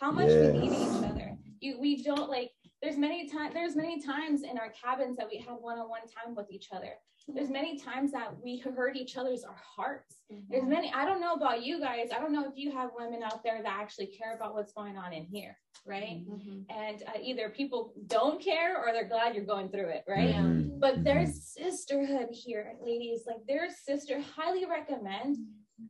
[0.00, 1.36] how much we need each other.
[1.58, 2.51] You, we don't like.
[2.82, 3.54] There's many times.
[3.54, 6.94] There's many times in our cabins that we had one-on-one time with each other.
[7.28, 10.16] There's many times that we heard each other's our hearts.
[10.50, 10.92] There's many.
[10.92, 12.08] I don't know about you guys.
[12.14, 14.96] I don't know if you have women out there that actually care about what's going
[14.96, 15.56] on in here,
[15.86, 16.24] right?
[16.70, 20.34] And uh, either people don't care or they're glad you're going through it, right?
[20.34, 20.80] Mhm.
[20.80, 23.22] But there's sisterhood here, ladies.
[23.28, 24.20] Like there's sister.
[24.20, 25.36] Highly recommend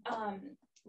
[0.05, 0.41] um,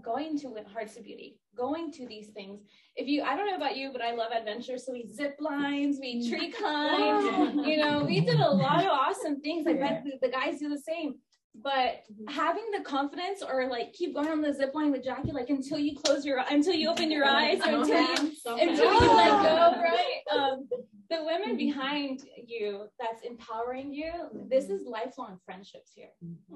[0.01, 2.61] going to Hearts of Beauty, going to these things.
[2.95, 4.77] If you, I don't know about you, but I love adventure.
[4.77, 7.59] So we zip lines, we tree climb.
[7.59, 7.65] Oh.
[7.65, 9.67] you know, we did a lot of awesome things.
[9.67, 11.15] I bet the, guys do the same.
[11.55, 12.34] But mm-hmm.
[12.34, 15.77] having the confidence or like keep going on the zip line with Jackie, like until
[15.77, 19.81] you close your until you open your eyes, or until you until you let go,
[19.81, 20.21] right?
[20.31, 20.67] Um,
[21.11, 21.57] the women mm-hmm.
[21.57, 24.11] behind you that's empowering you,
[24.49, 24.73] this mm-hmm.
[24.73, 26.09] is lifelong friendships here.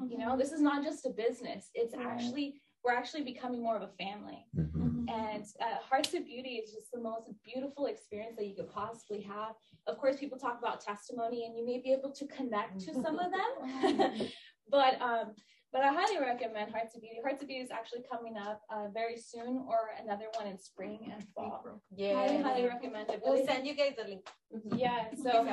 [0.09, 1.69] You know, this is not just a business.
[1.75, 4.45] It's actually we're actually becoming more of a family.
[4.55, 9.21] And uh, Hearts of Beauty is just the most beautiful experience that you could possibly
[9.21, 9.55] have.
[9.87, 13.19] Of course, people talk about testimony, and you may be able to connect to some
[13.19, 14.27] of them.
[14.71, 15.33] but um,
[15.73, 17.17] but I highly recommend Hearts of Beauty.
[17.21, 21.11] Hearts of Beauty is actually coming up uh, very soon, or another one in spring
[21.13, 21.81] and fall.
[21.95, 22.15] Yeah.
[22.15, 23.21] highly, highly recommend it.
[23.23, 24.25] We'll send you guys the link.
[24.75, 25.45] Yeah, so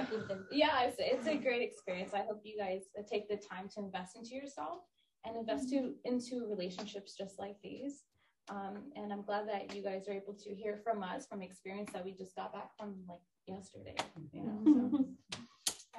[0.52, 2.14] yeah, it's, it's a great experience.
[2.14, 4.82] I hope you guys uh, take the time to invest into yourself
[5.24, 8.02] and invest to, into relationships just like these.
[8.48, 11.90] Um, and I'm glad that you guys are able to hear from us from experience
[11.92, 13.96] that we just got back from like yesterday.
[14.32, 15.04] You know, so.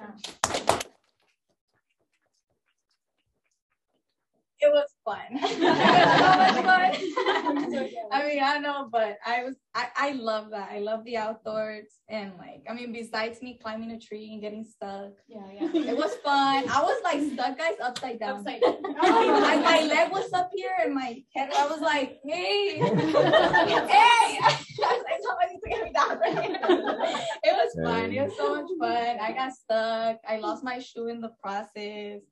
[0.00, 0.78] yeah.
[4.60, 5.38] It was fun.
[5.40, 6.92] so much fun.
[8.12, 10.70] I mean, I know, but I was I, I love that.
[10.70, 14.64] I love the outdoors and like I mean, besides me climbing a tree and getting
[14.64, 15.12] stuck.
[15.28, 15.92] Yeah, yeah.
[15.92, 16.64] It was fun.
[16.68, 18.40] I was like stuck guys upside down.
[18.40, 18.82] Upside down.
[18.82, 24.38] my, my leg was up here and my head I was like, hey, hey.
[24.78, 24.95] I
[25.68, 26.58] was like, somebody to get down right here.
[27.44, 28.12] It was fun.
[28.12, 29.18] It was so much fun.
[29.20, 30.18] I got stuck.
[30.28, 32.22] I lost my shoe in the process.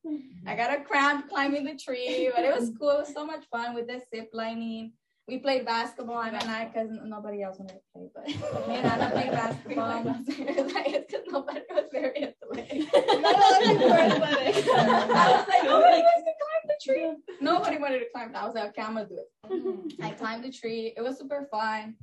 [0.46, 2.90] I got a cramp climbing the tree, but it was cool.
[2.90, 4.92] It was so much fun with the zip lining.
[5.26, 9.10] We played basketball and I because nobody else wanted to play, but me and Anna
[9.10, 10.04] played basketball.
[10.26, 12.94] it's because nobody was very athletic.
[12.94, 14.66] Athletic.
[14.68, 17.36] I was like, oh, nobody wants to climb the tree.
[17.40, 18.36] Nobody wanted to climb.
[18.36, 20.02] I was like, okay, I'm gonna do it.
[20.02, 20.92] I climbed the tree.
[20.94, 21.96] It was super fun.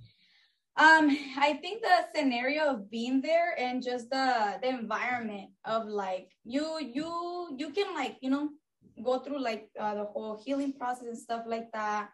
[0.78, 6.32] Um, I think the scenario of being there and just the the environment of like
[6.46, 8.50] you you you can like you know
[9.04, 12.10] go through like uh, the whole healing process and stuff like that.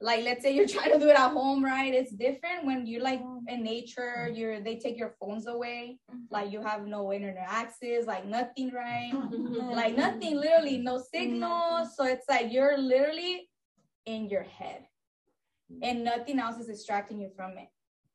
[0.00, 1.94] Like let's say you're trying to do it at home, right?
[1.94, 4.28] It's different when you're like in nature.
[4.34, 9.12] You're they take your phones away, like you have no internet access, like nothing, right?
[9.72, 11.88] like nothing, literally no signal.
[11.96, 13.48] So it's like you're literally
[14.06, 14.86] in your head,
[15.82, 17.68] and nothing else is distracting you from it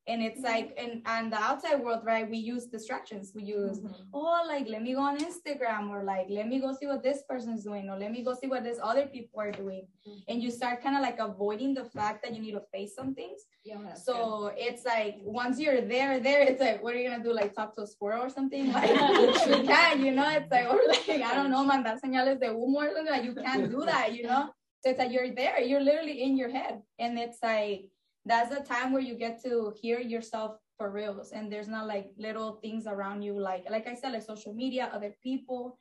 [0.07, 0.53] and it's mm-hmm.
[0.53, 3.33] like and and the outside world right we use distractions.
[3.35, 4.03] We use mm-hmm.
[4.13, 7.23] oh like let me go on instagram or like let me go see what this
[7.29, 9.87] person's doing or let me go see what this other people are doing.
[10.07, 10.19] Mm-hmm.
[10.29, 13.13] And you start kind of like avoiding the fact that you need to face some
[13.13, 13.41] things.
[13.65, 17.33] Yeah, so it's like once you're there there it's like what are you gonna do
[17.33, 18.73] like talk to a squirrel or something?
[18.77, 20.29] Like you can't you know?
[20.29, 23.33] It's like or like i don't know mandar señales de humo or something like you
[23.33, 24.49] can't do that you know?
[24.81, 26.81] So it's like you're there you're literally in your head.
[26.97, 27.89] And it's like
[28.27, 32.11] that's the time where you get to hear yourself for reals and there's not like
[32.17, 35.79] little things around you like like i said like social media other people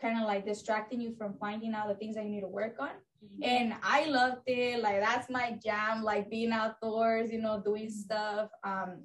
[0.00, 2.76] kind of like distracting you from finding out the things that you need to work
[2.78, 2.90] on.
[3.42, 4.80] And i loved it.
[4.80, 8.48] Like that's my jam like being outdoors you know doing stuff.
[8.64, 9.02] Um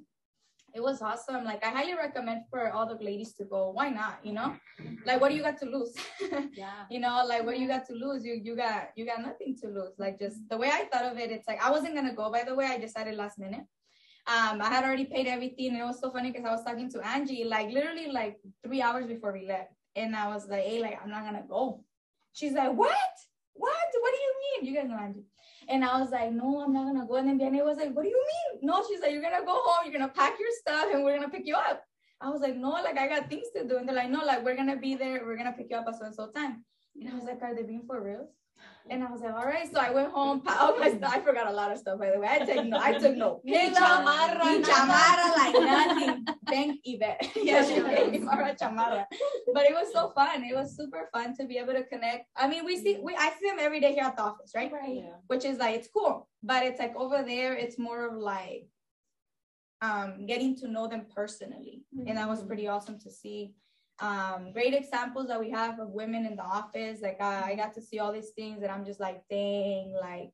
[0.74, 1.44] it was awesome.
[1.44, 3.70] Like i highly recommend for all the ladies to go.
[3.70, 4.56] Why not you know?
[5.06, 5.94] Like what do you got to lose?
[6.54, 6.84] Yeah.
[6.90, 8.24] You know like what do you got to lose?
[8.24, 9.94] You you got you got nothing to lose.
[9.98, 12.42] Like just the way i thought of it it's like i wasn't gonna go by
[12.44, 12.66] the way.
[12.66, 13.64] I decided last minute.
[14.26, 16.90] Um i had already paid everything and it was so funny because i was talking
[16.90, 19.72] to angie like literally like three hours before we left.
[19.94, 21.84] And i was like hey like i'm not gonna go.
[22.32, 23.12] She's like what?
[23.54, 23.88] What?
[24.02, 24.60] What do you mean?
[24.66, 25.26] You guys know angie
[25.68, 27.16] and I was like, no, I'm not gonna go.
[27.16, 28.66] And then Vianney was like, what do you mean?
[28.66, 31.30] No, she's like, you're gonna go home, you're gonna pack your stuff, and we're gonna
[31.30, 31.84] pick you up.
[32.20, 33.76] I was like, no, like I got things to do.
[33.76, 35.98] And they're like, no, like we're gonna be there, we're gonna pick you up at
[35.98, 36.64] so and so time.
[36.98, 38.28] And I was like, are they being for real?
[38.90, 39.70] And I was like, all right.
[39.72, 41.12] So I went home, packed my stuff.
[41.14, 42.28] I forgot a lot of stuff, by the way.
[42.28, 46.26] I took no, I took no Ni pillow, chamarra, ni chamarra, like nothing.
[46.46, 47.30] Thank Yvette.
[47.36, 49.06] yeah, she gave me chamarra.
[49.54, 50.44] But it was so fun.
[50.44, 52.26] It was super fun to be able to connect.
[52.36, 54.70] I mean, we see, we I see them every day here at the office, right?
[54.70, 54.96] Right.
[54.96, 55.16] Yeah.
[55.28, 58.68] Which is like it's cool, but it's like over there, it's more of like
[59.80, 63.54] um getting to know them personally, and that was pretty awesome to see.
[64.00, 67.00] Um, great examples that we have of women in the office.
[67.00, 70.30] Like I, I got to see all these things, and I'm just like, dang, like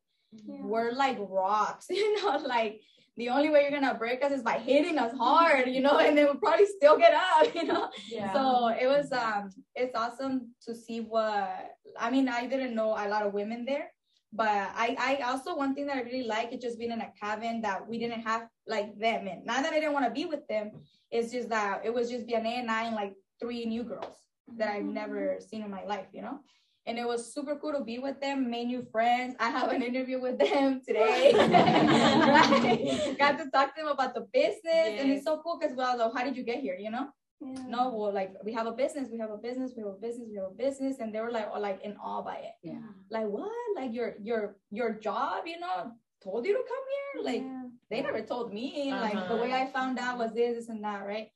[0.46, 2.80] we're like rocks, you know, like
[3.16, 6.16] the only way you're gonna break us is by hitting us hard, you know, and
[6.16, 7.90] then we'll probably still get up, you know.
[8.08, 8.32] Yeah.
[8.32, 13.08] So it was um it's awesome to see what I mean, I didn't know a
[13.08, 13.92] lot of women there,
[14.32, 17.12] but I I also one thing that I really like is just being in a
[17.20, 19.44] cabin that we didn't have like them in.
[19.44, 20.70] Not that I didn't want to be with them,
[21.10, 24.16] it's just that it was just Vianney and I and like three new girls
[24.56, 24.94] that I've mm-hmm.
[24.94, 26.40] never seen in my life, you know
[26.86, 29.36] and it was super cool to be with them, made new friends.
[29.38, 31.32] I have an interview with them today.
[33.18, 36.12] Got to talk to them about the business, and it's so cool because well, like,
[36.14, 36.76] how did you get here?
[36.78, 37.08] You know?
[37.42, 40.28] No, well, like we have a business, we have a business, we have a business,
[40.30, 42.52] we have a business, and they were like, all like in awe by it.
[42.62, 42.80] Yeah.
[43.10, 43.50] Like what?
[43.76, 45.92] Like your your your job, you know,
[46.22, 47.32] told you to come here?
[47.32, 47.44] Like
[47.90, 48.90] they never told me.
[48.92, 49.64] Like the way uh-huh.
[49.68, 51.28] I found out was this, this, and that, right?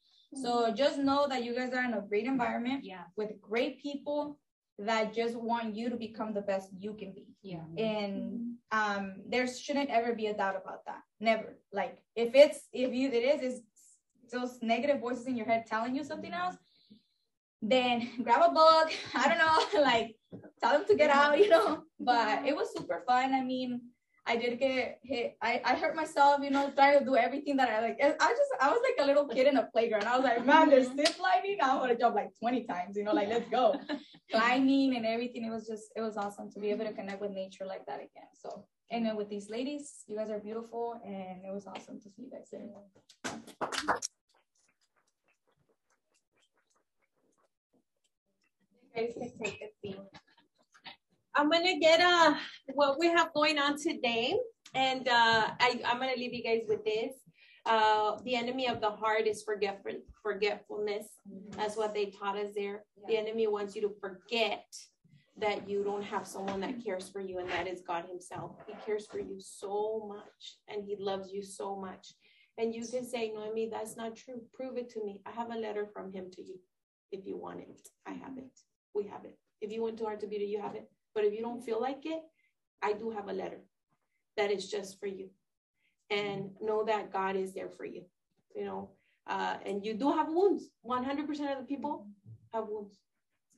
[0.42, 3.04] So just know that you guys are in a great environment Yeah.
[3.16, 4.38] with great people
[4.78, 7.26] that just want you to become the best you can be.
[7.42, 7.64] Yeah.
[7.78, 11.02] And um there shouldn't ever be a doubt about that.
[11.20, 11.58] Never.
[11.72, 13.62] Like if it's if you it is is
[14.32, 16.56] those negative voices in your head telling you something else,
[17.62, 18.92] then grab a book.
[19.14, 20.16] I don't know, like
[20.60, 21.82] tell them to get out, you know.
[22.00, 23.32] But it was super fun.
[23.32, 23.80] I mean,
[24.26, 25.36] I did get hit.
[25.42, 27.98] I, I hurt myself, you know, trying to do everything that I like.
[28.00, 30.04] I just I was like a little kid in a playground.
[30.04, 30.98] I was like, man, there's mm-hmm.
[30.98, 31.58] zip lining.
[31.62, 33.74] I'm gonna jump like 20 times, you know, like let's go.
[34.32, 35.44] Climbing and everything.
[35.44, 37.00] It was just it was awesome to be able to mm-hmm.
[37.00, 38.28] connect with nature like that again.
[38.34, 42.08] So and then with these ladies, you guys are beautiful and it was awesome to
[42.08, 42.62] see you guys there.
[48.94, 49.98] guys can take a seat.
[51.36, 52.34] I'm gonna get uh
[52.74, 54.34] what we have going on today,
[54.74, 57.14] and uh, I, I'm gonna leave you guys with this.
[57.66, 59.92] Uh, the enemy of the heart is forgetful,
[60.22, 61.06] forgetfulness.
[61.56, 62.84] That's what they taught us there.
[63.08, 64.64] The enemy wants you to forget
[65.38, 68.52] that you don't have someone that cares for you, and that is God Himself.
[68.66, 72.12] He cares for you so much, and He loves you so much.
[72.58, 74.40] And you can say, Noemi, that's not true.
[74.52, 75.20] Prove it to me.
[75.26, 76.60] I have a letter from Him to you.
[77.10, 78.52] If you want it, I have it.
[78.94, 79.36] We have it.
[79.60, 80.88] If you went to Hearts of Beauty, you have it.
[81.14, 82.20] But if you don't feel like it,
[82.82, 83.60] I do have a letter
[84.36, 85.30] that is just for you.
[86.10, 88.02] And know that God is there for you.
[88.54, 88.90] You know,
[89.26, 90.70] uh, and you do have wounds.
[90.86, 92.06] 100% of the people
[92.52, 92.98] have wounds.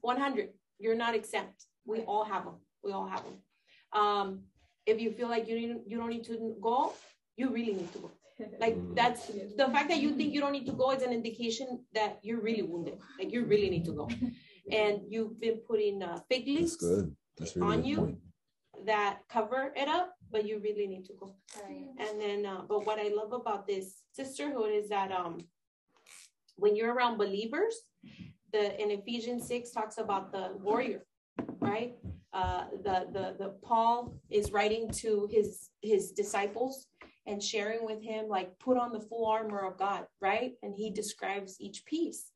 [0.00, 0.50] 100.
[0.78, 1.64] You're not exempt.
[1.84, 2.54] We all have them.
[2.82, 3.38] We all have them.
[3.92, 4.40] Um,
[4.86, 6.92] if you feel like you need, you don't need to go,
[7.36, 8.10] you really need to go.
[8.60, 11.80] Like that's the fact that you think you don't need to go is an indication
[11.94, 12.98] that you're really wounded.
[13.18, 14.10] Like you really need to go,
[14.70, 17.16] and you've been putting uh, fig That's leaves good.
[17.38, 18.18] That's really on you point.
[18.86, 21.34] that cover it up, but you really need to go.
[21.98, 25.38] And then, uh, but what I love about this sisterhood is that um,
[26.56, 27.74] when you're around believers,
[28.52, 31.04] the in Ephesians six talks about the warrior,
[31.60, 31.96] right?
[32.32, 36.86] Uh, the the the Paul is writing to his his disciples
[37.26, 40.52] and sharing with him like put on the full armor of God, right?
[40.62, 42.30] And he describes each piece.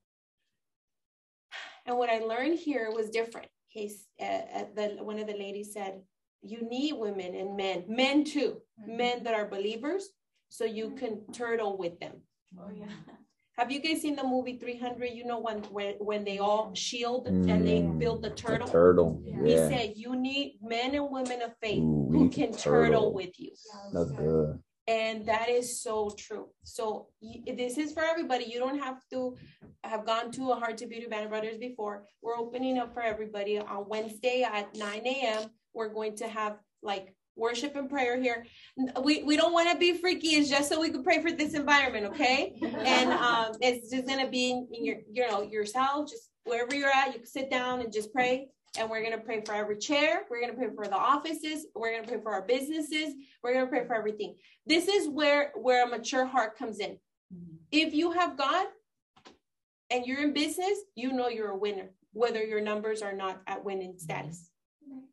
[1.87, 3.49] And what I learned here was different.
[3.71, 4.25] He's uh,
[4.59, 6.03] uh, the one of the ladies said,
[6.43, 10.11] "You need women and men, men too, men that are believers,
[10.49, 12.15] so you can turtle with them."
[12.59, 12.91] Oh yeah.
[13.59, 15.11] Have you guys seen the movie 300?
[15.13, 18.69] You know when when, when they all shield and they Mm, build the the turtle.
[18.69, 19.69] turtle, He yeah.
[19.69, 23.15] said you need men and women of faith Ooh, who can turtle turtle.
[23.15, 23.53] with you.
[23.93, 24.59] That's good.
[24.91, 26.49] And that is so true.
[26.65, 27.07] So
[27.47, 28.47] this is for everybody.
[28.47, 29.37] You don't have to
[29.85, 32.07] have gone to a Hearts of Beauty Band of Brothers before.
[32.23, 35.51] We're opening up for everybody on Wednesday at 9 a.m.
[35.75, 38.45] We're going to have like worship and prayer here.
[39.01, 40.31] We, we don't want to be freaky.
[40.31, 42.59] It's just so we can pray for this environment, okay?
[42.61, 47.13] And um, it's just gonna be in your, you know, yourself, just wherever you're at,
[47.13, 48.49] you can sit down and just pray.
[48.79, 50.23] And we're gonna pray for every chair.
[50.31, 51.67] We're gonna pray for the offices.
[51.75, 53.15] We're gonna pray for our businesses.
[53.43, 54.37] We're gonna pray for everything.
[54.67, 56.93] This is where where a mature heart comes in.
[57.35, 57.57] Mm-hmm.
[57.73, 58.67] If you have God
[59.91, 63.65] and you're in business, you know you're a winner, whether your numbers are not at
[63.65, 63.99] winning mm-hmm.
[63.99, 64.51] status.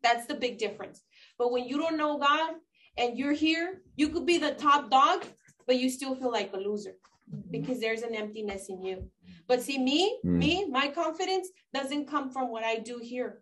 [0.04, 1.02] That's the big difference.
[1.38, 2.54] But when you don't know God
[2.98, 5.26] and you're here, you could be the top dog,
[5.66, 6.96] but you still feel like a loser
[7.34, 7.52] mm-hmm.
[7.52, 9.10] because there's an emptiness in you.
[9.48, 10.38] But see, me, Mm.
[10.38, 13.42] me, my confidence doesn't come from what I do here.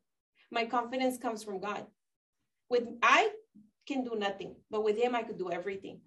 [0.51, 1.85] My confidence comes from God.
[2.69, 3.29] With I
[3.87, 5.99] can do nothing, but with Him, I could do everything.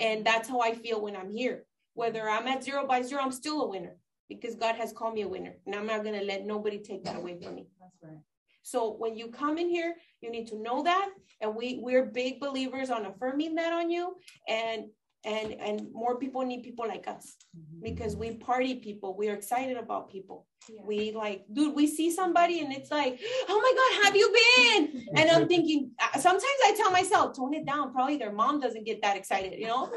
[0.00, 1.64] And that's how I feel when I'm here.
[1.94, 3.96] Whether I'm at zero by zero, I'm still a winner
[4.28, 5.54] because God has called me a winner.
[5.66, 7.66] And I'm not going to let nobody take that away from me.
[7.80, 8.22] That's right.
[8.62, 11.10] So when you come in here, you need to know that.
[11.40, 14.16] And we, we're big believers on affirming that on you.
[14.48, 14.84] And
[15.24, 17.36] and and more people need people like us
[17.82, 20.46] because we party people we're excited about people.
[20.84, 25.06] We like dude we see somebody and it's like oh my god have you been?
[25.16, 27.92] And i'm thinking uh, sometimes i tell myself tone it down.
[27.92, 29.90] Probably their mom doesn't get that excited you know?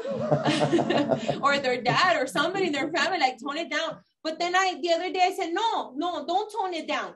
[1.42, 3.98] Or their dad or somebody in their family like tone it down.
[4.22, 7.14] But then i the other day i said no no don't tone it down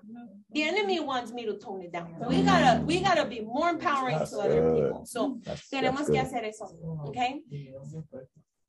[0.53, 2.15] the enemy wants me to tone it down.
[2.29, 4.85] We gotta we gotta be more empowering That's to other good.
[4.85, 5.05] people.
[5.07, 6.67] So That's- tenemos that's que hacer eso
[7.09, 7.41] okay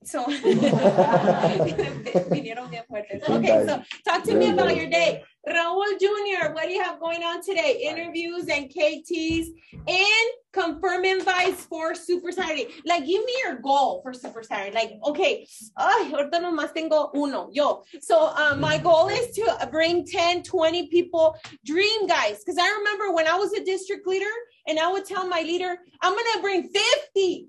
[0.04, 0.26] so
[2.30, 3.28] vinieron bien fuertes.
[3.28, 5.24] Okay, so talk to me about your day.
[5.48, 7.88] Raul Jr., what do you have going on today?
[7.90, 9.48] Interviews and KTs
[9.88, 12.68] and confirm invites for Super Saturday.
[12.86, 14.76] Like, give me your goal for Super Saturday.
[14.76, 15.48] Like, okay,
[15.78, 17.84] ay, ahorita nomás tengo uno, yo.
[18.02, 22.44] So, uh, my goal is to bring 10, 20 people, dream guys.
[22.44, 24.34] Because I remember when I was a district leader
[24.68, 27.48] and I would tell my leader, I'm going to bring 50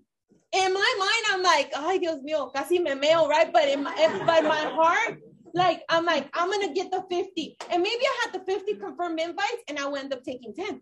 [0.53, 3.53] in my mind, I'm like, ay, Dios mío, casi me meo, right?
[3.53, 3.95] But in my,
[4.27, 5.19] but my heart,
[5.55, 7.57] like, I'm like, I'm gonna get the 50.
[7.70, 10.81] And maybe I had the 50 confirmed invites and I will end up taking 10,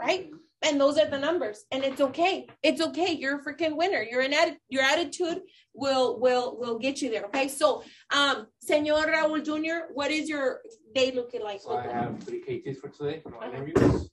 [0.00, 0.30] right?
[0.62, 1.64] And those are the numbers.
[1.70, 2.48] And it's okay.
[2.62, 3.12] It's okay.
[3.12, 4.02] You're a freaking winner.
[4.02, 5.42] You're an atti- your attitude
[5.72, 7.26] will will will get you there.
[7.26, 7.46] Okay.
[7.46, 10.62] So um Senor Raul Jr., what is your
[10.96, 11.60] day looking like?
[11.60, 14.10] So I have three KTs for today, interviews.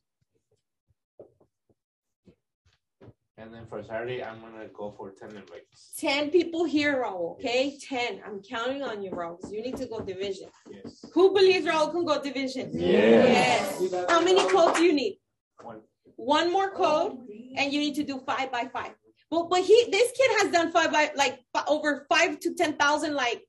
[3.37, 5.91] And then for Saturday, I'm gonna go for ten invites.
[5.97, 7.33] 10 people here, Raul.
[7.33, 8.21] Okay, 10.
[8.25, 9.39] I'm counting on you, Raul.
[9.41, 10.49] 'cause You need to go division.
[10.71, 11.03] Yes.
[11.13, 12.69] Who believes Raul can go division?
[12.73, 13.77] Yes.
[13.81, 14.05] Yes.
[14.09, 15.19] How many codes do you need?
[15.61, 15.81] One.
[16.15, 17.11] One more code,
[17.57, 18.93] and you need to do five by five.
[19.29, 22.77] But but he this kid has done five by like fi- over five to ten
[22.77, 23.45] thousand like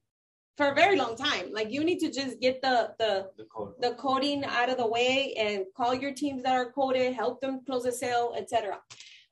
[0.57, 1.53] for a very long time.
[1.53, 3.75] Like you need to just get the the The code.
[3.81, 7.61] the coding out of the way and call your teams that are coded, help them
[7.65, 8.81] close a sale, etc.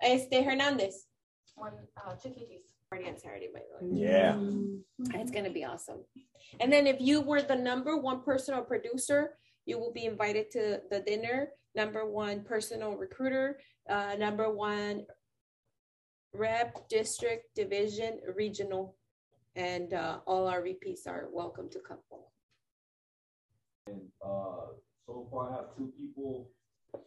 [0.05, 1.07] Este Hernandez.
[1.57, 2.75] One, uh, two KTs.
[2.91, 4.01] Party on Saturday, by the way.
[4.01, 4.39] Yeah.
[5.21, 6.05] It's gonna be awesome.
[6.61, 10.83] And then if you were the number one personal producer, you will be invited to
[10.91, 11.49] the dinner.
[11.75, 13.59] Number one personal recruiter,
[13.89, 15.07] uh, number one
[16.35, 18.97] rep, district, division, regional,
[19.57, 21.99] and uh, all our repeats are welcome to come.
[23.87, 24.75] And uh,
[25.07, 26.49] so far, I have two people
[26.95, 26.99] uh,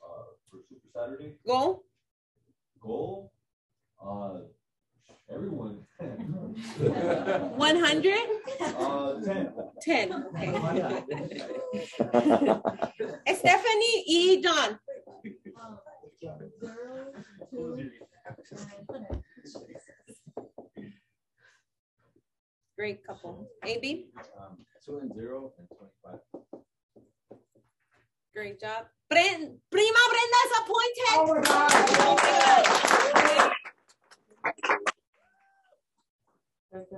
[0.49, 1.35] for Super Saturday.
[1.45, 1.83] Go.
[2.81, 3.31] Goal.
[4.03, 4.39] Uh,
[5.31, 5.83] everyone.
[6.79, 8.17] 100?
[8.61, 9.53] Uh, 10.
[9.81, 10.13] 10.
[10.13, 11.03] Okay.
[13.35, 14.41] Stephanie E.
[14.41, 14.79] John.
[22.77, 23.47] Great couple.
[23.65, 24.05] AB,
[24.39, 26.19] Um, two and zero and twenty-five.
[28.37, 28.85] Great job.
[29.11, 31.09] Bren- Prima Brenda is appointed.
[31.13, 31.71] Oh my God.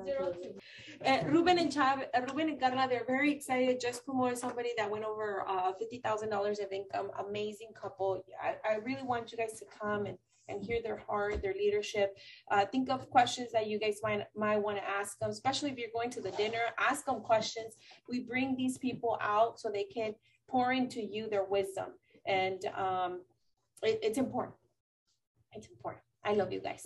[0.05, 0.53] Zero two.
[1.05, 3.79] Uh, Ruben and Chav, uh, Ruben and Carla, they're very excited.
[3.79, 7.09] Just promoted somebody that went over uh, fifty thousand dollars of income.
[7.25, 8.21] Amazing couple.
[8.43, 10.17] I, I really want you guys to come and,
[10.49, 12.17] and hear their heart, their leadership.
[12.51, 15.77] Uh, think of questions that you guys might might want to ask them, especially if
[15.77, 16.63] you're going to the dinner.
[16.77, 17.77] Ask them questions.
[18.09, 20.15] We bring these people out so they can
[20.49, 21.87] pour into you their wisdom,
[22.25, 23.21] and um,
[23.83, 24.55] it, it's important.
[25.53, 26.03] It's important.
[26.23, 26.85] I love you guys.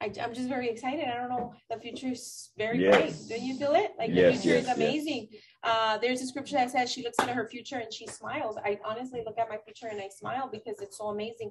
[0.00, 1.06] I, I'm just very excited.
[1.06, 1.52] I don't know.
[1.70, 2.94] The future is very Yes.
[2.94, 3.14] bright.
[3.30, 3.92] Don't you feel it?
[3.98, 4.76] Like the future yes, is yes.
[4.76, 5.28] amazing.
[5.62, 8.56] Uh, there's a scripture that says she looks into her future and she smiles.
[8.64, 11.50] I honestly look at my future and I smile because it's so amazing.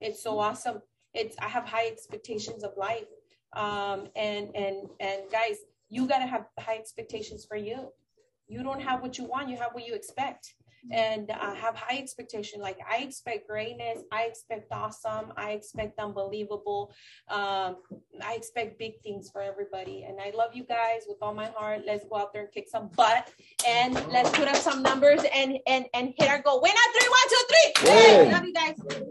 [0.00, 0.80] It's so awesome.
[1.14, 3.06] It's I have high expectations of life.
[3.54, 5.56] Um, and and and guys,
[5.88, 7.90] you gotta have high expectations for you.
[8.46, 9.48] You don't have what you want.
[9.48, 10.54] You have what you expect
[10.90, 12.60] and uh, have high expectation.
[12.60, 16.92] Like I expect greatness, I expect awesome, I expect unbelievable.
[17.28, 17.76] Um,
[18.22, 21.82] I expect big things for everybody, and I love you guys with all my heart.
[21.86, 23.30] Let's go out there and kick some butt,
[23.66, 26.60] and let's put up some numbers and and and hit our goal.
[26.62, 27.90] Win on three, one, two, three.
[27.90, 28.32] Yay.
[28.32, 29.04] Love you guys.